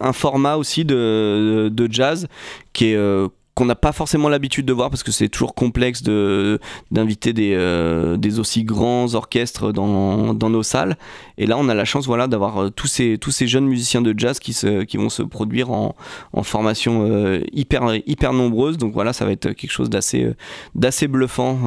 un 0.00 0.12
format 0.12 0.56
aussi 0.56 0.84
de, 0.84 1.88
jazz 1.90 2.28
qui 2.72 2.92
est 2.92 3.30
qu'on 3.60 3.66
n'a 3.66 3.74
pas 3.74 3.92
forcément 3.92 4.30
l'habitude 4.30 4.64
de 4.64 4.72
voir 4.72 4.88
parce 4.88 5.02
que 5.02 5.12
c'est 5.12 5.28
toujours 5.28 5.54
complexe 5.54 6.02
de 6.02 6.58
d'inviter 6.90 7.34
des, 7.34 7.52
euh, 7.54 8.16
des 8.16 8.38
aussi 8.38 8.64
grands 8.64 9.14
orchestres 9.14 9.70
dans, 9.70 10.32
dans, 10.32 10.48
nos 10.48 10.62
salles. 10.62 10.96
Et 11.36 11.44
là 11.44 11.58
on 11.58 11.68
a 11.68 11.74
la 11.74 11.84
chance 11.84 12.06
voilà 12.06 12.26
d'avoir 12.26 12.56
euh, 12.56 12.70
tous 12.70 12.86
ces 12.86 13.18
tous 13.18 13.32
ces 13.32 13.46
jeunes 13.46 13.66
musiciens 13.66 14.00
de 14.00 14.14
jazz 14.16 14.38
qui 14.38 14.54
se 14.54 14.84
qui 14.84 14.96
vont 14.96 15.10
se 15.10 15.22
produire 15.22 15.70
en, 15.72 15.94
en 16.32 16.42
formation 16.42 17.06
euh, 17.06 17.42
hyper 17.52 17.94
hyper 18.06 18.32
nombreuse. 18.32 18.78
Donc 18.78 18.94
voilà 18.94 19.12
ça 19.12 19.26
va 19.26 19.32
être 19.32 19.52
quelque 19.52 19.72
chose 19.72 19.90
d'assez 19.90 20.26
d'assez 20.74 21.06
bluffant 21.06 21.58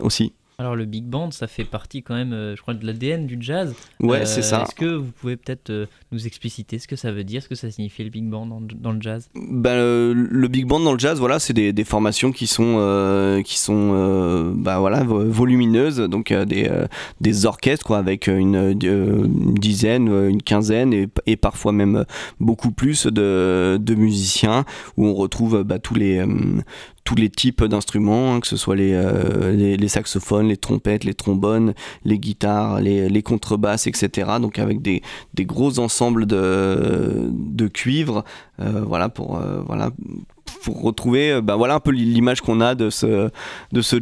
aussi 0.00 0.32
alors 0.58 0.76
le 0.76 0.84
big 0.84 1.04
band, 1.04 1.30
ça 1.30 1.46
fait 1.46 1.64
partie 1.64 2.02
quand 2.02 2.14
même, 2.14 2.32
euh, 2.32 2.54
je 2.54 2.62
crois, 2.62 2.74
de 2.74 2.86
l'ADN 2.86 3.26
du 3.26 3.36
jazz. 3.40 3.74
Ouais, 4.00 4.20
euh, 4.20 4.24
c'est 4.24 4.42
ça. 4.42 4.62
Est-ce 4.62 4.74
que 4.74 4.84
vous 4.84 5.10
pouvez 5.10 5.36
peut-être 5.36 5.70
euh, 5.70 5.86
nous 6.12 6.26
expliciter 6.26 6.78
ce 6.78 6.86
que 6.86 6.94
ça 6.94 7.10
veut 7.10 7.24
dire, 7.24 7.42
ce 7.42 7.48
que 7.48 7.54
ça 7.54 7.70
signifie 7.70 8.04
le 8.04 8.10
big 8.10 8.28
band 8.28 8.46
dans, 8.46 8.60
dans 8.60 8.92
le 8.92 9.00
jazz? 9.00 9.28
Ben, 9.34 9.74
le, 9.74 10.12
le, 10.12 10.48
big 10.48 10.66
band 10.66 10.80
dans 10.80 10.92
le 10.92 10.98
jazz, 10.98 11.18
voilà, 11.18 11.38
c'est 11.38 11.52
des, 11.54 11.72
des, 11.72 11.84
formations 11.84 12.32
qui 12.32 12.46
sont, 12.46 12.76
euh, 12.78 13.42
qui 13.42 13.58
sont, 13.58 14.52
bah 14.56 14.78
voilà, 14.78 15.02
volumineuses, 15.02 15.98
donc 15.98 16.32
des, 16.32 16.70
des 17.20 17.46
orchestres 17.46 17.86
quoi, 17.86 17.98
avec 17.98 18.26
une, 18.26 18.76
une, 18.80 19.54
dizaine, 19.54 20.08
une 20.08 20.42
quinzaine 20.42 20.92
et, 20.92 21.08
et, 21.26 21.36
parfois 21.36 21.72
même 21.72 22.04
beaucoup 22.38 22.70
plus 22.70 23.06
de, 23.06 23.78
de 23.80 23.94
musiciens 23.94 24.64
où 24.96 25.06
on 25.06 25.14
retrouve 25.14 25.64
bah, 25.64 25.78
tous 25.78 25.94
les 25.94 26.24
tous 27.04 27.14
les 27.16 27.28
types 27.28 27.64
d'instruments, 27.64 28.34
hein, 28.34 28.40
que 28.40 28.46
ce 28.46 28.56
soit 28.56 28.76
les, 28.76 28.92
euh, 28.94 29.76
les, 29.76 29.88
saxophones, 29.88 30.48
les 30.48 30.56
trompettes, 30.56 31.04
les 31.04 31.14
trombones, 31.14 31.74
les 32.04 32.18
guitares, 32.18 32.80
les, 32.80 33.22
contrebasses, 33.22 33.86
etc. 33.86 34.32
Donc 34.40 34.58
avec 34.58 34.82
des, 34.82 35.02
gros 35.40 35.78
ensembles 35.78 36.26
de, 36.26 37.68
cuivre, 37.72 38.24
euh, 38.60 38.82
voilà, 38.86 39.08
pour, 39.08 39.38
euh, 39.38 39.62
voilà, 39.66 39.90
pour 40.62 40.82
retrouver 40.82 41.40
bah, 41.40 41.56
voilà 41.56 41.74
un 41.74 41.80
peu 41.80 41.90
l'image 41.90 42.40
qu'on 42.40 42.60
a 42.60 42.74
de 42.74 42.88
ce, 42.90 43.30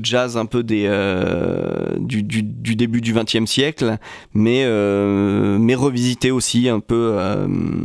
jazz 0.03 0.37
un 0.37 0.47
peu 0.47 0.63
du, 0.63 2.23
début 2.23 3.01
du 3.01 3.15
XXe 3.15 3.47
siècle, 3.47 3.97
mais, 4.35 4.67
revisité 5.75 6.31
aussi 6.31 6.69
un 6.69 6.81
peu 6.81 7.17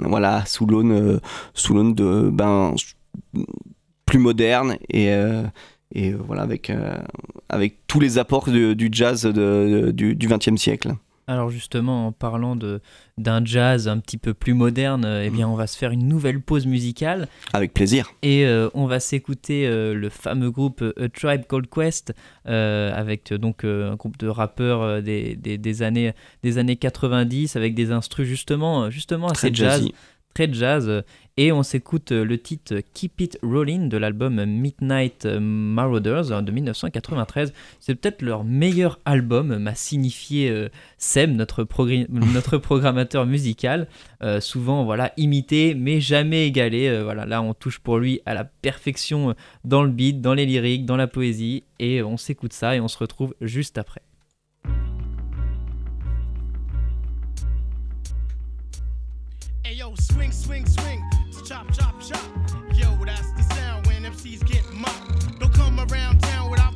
voilà, 0.03 0.43
sous 0.45 0.66
l'aune 0.66 1.22
sous 1.53 1.74
l'aune 1.74 1.93
de 1.93 2.30
ben, 2.34 2.76
plus 4.16 4.22
moderne 4.22 4.78
et 4.89 5.09
et 5.93 6.13
voilà 6.13 6.43
avec 6.43 6.72
avec 7.49 7.86
tous 7.88 7.99
les 7.99 8.18
apports 8.18 8.49
du 8.49 8.89
jazz 8.91 9.24
de, 9.24 9.91
du 9.91 10.28
XXe 10.28 10.55
siècle. 10.55 10.95
Alors 11.28 11.49
justement, 11.49 12.07
en 12.07 12.11
parlant 12.11 12.55
de 12.55 12.82
d'un 13.18 13.43
jazz 13.43 13.88
un 13.88 13.97
petit 13.97 14.18
peu 14.18 14.36
plus 14.36 14.53
moderne, 14.53 15.05
eh 15.24 15.32
bien 15.32 15.49
on 15.49 15.55
va 15.55 15.66
se 15.66 15.76
faire 15.76 15.89
une 15.89 16.07
nouvelle 16.07 16.39
pause 16.39 16.68
musicale. 16.68 17.28
Avec 17.53 17.74
plaisir. 17.74 18.11
Et 18.22 18.45
euh, 18.45 18.70
on 18.76 18.86
va 18.86 18.99
s'écouter 18.99 19.66
euh, 19.66 19.95
le 19.95 20.09
fameux 20.09 20.51
groupe 20.51 20.84
A 20.84 21.09
Tribe 21.09 21.45
Called 21.49 21.68
Quest, 21.68 22.13
euh, 22.47 22.93
avec 22.95 23.34
donc 23.34 23.63
un 23.63 23.95
groupe 23.95 24.18
de 24.18 24.28
rappeurs 24.28 25.01
des, 25.01 25.36
des, 25.36 25.57
des, 25.57 25.82
années 25.82 26.13
des 26.43 26.59
années 26.59 26.76
90 26.76 27.55
avec 27.55 27.74
des 27.74 27.91
instrus 27.91 28.28
justement 28.28 28.91
justement 28.91 29.30
assez 29.30 29.49
jazz, 29.51 29.88
très 30.36 30.51
jazz 30.53 31.03
et 31.38 31.52
on 31.52 31.64
s'écoute 31.64 32.12
euh, 32.12 32.24
le 32.24 32.38
titre 32.38 32.76
Keep 32.94 33.22
It 33.22 33.40
Rolling 33.44 33.90
de 33.90 33.98
l'album 33.98 34.46
Midnight 34.46 35.26
Marauders 35.26 36.32
hein, 36.32 36.42
de 36.42 36.52
1993. 36.52 37.54
C'est 37.80 37.96
peut-être 37.96 38.22
leur 38.22 38.44
meilleur 38.44 39.00
album, 39.06 39.58
m'a 39.58 39.76
signifié 39.76 40.50
euh, 40.50 40.70
Sem, 40.98 41.36
notre, 41.36 41.64
programmateur 42.58 43.26
musical. 43.26 43.88
Euh, 44.24 44.40
souvent 44.40 44.86
voilà 44.86 45.12
imité 45.18 45.76
mais 45.76 46.00
jamais 46.00 46.48
égalé. 46.48 47.02
voilà, 47.04 47.26
là 47.26 47.42
on 47.42 47.54
touche 47.54 47.80
pour 47.80 47.98
lui 47.98 48.22
à 48.26 48.34
la 48.34 48.46
perfection 48.46 49.36
dans 49.64 49.84
le 49.84 49.90
beat, 49.90 50.22
dans 50.22 50.34
les 50.34 50.46
lyriques, 50.46 50.86
dans 50.86 50.98
la 50.98 51.08
poésie. 51.08 51.64
Et 51.80 52.02
on 52.02 52.18
s'écoute 52.18 52.54
ça 52.54 52.76
et 52.76 52.80
on 52.80 52.88
se 52.88 52.98
retrouve 52.98 53.36
juste 53.42 53.78
après. 53.78 54.02
swing, 59.96 60.32
swing, 60.32 60.66
swing. 60.66 61.05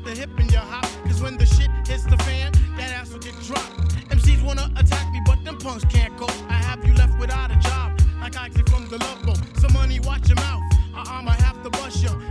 The 0.10 0.16
hip 0.20 0.40
in 0.40 0.50
your 0.50 0.62
hop. 0.62 0.86
Cause 1.06 1.22
when 1.22 1.38
the 1.38 1.46
shit 1.46 1.70
hits 1.88 2.04
the 2.04 2.18
fan, 2.24 2.52
that 2.78 2.92
ass 2.92 3.12
will 3.12 3.20
get 3.20 3.36
dropped. 3.42 3.96
MCs 4.10 4.42
wanna 4.44 4.72
attack 4.76 5.12
me, 5.14 5.22
but 5.26 5.44
them 5.44 5.58
punks 5.58 5.86
can't 5.86 6.16
go. 6.18 6.28
I 6.50 6.54
have 6.54 6.84
you 6.84 6.94
left 6.96 7.20
without 7.20 7.52
a 7.52 7.58
job, 7.58 8.00
like 8.20 8.36
I 8.36 8.50
from 8.70 8.88
the 8.90 8.98
love 8.98 9.22
boat. 9.24 9.40
Some 9.58 9.74
money, 9.74 10.00
watch 10.00 10.28
your 10.28 10.38
mouth. 10.38 10.64
I 10.96 11.22
might 11.22 11.42
have 11.42 11.62
to 11.64 11.70
bust 11.70 12.04
you. 12.04 12.29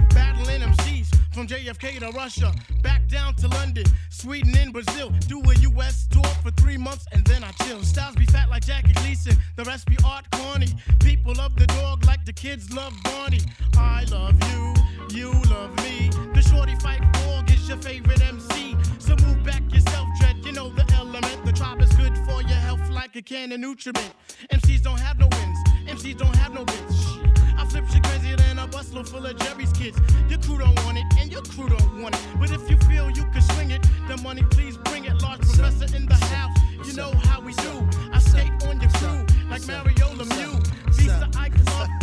From 1.38 1.46
JFK 1.46 2.00
to 2.00 2.10
Russia, 2.18 2.52
back 2.82 3.06
down 3.06 3.32
to 3.36 3.46
London, 3.46 3.84
Sweden, 4.10 4.56
and 4.58 4.72
Brazil. 4.72 5.10
Do 5.28 5.40
a 5.40 5.54
US 5.70 6.08
tour 6.08 6.24
for 6.42 6.50
three 6.50 6.76
months 6.76 7.06
and 7.12 7.24
then 7.26 7.44
I 7.44 7.52
chill. 7.62 7.80
Styles 7.84 8.16
be 8.16 8.24
fat 8.24 8.50
like 8.50 8.64
Jackie 8.64 8.92
Gleason, 8.94 9.36
the 9.54 9.62
rest 9.62 9.86
be 9.86 9.96
art 10.04 10.28
corny. 10.32 10.66
People 10.98 11.34
love 11.34 11.54
the 11.54 11.68
dog 11.68 12.04
like 12.06 12.24
the 12.24 12.32
kids 12.32 12.72
love 12.72 12.92
Barney. 13.04 13.38
I 13.76 14.04
love 14.10 14.34
you, 14.50 14.74
you 15.16 15.30
love 15.48 15.76
me. 15.84 16.10
The 16.34 16.42
shorty 16.42 16.74
fight 16.74 17.02
dog 17.12 17.48
is 17.52 17.68
your 17.68 17.78
favorite 17.78 18.20
MC. 18.20 18.76
So 18.98 19.14
move 19.24 19.44
back 19.44 19.62
yourself, 19.72 20.08
Dread. 20.18 20.44
You 20.44 20.50
know 20.50 20.70
the 20.70 20.92
element. 20.96 21.44
The 21.44 21.52
tribe 21.52 21.80
is 21.80 21.92
good 21.92 22.18
for 22.26 22.42
your 22.42 22.58
health 22.66 22.90
like 22.90 23.14
a 23.14 23.22
can 23.22 23.52
of 23.52 23.60
nutriment. 23.60 24.12
MCs 24.52 24.82
don't 24.82 24.98
have 24.98 25.20
no 25.20 25.28
wins, 25.28 25.58
MCs 25.86 26.18
don't 26.18 26.34
have 26.34 26.52
no 26.52 26.64
bits. 26.64 27.27
I 27.68 27.70
flip 27.70 27.88
shit 27.88 28.02
crazier 28.02 28.36
than 28.36 28.58
a 28.58 28.66
busload 28.66 29.06
full 29.06 29.26
of 29.26 29.36
Jerry's 29.40 29.72
kids. 29.72 29.98
Your 30.30 30.38
crew 30.38 30.56
don't 30.56 30.74
want 30.86 30.96
it, 30.96 31.04
and 31.18 31.30
your 31.30 31.42
crew 31.42 31.68
don't 31.68 32.00
want 32.00 32.14
it. 32.14 32.20
But 32.40 32.50
if 32.50 32.70
you 32.70 32.78
feel 32.88 33.10
you 33.10 33.24
can 33.24 33.42
swing 33.42 33.72
it, 33.72 33.86
the 34.08 34.16
money 34.22 34.42
please 34.42 34.78
bring 34.78 35.04
it. 35.04 35.20
Large 35.20 35.40
professor 35.40 35.94
in 35.94 36.06
the 36.06 36.14
house, 36.14 36.56
you 36.86 36.94
know 36.94 37.12
how 37.24 37.42
we 37.42 37.52
do. 37.52 37.86
I 38.10 38.20
skate 38.20 38.52
on 38.66 38.80
your 38.80 38.90
crew 38.92 39.26
like 39.50 39.66
Mario 39.66 40.08
Lemieux. 40.16 40.64
Beast 40.96 41.20
the 41.20 41.28
Ike 41.38 41.52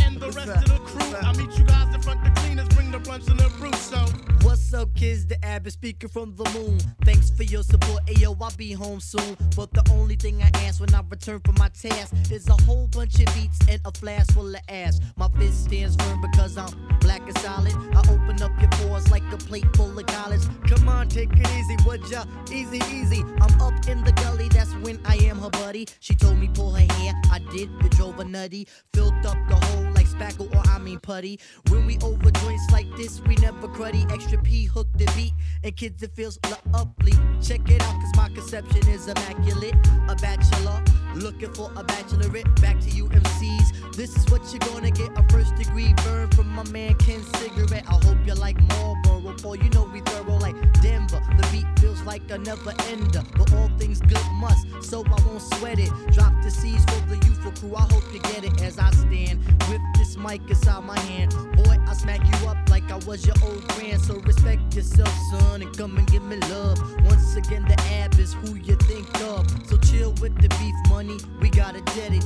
and 0.05 0.14
the 0.19 0.31
rest 0.31 0.49
of 0.49 0.65
the 0.65 0.79
crew. 0.85 1.15
I 1.15 1.35
meet 1.37 1.57
you 1.57 1.65
guys 1.65 1.93
in 1.93 2.01
front 2.01 2.23
the 2.23 2.31
cleaners, 2.41 2.67
bring 2.69 2.91
the 2.91 2.99
blunts 2.99 3.27
and 3.27 3.39
the 3.39 3.49
brew. 3.57 3.73
So 3.73 4.05
What's 4.45 4.73
up, 4.75 4.93
kids? 4.93 5.25
The 5.25 5.43
abbot 5.43 5.73
speaker 5.73 6.07
from 6.07 6.35
the 6.35 6.47
moon. 6.51 6.77
Thanks 7.03 7.31
for 7.31 7.41
your 7.41 7.63
support. 7.63 8.05
Ayo, 8.05 8.37
I'll 8.39 8.55
be 8.55 8.73
home 8.73 8.99
soon. 8.99 9.35
But 9.55 9.73
the 9.73 9.83
only 9.91 10.15
thing 10.15 10.39
I 10.43 10.51
ask 10.65 10.79
when 10.79 10.93
I 10.93 11.01
return 11.09 11.39
from 11.43 11.55
my 11.57 11.69
task 11.69 12.13
is 12.31 12.47
a 12.47 12.53
whole 12.63 12.87
bunch 12.87 13.19
of 13.19 13.25
beats 13.33 13.57
and 13.67 13.81
a 13.85 13.91
flask 13.91 14.33
full 14.33 14.53
of 14.53 14.61
ass. 14.69 14.99
My 15.17 15.29
fist 15.29 15.65
stands 15.65 15.95
firm 15.95 16.21
because 16.21 16.59
I'm 16.59 16.69
black 16.99 17.21
and 17.21 17.37
solid. 17.39 17.73
I 17.95 17.99
open 18.01 18.39
up 18.43 18.51
your 18.61 18.69
pores 18.73 19.09
like 19.09 19.23
a 19.33 19.37
plate 19.37 19.65
full 19.75 19.97
of 19.97 20.05
college. 20.05 20.43
Come 20.67 20.87
on, 20.89 21.09
take 21.09 21.31
it 21.33 21.49
easy, 21.57 21.75
would 21.83 22.07
ya? 22.07 22.25
Easy, 22.51 22.79
easy. 22.93 23.23
I'm 23.41 23.59
up 23.59 23.73
in 23.87 24.03
the 24.03 24.11
gully, 24.11 24.47
that's 24.49 24.73
when 24.75 24.99
I 25.05 25.15
am 25.23 25.39
her 25.39 25.49
buddy. 25.49 25.87
She 25.99 26.13
told 26.13 26.37
me 26.37 26.49
pull 26.53 26.71
her 26.71 26.93
hair, 26.93 27.13
I 27.31 27.39
did. 27.51 27.69
It 27.83 27.91
drove 27.93 28.17
her 28.17 28.23
nutty. 28.23 28.67
Filled 28.93 29.25
up 29.25 29.37
the 29.49 29.55
hole 29.55 29.91
like 29.93 29.94
spackle 30.15 30.53
or 30.55 30.69
I 30.69 30.79
mean 30.79 30.99
putty. 30.99 31.39
When 31.69 31.85
we 31.85 31.97
over 31.99 32.31
joints 32.31 32.71
like 32.71 32.87
this, 32.95 33.21
we 33.27 33.35
never 33.35 33.67
cruddy. 33.67 34.09
Extra 34.11 34.41
P 34.41 34.65
hook 34.65 34.87
the 34.95 35.11
beat, 35.15 35.33
and 35.63 35.75
kids 35.75 36.01
it 36.03 36.11
feels 36.15 36.39
lovely. 36.71 37.13
Check 37.41 37.69
it 37.69 37.81
out, 37.81 37.99
cause 38.01 38.15
my 38.15 38.29
conception 38.29 38.87
is 38.89 39.07
immaculate. 39.07 39.75
A 40.09 40.15
bachelor, 40.15 40.81
looking 41.15 41.53
for 41.53 41.71
a 41.75 41.83
bachelorette. 41.83 42.61
Back 42.61 42.79
to 42.81 42.89
you 42.89 43.07
MCs, 43.09 43.95
this 43.95 44.15
is 44.15 44.29
what 44.31 44.41
you're 44.51 44.73
gonna 44.73 44.91
get. 44.91 45.09
A 45.17 45.23
first 45.29 45.55
degree 45.55 45.93
burn 46.03 46.29
from 46.31 46.47
my 46.49 46.67
man 46.69 46.95
Ken 46.95 47.23
Cigarette. 47.35 47.85
I 47.87 47.93
hope 48.05 48.17
you 48.25 48.33
like 48.33 48.59
Marlboro, 48.69 49.37
for 49.37 49.55
you 49.55 49.69
know 49.71 49.89
we 49.93 50.01
thorough 50.01 50.37
like 50.37 50.55
Denver. 50.81 51.21
The 51.37 51.47
beat 51.51 51.67
feels 51.79 52.01
like 52.03 52.21
a 52.31 52.37
never 52.37 52.73
ender, 52.89 53.23
but 53.37 53.53
all 53.53 53.69
things 53.77 53.99
good 54.01 54.25
must, 54.33 54.65
so 54.81 55.03
I 55.05 55.21
won't 55.25 55.41
sweat 55.41 55.79
it. 55.79 55.91
Drop 56.11 56.33
the 56.43 56.51
C's 56.51 56.83
for 56.85 57.01
the 57.07 57.15
youthful 57.25 57.51
crew, 57.51 57.75
I 57.75 57.81
hope 57.81 58.03
you 58.13 58.19
get 58.19 58.43
it 58.43 58.61
as 58.61 58.79
I 58.79 58.91
stand 58.91 59.44
mic 60.25 60.41
inside 60.49 60.83
my 60.83 60.97
hand. 61.01 61.31
Boy, 61.55 61.77
I 61.87 61.93
smack 61.93 62.21
you 62.25 62.47
up 62.47 62.57
like 62.69 62.89
I 62.91 62.97
was 63.07 63.25
your 63.25 63.35
old 63.43 63.67
grand, 63.69 64.01
so 64.01 64.15
respect 64.15 64.75
yourself, 64.75 65.13
son, 65.31 65.61
and 65.61 65.77
come 65.77 65.97
and 65.97 66.07
give 66.07 66.23
me 66.23 66.37
love. 66.49 66.79
Once 67.03 67.35
again, 67.35 67.63
the 67.65 67.79
ab 67.93 68.17
is 68.19 68.33
who 68.33 68.55
you 68.55 68.75
think 68.75 69.07
of, 69.21 69.45
so 69.67 69.77
chill 69.77 70.11
with 70.21 70.35
the 70.41 70.49
beef 70.59 70.75
money, 70.89 71.17
we 71.41 71.49
gotta 71.49 71.81
get 71.93 72.13
it. 72.13 72.25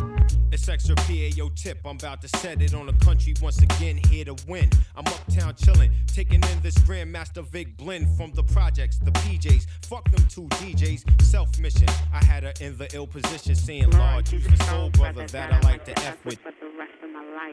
It's 0.52 0.68
extra 0.68 0.96
PAO 0.96 1.50
tip, 1.56 1.80
I'm 1.86 1.98
about 1.98 2.22
to 2.22 2.30
set 2.40 2.62
it 2.62 2.74
on 2.74 2.88
the 2.88 2.94
country 3.06 3.34
once 3.42 3.62
again, 3.62 4.00
here 4.10 4.26
to 4.26 4.36
win. 4.48 4.70
I'm 4.96 5.06
uptown 5.06 5.54
chillin', 5.56 5.92
taking 6.08 6.42
in 6.42 6.62
this 6.62 6.76
Grandmaster 6.80 7.46
Vic 7.46 7.78
blend 7.78 8.08
from 8.16 8.32
the 8.32 8.44
projects, 8.44 8.98
the 9.00 9.12
PJs. 9.12 9.68
Fuck 9.84 10.10
them 10.12 10.26
two 10.30 10.48
DJs, 10.60 11.22
self 11.22 11.60
mission. 11.60 11.90
I 12.14 12.24
had 12.24 12.44
her 12.44 12.54
in 12.62 12.78
the 12.78 12.88
ill 12.96 13.08
position, 13.08 13.56
saying, 13.56 13.92
Lord, 13.92 14.32
use 14.32 14.48
the 14.48 14.64
soul 14.66 14.90
brother 14.90 15.28
that 15.28 15.54
I 15.54 15.60
like 15.60 15.84
to 15.86 16.00
F 16.00 16.24
with. 16.26 16.40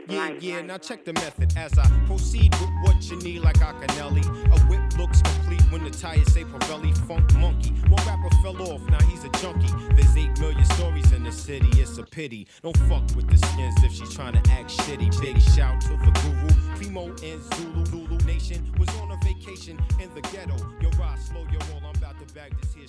Yeah, 0.09 0.35
yeah, 0.39 0.63
now 0.63 0.79
check 0.79 1.05
the 1.05 1.13
method 1.15 1.53
as 1.57 1.77
I 1.79 1.89
proceed 2.07 2.55
with 2.55 2.71
what 2.83 3.11
you 3.11 3.17
need, 3.19 3.41
like 3.41 3.57
Acanelli. 3.57 4.25
A 4.25 4.61
whip 4.67 4.99
looks 4.99 5.21
complete 5.23 5.63
when 5.73 5.83
the 5.85 5.91
tires 5.91 6.33
say 6.33 6.45
Pirelli 6.45 6.97
Funk 7.07 7.35
Monkey. 7.35 7.71
One 7.89 8.05
rapper 8.07 8.31
fell 8.43 8.61
off, 8.63 8.83
now 8.89 9.01
he's 9.07 9.25
a 9.25 9.29
junkie. 9.41 9.73
There's 9.95 10.17
8 10.17 10.39
million 10.39 10.65
stories 10.65 11.11
in 11.13 11.25
the 11.25 11.33
city, 11.33 11.69
it's 11.81 11.99
a 11.99 12.05
pity. 12.05 12.47
Don't 12.63 12.77
fuck 12.89 13.03
with 13.17 13.29
the 13.29 13.39
skins 13.39 13.75
if 13.83 13.93
she's 13.93 14.15
trying 14.15 14.41
to 14.41 14.51
act 14.53 14.71
shitty. 14.71 15.21
Big 15.21 15.41
shout 15.43 15.81
to 15.83 15.91
the 15.91 16.13
guru, 16.23 16.77
Primo 16.77 17.07
and 17.25 17.43
Zulu. 17.55 17.85
Lulu 17.93 18.25
Nation 18.25 18.73
was 18.79 18.89
on 19.01 19.11
a 19.11 19.17
vacation 19.25 19.79
in 20.01 20.15
the 20.15 20.21
ghetto. 20.21 20.57
Yo, 20.81 20.91
ride 20.99 21.19
slow, 21.19 21.45
yo, 21.53 21.59
roll, 21.73 21.83
I'm 21.85 21.97
about 21.97 22.17
to 22.27 22.35
bag 22.35 22.53
this 22.61 22.75
here. 22.75 22.87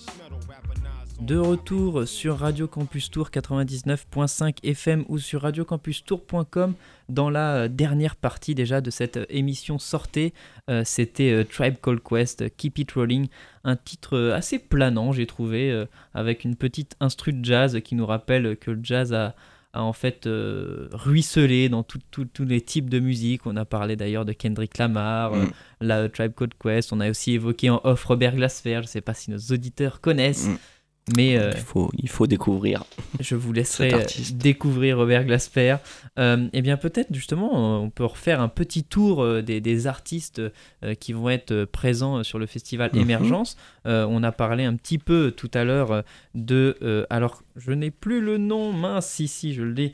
Rapper 0.48 0.78
De 1.20 1.38
retour 1.38 2.08
sur 2.08 2.36
Radio 2.38 2.68
Campus 2.68 3.10
Tour 3.10 3.30
99.5 3.30 4.64
FM 4.64 5.04
ou 5.10 5.18
sur 5.18 5.42
radiocampustour.com 5.42 6.67
dans 7.10 7.30
la 7.30 7.56
euh, 7.56 7.68
dernière 7.68 8.16
partie 8.16 8.56
déjà 8.56 8.82
de 8.82 8.90
cette 8.90 9.20
émission 9.30 9.80
sortée. 9.80 10.34
Euh, 10.70 10.84
c'était 10.86 11.32
euh, 11.32 11.44
Tribe 11.44 11.76
Call 11.82 12.00
Quest, 12.00 12.56
Keep 12.58 12.80
It 12.80 12.92
Rolling, 12.92 13.28
un 13.64 13.76
titre 13.76 14.32
assez 14.34 14.60
planant 14.60 15.12
j'ai 15.12 15.26
trouvé, 15.26 15.86
avec 16.14 16.46
une 16.46 16.56
petite 16.56 16.96
instru 17.02 17.34
de 17.34 17.44
jazz 17.44 17.80
qui 17.84 17.96
nous 17.96 18.06
rappelle 18.06 18.56
que 18.56 18.72
le 18.72 18.80
jazz 18.82 19.14
a, 19.14 19.36
en 19.74 19.92
fait 19.92 20.22
ruisselé 20.94 21.68
dans 21.68 21.84
tous 21.84 22.30
les 22.40 22.62
types 22.62 22.90
de 22.90 23.00
musique. 23.00 23.46
On 23.46 23.58
a 23.58 23.66
parlé 23.66 23.98
d'ailleurs 23.98 24.24
de 24.24 24.32
Kendrick 24.32 24.78
Lamar, 24.78 25.36
mm. 25.36 25.52
la 25.82 26.08
Tribe 26.08 26.32
Call 26.34 26.50
Quest, 26.62 26.94
on 26.94 27.02
a 27.02 27.10
aussi 27.10 27.34
évoqué 27.34 27.70
en 27.70 27.82
off 27.84 28.06
Robert 28.06 28.36
Glasper, 28.36 28.76
je 28.76 28.80
ne 28.80 28.84
sais 28.88 29.02
pas 29.02 29.14
si 29.14 29.32
nos 29.32 29.38
auditeurs 29.38 30.00
connaissent. 30.00 30.48
Mm. 30.48 30.58
Mais 31.16 31.38
euh, 31.38 31.52
il, 31.56 31.62
faut, 31.62 31.90
il 31.98 32.10
faut 32.10 32.28
découvrir. 32.28 32.84
Je 33.20 33.36
vous 33.36 33.54
laisserai 33.54 33.94
euh, 33.94 34.04
découvrir 34.34 34.98
Robert 34.98 35.24
Glasper. 35.24 35.78
Euh, 36.20 36.48
et 36.52 36.62
bien 36.62 36.76
peut-être 36.76 37.14
justement, 37.14 37.82
on 37.82 37.90
peut 37.90 38.04
refaire 38.04 38.42
un 38.42 38.50
petit 38.50 38.84
tour 38.84 39.42
des, 39.42 39.62
des 39.62 39.88
artistes 39.88 40.42
qui 41.00 41.14
vont 41.14 41.30
être 41.30 41.66
présents 41.66 42.24
sur 42.24 42.40
le 42.40 42.46
festival 42.46 42.92
mhm. 42.94 43.02
Émergence. 43.02 43.58
on 43.86 44.24
a 44.24 44.32
parlé 44.32 44.66
un 44.66 44.76
petit 44.76 44.98
peu 44.98 45.32
tout 45.32 45.52
à 45.54 45.64
l'heure 45.64 46.04
de... 46.36 47.06
alors, 47.10 47.44
je 47.56 47.72
n'ai 47.72 47.92
plus 47.92 48.22
le 48.22 48.38
nom, 48.38 48.74
mince, 48.74 49.08
si, 49.08 49.28
si, 49.28 49.54
je 49.54 49.64
l'ai. 49.64 49.94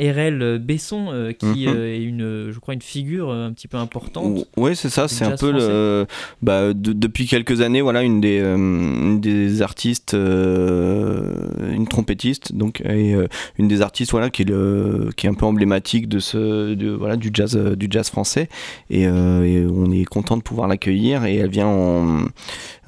RL 0.00 0.58
Besson, 0.58 1.06
euh, 1.12 1.30
qui 1.32 1.66
Mhm. 1.68 1.74
euh, 1.76 1.94
est 1.94 2.02
une, 2.02 2.50
je 2.52 2.58
crois, 2.58 2.74
une 2.74 2.82
figure 2.82 3.30
euh, 3.30 3.46
un 3.46 3.52
petit 3.52 3.68
peu 3.68 3.76
importante. 3.76 4.44
Oui, 4.56 4.74
c'est 4.74 4.88
ça. 4.88 5.06
C'est 5.06 5.24
un 5.24 5.36
peu 5.36 5.52
le, 5.52 6.06
bah, 6.42 6.72
de- 6.74 6.92
depuis 6.92 7.26
quelques 7.26 7.60
années, 7.60 7.80
voilà, 7.80 8.02
une 8.02 8.20
des, 8.20 8.40
euh, 8.40 8.56
une 8.56 9.20
des 9.20 9.62
artistes, 9.62 10.14
une 10.14 11.86
trompettiste, 11.88 12.54
donc, 12.54 12.80
et 12.80 13.14
une 13.58 13.68
des 13.68 13.82
artistes, 13.82 14.10
voilà, 14.10 14.30
qui 14.30 14.42
est 14.42 14.48
le, 14.48 15.10
qui 15.16 15.26
est 15.26 15.30
un 15.30 15.34
peu 15.34 15.46
emblématique 15.46 16.08
de 16.08 16.18
ce, 16.18 16.74
de, 16.74 16.90
voilà, 16.90 17.16
du 17.16 17.30
jazz, 17.32 17.56
du 17.56 17.86
jazz 17.88 18.08
français. 18.10 18.48
Et, 18.90 19.02
et 19.02 19.66
on 19.70 19.90
est 19.92 20.04
content 20.04 20.36
de 20.36 20.42
pouvoir 20.42 20.66
l'accueillir. 20.68 21.24
Et 21.24 21.36
elle 21.36 21.50
vient 21.50 21.68
en, 21.68 22.24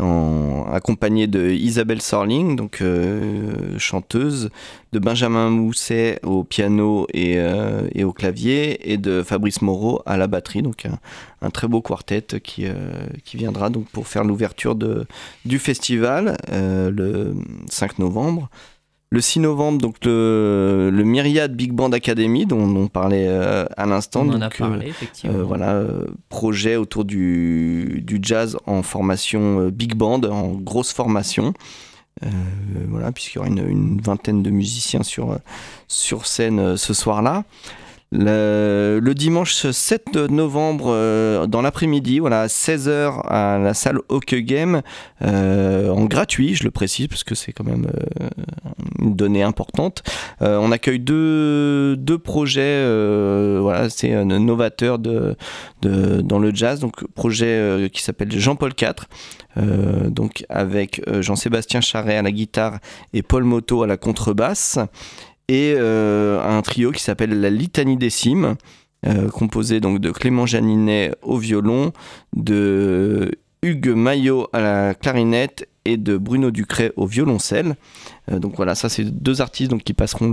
en 0.00 0.66
accompagnée 0.72 1.26
de 1.28 1.50
Isabelle 1.50 2.02
Sorling, 2.02 2.56
donc 2.56 2.82
chanteuse, 3.78 4.50
de 4.92 4.98
Benjamin 4.98 5.50
Mousset 5.50 6.20
au 6.22 6.44
piano 6.44 7.06
et, 7.12 7.34
euh, 7.38 7.88
et 7.94 8.04
au 8.04 8.12
clavier, 8.12 8.92
et 8.92 8.96
de 8.98 9.22
Fabrice 9.22 9.60
Moreau 9.62 10.00
à 10.06 10.16
la 10.16 10.26
batterie. 10.26 10.62
Donc 10.62 10.86
un, 10.86 10.98
un 11.42 11.50
très 11.50 11.68
beau 11.68 11.82
quartet 11.82 12.22
qui, 12.42 12.66
euh, 12.66 13.06
qui 13.24 13.36
viendra 13.36 13.68
donc 13.70 13.86
pour 13.88 14.06
faire 14.06 14.24
l'ouverture 14.24 14.74
de, 14.74 15.06
du 15.44 15.58
festival 15.58 16.36
euh, 16.52 16.90
le 16.90 17.34
5 17.68 17.98
novembre. 17.98 18.48
Le 19.10 19.20
6 19.20 19.38
novembre, 19.38 19.80
donc 19.80 20.04
le, 20.04 20.90
le 20.92 21.04
Myriad 21.04 21.54
Big 21.54 21.70
Band 21.72 21.90
Academy, 21.92 22.44
dont 22.44 22.58
on 22.76 22.88
parlait 22.88 23.26
euh, 23.28 23.64
à 23.76 23.86
l'instant. 23.86 24.26
On 24.26 24.32
en 24.32 24.40
a 24.42 24.46
euh, 24.46 24.50
parlé, 24.58 24.88
effectivement. 24.88 25.36
euh, 25.38 25.42
voilà, 25.44 25.80
projet 26.28 26.74
autour 26.74 27.04
du, 27.04 28.02
du 28.04 28.18
jazz 28.20 28.56
en 28.66 28.82
formation 28.82 29.68
big 29.68 29.94
band, 29.94 30.22
en 30.24 30.48
grosse 30.54 30.92
formation. 30.92 31.54
Euh, 32.24 32.28
voilà, 32.88 33.12
puisqu'il 33.12 33.36
y 33.36 33.38
aura 33.40 33.48
une, 33.48 34.00
vingtaine 34.00 34.42
de 34.42 34.50
musiciens 34.50 35.02
sur, 35.02 35.32
euh, 35.32 35.38
sur 35.86 36.26
scène 36.26 36.58
euh, 36.58 36.76
ce 36.76 36.94
soir-là. 36.94 37.44
Le, 38.12 39.12
dimanche 39.14 39.52
7 39.52 40.16
novembre, 40.30 40.86
euh, 40.90 41.46
dans 41.46 41.60
l'après-midi, 41.60 42.20
voilà, 42.20 42.42
à 42.42 42.46
16h 42.46 43.20
à 43.26 43.58
la 43.58 43.74
salle 43.74 43.98
Hockey 44.08 44.44
Game, 44.44 44.82
euh, 45.22 45.90
en 45.90 46.04
gratuit, 46.04 46.54
je 46.54 46.62
le 46.62 46.70
précise, 46.70 47.08
parce 47.08 47.24
que 47.24 47.34
c'est 47.34 47.52
quand 47.52 47.64
même 47.64 47.88
euh, 48.20 48.28
une 49.00 49.16
donnée 49.16 49.42
importante. 49.42 50.02
On 50.40 50.70
accueille 50.70 51.00
deux, 51.00 51.96
deux 51.96 52.18
projets, 52.18 52.82
voilà, 53.60 53.90
c'est 53.90 54.12
un 54.12 54.24
novateur 54.24 54.98
de, 54.98 55.36
de, 55.82 56.20
dans 56.20 56.38
le 56.38 56.54
jazz, 56.54 56.80
donc 56.80 57.04
projet 57.14 57.90
qui 57.92 58.02
s'appelle 58.02 58.30
Jean-Paul 58.30 58.72
IV, 58.80 58.94
donc 60.10 60.44
avec 60.48 61.02
Jean-Sébastien 61.20 61.80
Charret 61.80 62.16
à 62.16 62.22
la 62.22 62.30
guitare 62.30 62.78
et 63.12 63.22
Paul 63.22 63.44
Moto 63.44 63.82
à 63.82 63.86
la 63.86 63.96
contrebasse, 63.96 64.78
et 65.48 65.74
euh, 65.76 66.42
un 66.42 66.60
trio 66.62 66.92
qui 66.92 67.02
s'appelle 67.02 67.40
la 67.40 67.50
Litanie 67.50 67.96
des 67.96 68.10
Cimes, 68.10 68.56
euh, 69.06 69.28
composé 69.28 69.80
donc 69.80 70.00
de 70.00 70.10
Clément 70.10 70.46
Janinet 70.46 71.12
au 71.22 71.38
violon, 71.38 71.92
de 72.34 73.30
Hugues 73.62 73.94
Maillot 73.94 74.48
à 74.52 74.60
la 74.60 74.94
clarinette 74.94 75.68
et 75.84 75.96
de 75.96 76.16
Bruno 76.16 76.50
Ducret 76.50 76.92
au 76.96 77.06
violoncelle. 77.06 77.76
Euh, 78.30 78.38
donc 78.38 78.56
voilà, 78.56 78.74
ça 78.74 78.88
c'est 78.88 79.04
deux 79.04 79.40
artistes 79.40 79.76
qui 79.84 79.94
passeront 79.94 80.32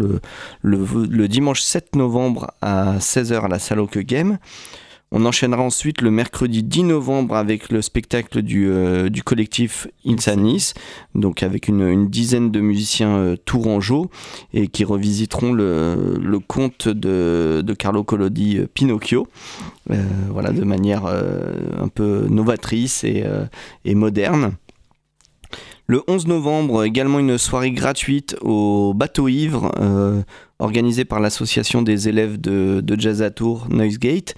le, 0.64 1.28
dimanche 1.28 1.61
7 1.61 1.95
novembre 1.95 2.51
à 2.61 2.97
16h 2.97 3.41
à 3.41 3.47
la 3.47 3.59
salle 3.59 3.86
Game. 3.86 4.39
On 5.16 5.26
enchaînera 5.26 5.61
ensuite 5.61 6.01
le 6.01 6.09
mercredi 6.09 6.64
10 6.64 6.86
novembre 6.86 7.36
avec 7.36 7.72
le 7.72 7.84
spectacle 7.84 8.41
du, 8.41 8.68
euh, 8.68 9.07
collectif 9.24 9.88
Insanis, 10.07 10.74
donc 11.14 11.43
avec 11.43 11.68
une, 11.68 12.09
dizaine 12.09 12.49
de 12.49 12.59
musiciens 12.59 13.16
euh, 13.16 13.36
tourangeaux 13.36 14.09
et 14.55 14.68
qui 14.68 14.84
revisiteront 14.84 15.53
le, 15.53 16.39
conte 16.47 16.88
de, 16.88 17.76
Carlo 17.78 18.03
Collodi 18.03 18.57
euh, 18.57 18.66
Pinocchio, 18.66 19.28
voilà, 20.32 20.51
de 20.51 20.64
manière 20.64 21.05
un 21.05 21.88
peu 21.89 22.26
novatrice 22.28 23.03
et, 23.03 23.24
moderne. 23.93 24.53
Le 25.86 26.01
11 26.07 26.26
novembre, 26.28 26.86
également 26.86 27.20
une 27.20 27.38
soirée 27.38 27.72
gratuite 27.72 28.36
au 28.41 28.93
Bateau 28.95 29.28
Ivre, 29.28 29.72
organisée 30.59 31.03
par 31.03 31.20
l'association 31.20 31.82
des 31.82 32.07
élèves 32.07 32.39
de, 32.39 32.82
de 32.82 32.99
Jazz 32.99 33.22
à 33.22 33.30
Tours, 33.30 33.68
Noisegate, 33.70 34.34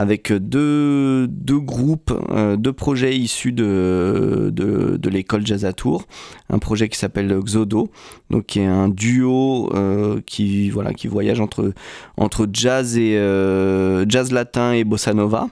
avec 0.00 0.32
deux, 0.32 1.26
deux 1.28 1.58
groupes, 1.58 2.18
euh, 2.30 2.56
deux 2.56 2.72
projets 2.72 3.14
issus 3.18 3.52
de, 3.52 4.50
de, 4.50 5.10
l'école 5.10 5.46
Jazz 5.46 5.66
à 5.66 5.74
Tours. 5.74 6.06
Un 6.48 6.58
projet 6.58 6.88
qui 6.88 6.98
s'appelle 6.98 7.38
Xodo, 7.38 7.90
donc 8.30 8.46
qui 8.46 8.60
est 8.60 8.66
un 8.66 8.88
duo 8.88 9.70
euh, 9.74 10.22
qui, 10.24 10.70
voilà, 10.70 10.94
qui 10.94 11.06
voyage 11.06 11.38
entre, 11.38 11.74
entre 12.16 12.48
jazz, 12.50 12.96
et, 12.96 13.18
euh, 13.18 14.06
jazz 14.08 14.32
latin 14.32 14.72
et 14.72 14.84
bossa 14.84 15.12
nova 15.12 15.48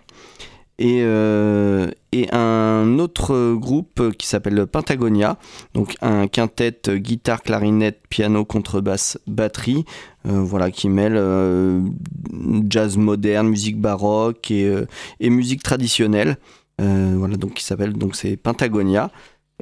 et, 0.78 1.00
euh, 1.02 1.90
et 2.12 2.28
un 2.32 2.98
autre 2.98 3.54
groupe 3.54 4.12
qui 4.16 4.26
s'appelle 4.26 4.66
Pentagonia, 4.66 5.38
donc 5.74 5.96
un 6.00 6.28
quintet 6.28 6.80
guitare, 6.88 7.42
clarinette, 7.42 8.00
piano, 8.08 8.44
contrebasse, 8.44 9.18
batterie, 9.26 9.84
euh, 10.26 10.40
voilà, 10.40 10.70
qui 10.70 10.88
mêle 10.88 11.16
euh, 11.16 11.80
jazz 12.68 12.96
moderne, 12.96 13.48
musique 13.48 13.80
baroque 13.80 14.50
et, 14.50 14.72
et 15.20 15.30
musique 15.30 15.62
traditionnelle. 15.62 16.36
Voilà, 16.78 17.36
donc 17.36 17.54
qui 17.54 17.64
s'appelle 17.64 17.94
donc 17.94 18.14
c'est 18.14 18.36
Pentagonia. 18.36 19.10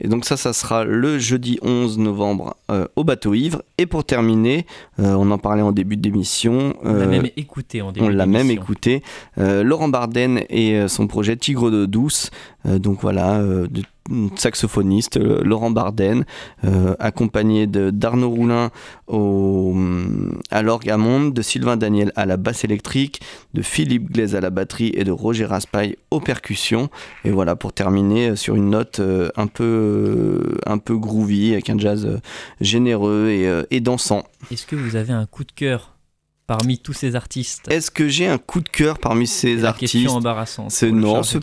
Et 0.00 0.08
donc 0.08 0.24
ça, 0.26 0.36
ça 0.36 0.52
sera 0.52 0.84
le 0.84 1.18
jeudi 1.18 1.58
11 1.62 1.98
novembre 1.98 2.56
euh, 2.70 2.86
au 2.96 3.04
Bateau 3.04 3.32
Ivre. 3.34 3.62
Et 3.78 3.86
pour 3.86 4.04
terminer, 4.04 4.66
euh, 5.00 5.14
on 5.14 5.30
en 5.30 5.38
parlait 5.38 5.62
en 5.62 5.72
début 5.72 5.96
d'émission. 5.96 6.74
On 6.82 6.92
l'a 6.92 7.00
euh, 7.04 7.08
même 7.08 7.28
écouté 7.36 7.80
en 7.82 7.92
début 7.92 8.06
on 8.06 8.08
l'a 8.10 8.26
même 8.26 8.50
écouté. 8.50 9.02
Euh, 9.38 9.62
Laurent 9.62 9.88
Barden 9.88 10.40
et 10.50 10.74
euh, 10.76 10.88
son 10.88 11.06
projet 11.06 11.36
Tigre 11.36 11.70
de 11.70 11.86
Douce. 11.86 12.30
Euh, 12.66 12.78
donc 12.78 13.00
voilà, 13.00 13.36
euh, 13.40 13.66
de- 13.68 13.82
saxophoniste 14.36 15.16
euh, 15.16 15.42
Laurent 15.42 15.70
Barden, 15.70 16.24
euh, 16.64 16.94
accompagné 16.98 17.66
d'Arnaud 17.66 18.30
Roulin 18.30 18.70
au, 19.06 19.74
à 20.50 20.62
l'orgue 20.62 20.90
à 20.90 20.96
monde, 20.96 21.32
de 21.32 21.42
Sylvain 21.42 21.76
Daniel 21.76 22.12
à 22.16 22.26
la 22.26 22.36
basse 22.36 22.64
électrique, 22.64 23.20
de 23.54 23.62
Philippe 23.62 24.12
Glaise 24.12 24.34
à 24.34 24.40
la 24.40 24.50
batterie 24.50 24.92
et 24.94 25.04
de 25.04 25.12
Roger 25.12 25.44
Raspail 25.44 25.96
aux 26.10 26.20
percussions. 26.20 26.88
Et 27.24 27.30
voilà, 27.30 27.56
pour 27.56 27.72
terminer 27.72 28.30
euh, 28.30 28.36
sur 28.36 28.54
une 28.54 28.70
note 28.70 29.00
un, 29.36 29.46
peu, 29.46 30.56
un 30.66 30.78
peu 30.78 30.96
groovy, 30.96 31.52
avec 31.52 31.70
un 31.70 31.78
jazz 31.78 32.20
généreux 32.60 33.28
et, 33.30 33.50
et 33.70 33.80
dansant. 33.80 34.24
Est-ce 34.50 34.66
que 34.66 34.76
vous 34.76 34.96
avez 34.96 35.12
un 35.12 35.26
coup 35.26 35.44
de 35.44 35.52
cœur 35.52 35.95
parmi 36.46 36.78
tous 36.78 36.92
ces 36.92 37.16
artistes 37.16 37.62
Est-ce 37.70 37.90
que 37.90 38.06
j'ai 38.08 38.26
un 38.26 38.38
coup 38.38 38.60
de 38.60 38.68
cœur 38.68 38.98
parmi 38.98 39.26
ces 39.26 39.56
La 39.56 39.70
artistes 39.70 39.94
question 39.94 40.12
embarrassante. 40.12 40.70
C'est- 40.70 40.90
non, 40.92 41.22
c'est-. 41.24 41.40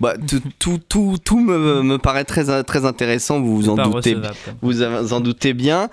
Bah, 0.00 0.14
tout, 0.28 0.42
tout, 0.58 0.78
tout, 0.88 1.16
tout 1.24 1.40
me, 1.40 1.82
me 1.82 1.96
paraît 1.98 2.24
très, 2.24 2.62
très 2.64 2.84
intéressant, 2.84 3.40
vous 3.40 3.56
vous 3.56 3.68
en 3.70 3.76
doutez, 3.76 4.14
recevable, 4.14 4.36
vous 4.60 5.12
en 5.14 5.20
doutez 5.20 5.54
bien. 5.54 5.88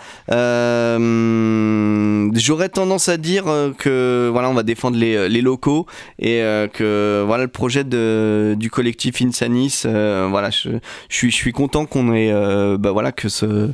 Euh, 1.06 2.30
J'aurais 2.34 2.70
tendance 2.70 3.10
à 3.10 3.18
dire 3.18 3.48
euh, 3.48 3.72
que 3.72 4.30
voilà, 4.32 4.50
on 4.50 4.54
va 4.54 4.64
défendre 4.64 4.98
les, 4.98 5.30
les 5.30 5.42
locaux 5.42 5.86
et 6.20 6.42
euh, 6.42 6.68
que 6.68 7.24
voilà 7.26 7.44
le 7.44 7.50
projet 7.50 7.84
de, 7.84 8.56
du 8.58 8.70
collectif 8.70 9.22
Insanis. 9.22 9.84
euh, 9.86 10.28
voilà, 10.30 10.50
je, 10.50 10.70
je 11.10 11.16
suis, 11.16 11.32
je 11.32 11.36
suis 11.36 11.52
content 11.52 11.86
qu'on 11.86 12.14
ait, 12.14 12.32
bah 12.78 12.92
voilà, 12.92 13.12
que 13.12 13.30
ce, 13.30 13.70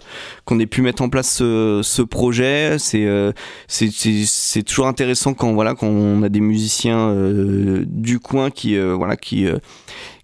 qu'on 0.45 0.59
ait 0.59 0.66
pu 0.68 0.82
mettre 0.82 1.01
en 1.01 1.09
place 1.09 1.32
ce, 1.38 1.82
ce 1.84 2.01
projet. 2.01 2.78
C'est, 2.78 3.07
c'est, 3.68 3.89
c'est, 4.51 4.63
toujours 4.63 4.87
intéressant 4.87 5.33
quand 5.33 5.53
voilà, 5.53 5.75
quand 5.75 5.87
on 5.87 6.23
a 6.23 6.29
des 6.29 6.41
musiciens 6.41 7.09
euh, 7.09 7.83
du 7.87 8.19
coin 8.19 8.51
qui, 8.51 8.75
euh, 8.75 8.93
voilà, 8.93 9.15
qui, 9.15 9.45
euh, 9.45 9.59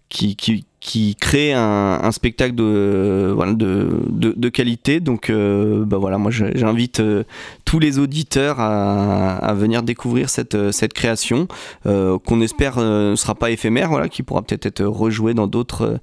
qui, 0.10 0.36
qui 0.36 0.66
qui 0.88 1.16
crée 1.16 1.52
un, 1.52 2.12
spectacle 2.14 2.56
de, 2.56 4.50
qualité. 4.50 5.02
Donc, 5.02 5.30
euh, 5.30 5.84
bah 5.86 5.98
voilà, 5.98 6.18
moi, 6.18 6.32
j'invite 6.32 7.02
euh, 7.02 7.26
tous 7.66 7.80
les 7.80 8.00
auditeurs 8.00 8.62
à, 8.62 9.54
venir 9.54 9.84
découvrir 9.84 10.30
cette, 10.30 10.56
euh, 10.56 10.72
création, 10.96 11.50
qu'on 11.84 12.42
espère 12.42 12.78
ne 12.78 13.16
sera 13.18 13.36
pas 13.36 13.52
éphémère, 13.52 13.90
voilà, 13.90 14.08
qui 14.08 14.24
pourra 14.24 14.42
peut-être 14.42 14.66
être 14.66 14.86
rejouée 14.86 15.34
dans 15.34 15.48
d'autres, 15.48 16.00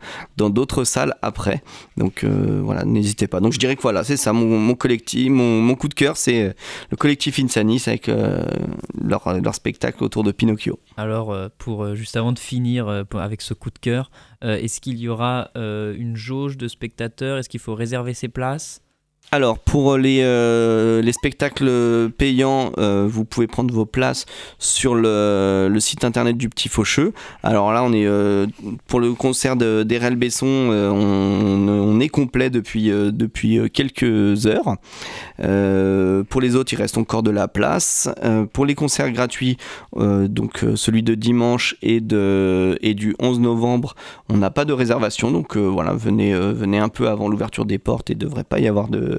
salles 0.85 1.15
après. 1.23 1.63
Donc, 1.97 2.23
voilà, 2.25 2.85
n'hésitez 2.85 3.27
pas. 3.27 3.41
Donc, 3.41 3.55
je 3.55 3.59
dirais 3.59 3.77
que 3.77 3.83
voilà, 3.83 4.05
c'est 4.05 4.19
ça, 4.19 4.35
mon, 4.35 4.75
collectif, 4.75 5.31
mon, 5.31 5.75
coup 5.77 5.89
de 5.89 5.95
cœur, 5.95 6.19
c'est 6.19 6.55
le 6.91 6.97
collectif 6.99 7.39
Insanis 7.39 7.83
avec 7.87 8.11
leur, 9.03 9.55
spectacle 9.55 10.05
autour 10.05 10.25
de 10.25 10.33
Pinocchio. 10.33 10.79
Alors, 10.99 11.35
pour 11.57 11.95
juste 11.95 12.19
avant 12.19 12.33
de 12.33 12.39
finir 12.39 13.05
avec 13.15 13.41
ce 13.41 13.55
coup 13.55 13.71
de 13.71 13.79
cœur, 13.79 14.11
euh, 14.45 14.59
est-ce 14.75 14.81
qu'il 14.81 14.99
y 14.99 15.09
aura 15.09 15.53
euh, 15.57 15.95
une 15.97 16.17
jauge 16.17 16.57
de 16.57 16.67
spectateurs? 16.67 17.39
Est-ce 17.39 17.49
qu'il 17.49 17.61
faut 17.61 17.77
réserver 17.77 18.13
ses 18.13 18.27
places? 18.27 18.83
Alors, 19.35 19.59
pour 19.59 19.97
les, 19.97 20.21
euh, 20.23 21.03
les 21.03 21.11
spectacles 21.11 22.09
payants, 22.17 22.71
euh, 22.79 23.05
vous 23.11 23.25
pouvez 23.25 23.49
prendre 23.49 23.75
vos 23.75 23.85
places 23.85 24.27
sur 24.61 24.95
le, 24.95 25.77
site 25.81 26.05
internet 26.05 26.37
du 26.37 26.49
Petit 26.49 26.69
Faucheux. 26.69 27.13
Alors 27.43 27.73
là, 27.73 27.83
on 27.83 27.93
est 27.93 28.07
euh, 28.07 28.47
pour 28.87 29.01
le 29.01 29.13
concert 29.15 29.57
de- 29.57 29.83
d'Erel 29.83 30.15
Besson, 30.15 30.47
on, 30.47 31.99
est 31.99 32.09
complet 32.09 32.49
depuis, 32.49 32.93
quelques 33.73 34.47
heures. 34.47 34.77
pour 36.29 36.41
les 36.41 36.55
autres, 36.55 36.73
il 36.73 36.77
reste 36.77 36.97
encore 36.97 37.25
de 37.25 37.33
la 37.33 37.49
place. 37.49 38.09
pour 38.53 38.67
les 38.67 38.77
concerts 38.77 39.11
gratuits, 39.11 39.57
donc 39.97 40.65
celui 40.77 41.03
de 41.03 41.17
dimanche 41.17 41.75
et, 41.83 42.01
du 42.01 43.17
11 43.19 43.41
novembre, 43.41 43.97
on 44.29 44.37
n'a 44.37 44.51
pas 44.51 44.65
de 44.65 44.73
réservation. 44.73 45.33
Donc 45.33 45.57
voilà, 45.57 45.93
venez, 45.93 46.35
venez 46.35 46.79
un 46.79 46.89
peu 46.89 47.09
avant 47.09 47.29
l'ouverture 47.29 47.65
des 47.65 47.79
portes 47.79 48.11
et 48.11 48.15
ne 48.15 48.21
devrait 48.21 48.45
pas 48.45 48.61
y 48.61 48.69
avoir 48.69 48.87
de, 48.87 49.14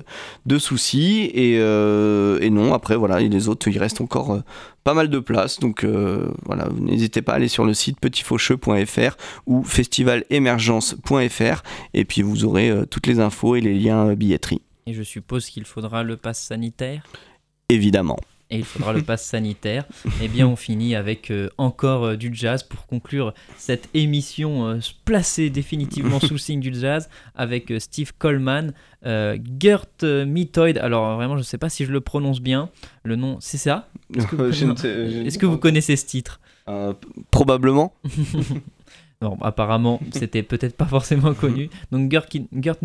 de 0.45 0.57
soucis. 0.57 1.29
Et, 1.33 1.55
et, 1.55 2.49
non, 2.49 2.73
après, 2.73 2.95
voilà, 2.95 3.19
les 3.19 3.49
autres, 3.49 3.67
il 3.67 3.77
reste 3.77 4.01
encore 4.01 4.39
pas 4.85 4.93
mal 4.93 5.09
de 5.09 5.19
place. 5.19 5.59
Donc 5.59 5.83
euh, 5.83 6.31
voilà, 6.45 6.69
n'hésitez 6.79 7.21
pas 7.21 7.33
à 7.33 7.35
aller 7.35 7.49
sur 7.49 7.65
le 7.65 7.73
site 7.73 7.99
petitfaucheux.fr 7.99 9.17
ou 9.47 9.63
festivalemergence.fr 9.63 11.63
et 11.93 12.05
puis 12.05 12.21
vous 12.21 12.45
aurez 12.45 12.69
euh, 12.69 12.85
toutes 12.85 13.07
les 13.07 13.19
infos 13.19 13.57
et 13.57 13.61
les 13.61 13.73
liens 13.73 14.09
euh, 14.09 14.15
billetterie. 14.15 14.61
Et 14.85 14.93
je 14.93 15.03
suppose 15.03 15.47
qu'il 15.47 15.65
faudra 15.65 16.03
le 16.03 16.15
pass 16.15 16.39
sanitaire? 16.39 17.03
Évidemment 17.67 18.19
et 18.49 18.57
il 18.57 18.65
faudra 18.65 18.93
le 18.93 19.01
pass 19.01 19.25
sanitaire. 19.25 19.85
Eh 20.21 20.27
bien, 20.27 20.47
on 20.47 20.55
finit 20.55 20.95
avec 20.95 21.31
encore 21.57 22.15
du 22.17 22.33
jazz 22.33 22.63
pour 22.63 22.87
conclure 22.87 23.33
cette 23.57 23.89
émission 23.93 24.79
placée 25.03 25.49
définitivement 25.49 26.19
sous 26.19 26.33
le 26.33 26.39
signe 26.39 26.59
du 26.59 26.73
jazz 26.73 27.09
avec 27.35 27.71
Steve 27.79 28.13
Coleman, 28.17 28.73
Gert 29.03 29.85
Mitoid. 30.03 30.77
Alors, 30.77 31.15
vraiment, 31.15 31.35
je 31.35 31.41
ne 31.41 31.43
sais 31.43 31.57
pas 31.57 31.69
si 31.69 31.85
je 31.85 31.91
le 31.91 32.01
prononce 32.01 32.39
bien. 32.39 32.69
Le 33.03 33.15
nom, 33.15 33.37
c'est 33.39 33.57
ça? 33.57 33.89
Est-ce 34.15 34.27
que, 35.37 35.45
vous, 35.45 35.57
connaissez 35.57 35.95
ce 35.95 36.05
titre? 36.05 36.39
Euh, 36.67 36.93
Probablement. 37.31 37.93
Non, 39.21 39.37
apparemment, 39.41 39.99
c'était 40.11 40.43
peut-être 40.43 40.75
pas 40.75 40.85
forcément 40.85 41.33
connu. 41.33 41.69
Donc, 41.91 42.11
Gert, 42.11 42.27
Gert 42.61 42.77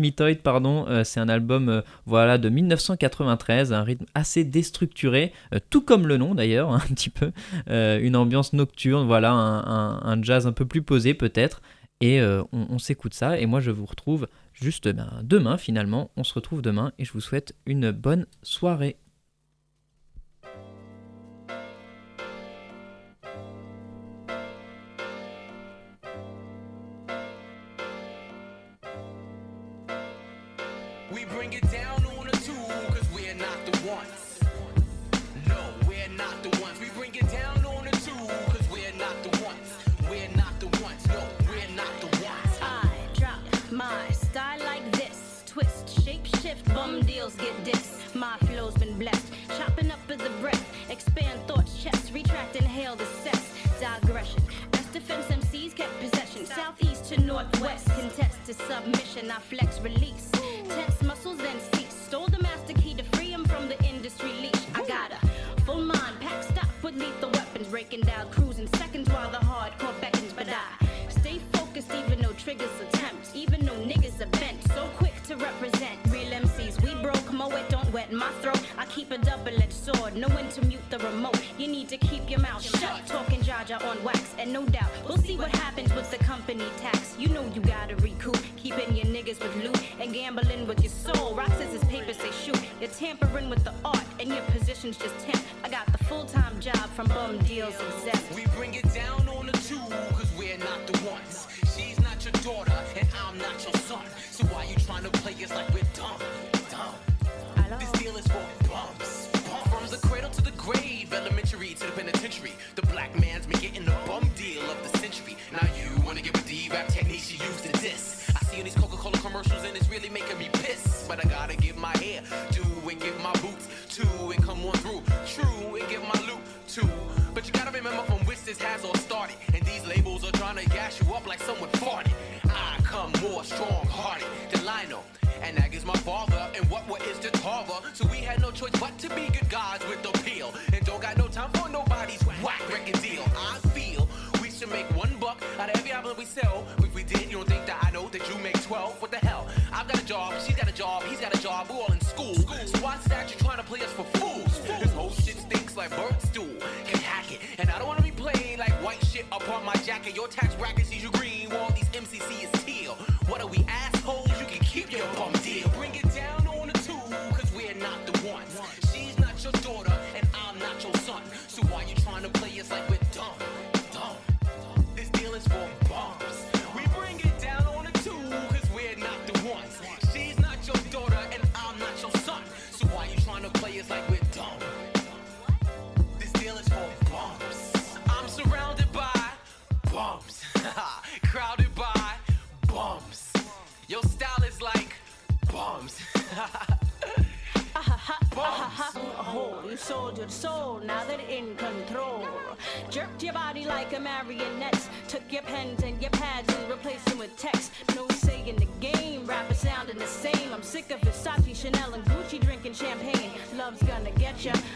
pardon, 0.43 0.85
euh, 0.87 1.03
c'est 1.03 1.19
un 1.19 1.29
album 1.29 1.69
euh, 1.69 1.81
voilà, 2.05 2.37
de 2.37 2.49
1993, 2.49 3.73
un 3.73 3.83
rythme 3.83 4.05
assez 4.13 4.43
déstructuré, 4.43 5.33
tout 5.69 5.81
comme 5.81 6.07
le 6.07 6.17
nom 6.17 6.35
d'ailleurs, 6.35 6.71
un 6.73 6.79
petit 6.79 7.09
peu. 7.09 7.31
une 7.67 8.15
ambiance 8.15 8.53
nocturne, 8.53 9.05
voilà, 9.05 9.31
un, 9.33 10.23
jazz 10.23 10.47
un 10.47 10.53
peu 10.53 10.65
plus 10.65 10.81
posé 10.81 11.13
peut-être. 11.13 11.61
Et 12.03 12.19
on, 12.51 12.79
s'écoute 12.79 13.13
ça. 13.13 13.39
Et 13.39 13.45
moi, 13.45 13.59
je 13.59 13.69
vous 13.69 13.85
retrouve 13.85 14.27
juste 14.53 14.87
ben, 14.87 15.21
demain 15.23 15.57
finalement. 15.57 16.09
On 16.17 16.23
se 16.23 16.33
retrouve 16.33 16.61
demain 16.61 16.91
et 16.97 17.05
je 17.05 17.13
vous 17.13 17.21
souhaite 17.21 17.53
une 17.67 17.91
bonne 17.91 18.25
soirée. 18.41 18.97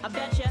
I 0.06 0.08
bet 0.08 0.38
you. 0.38 0.45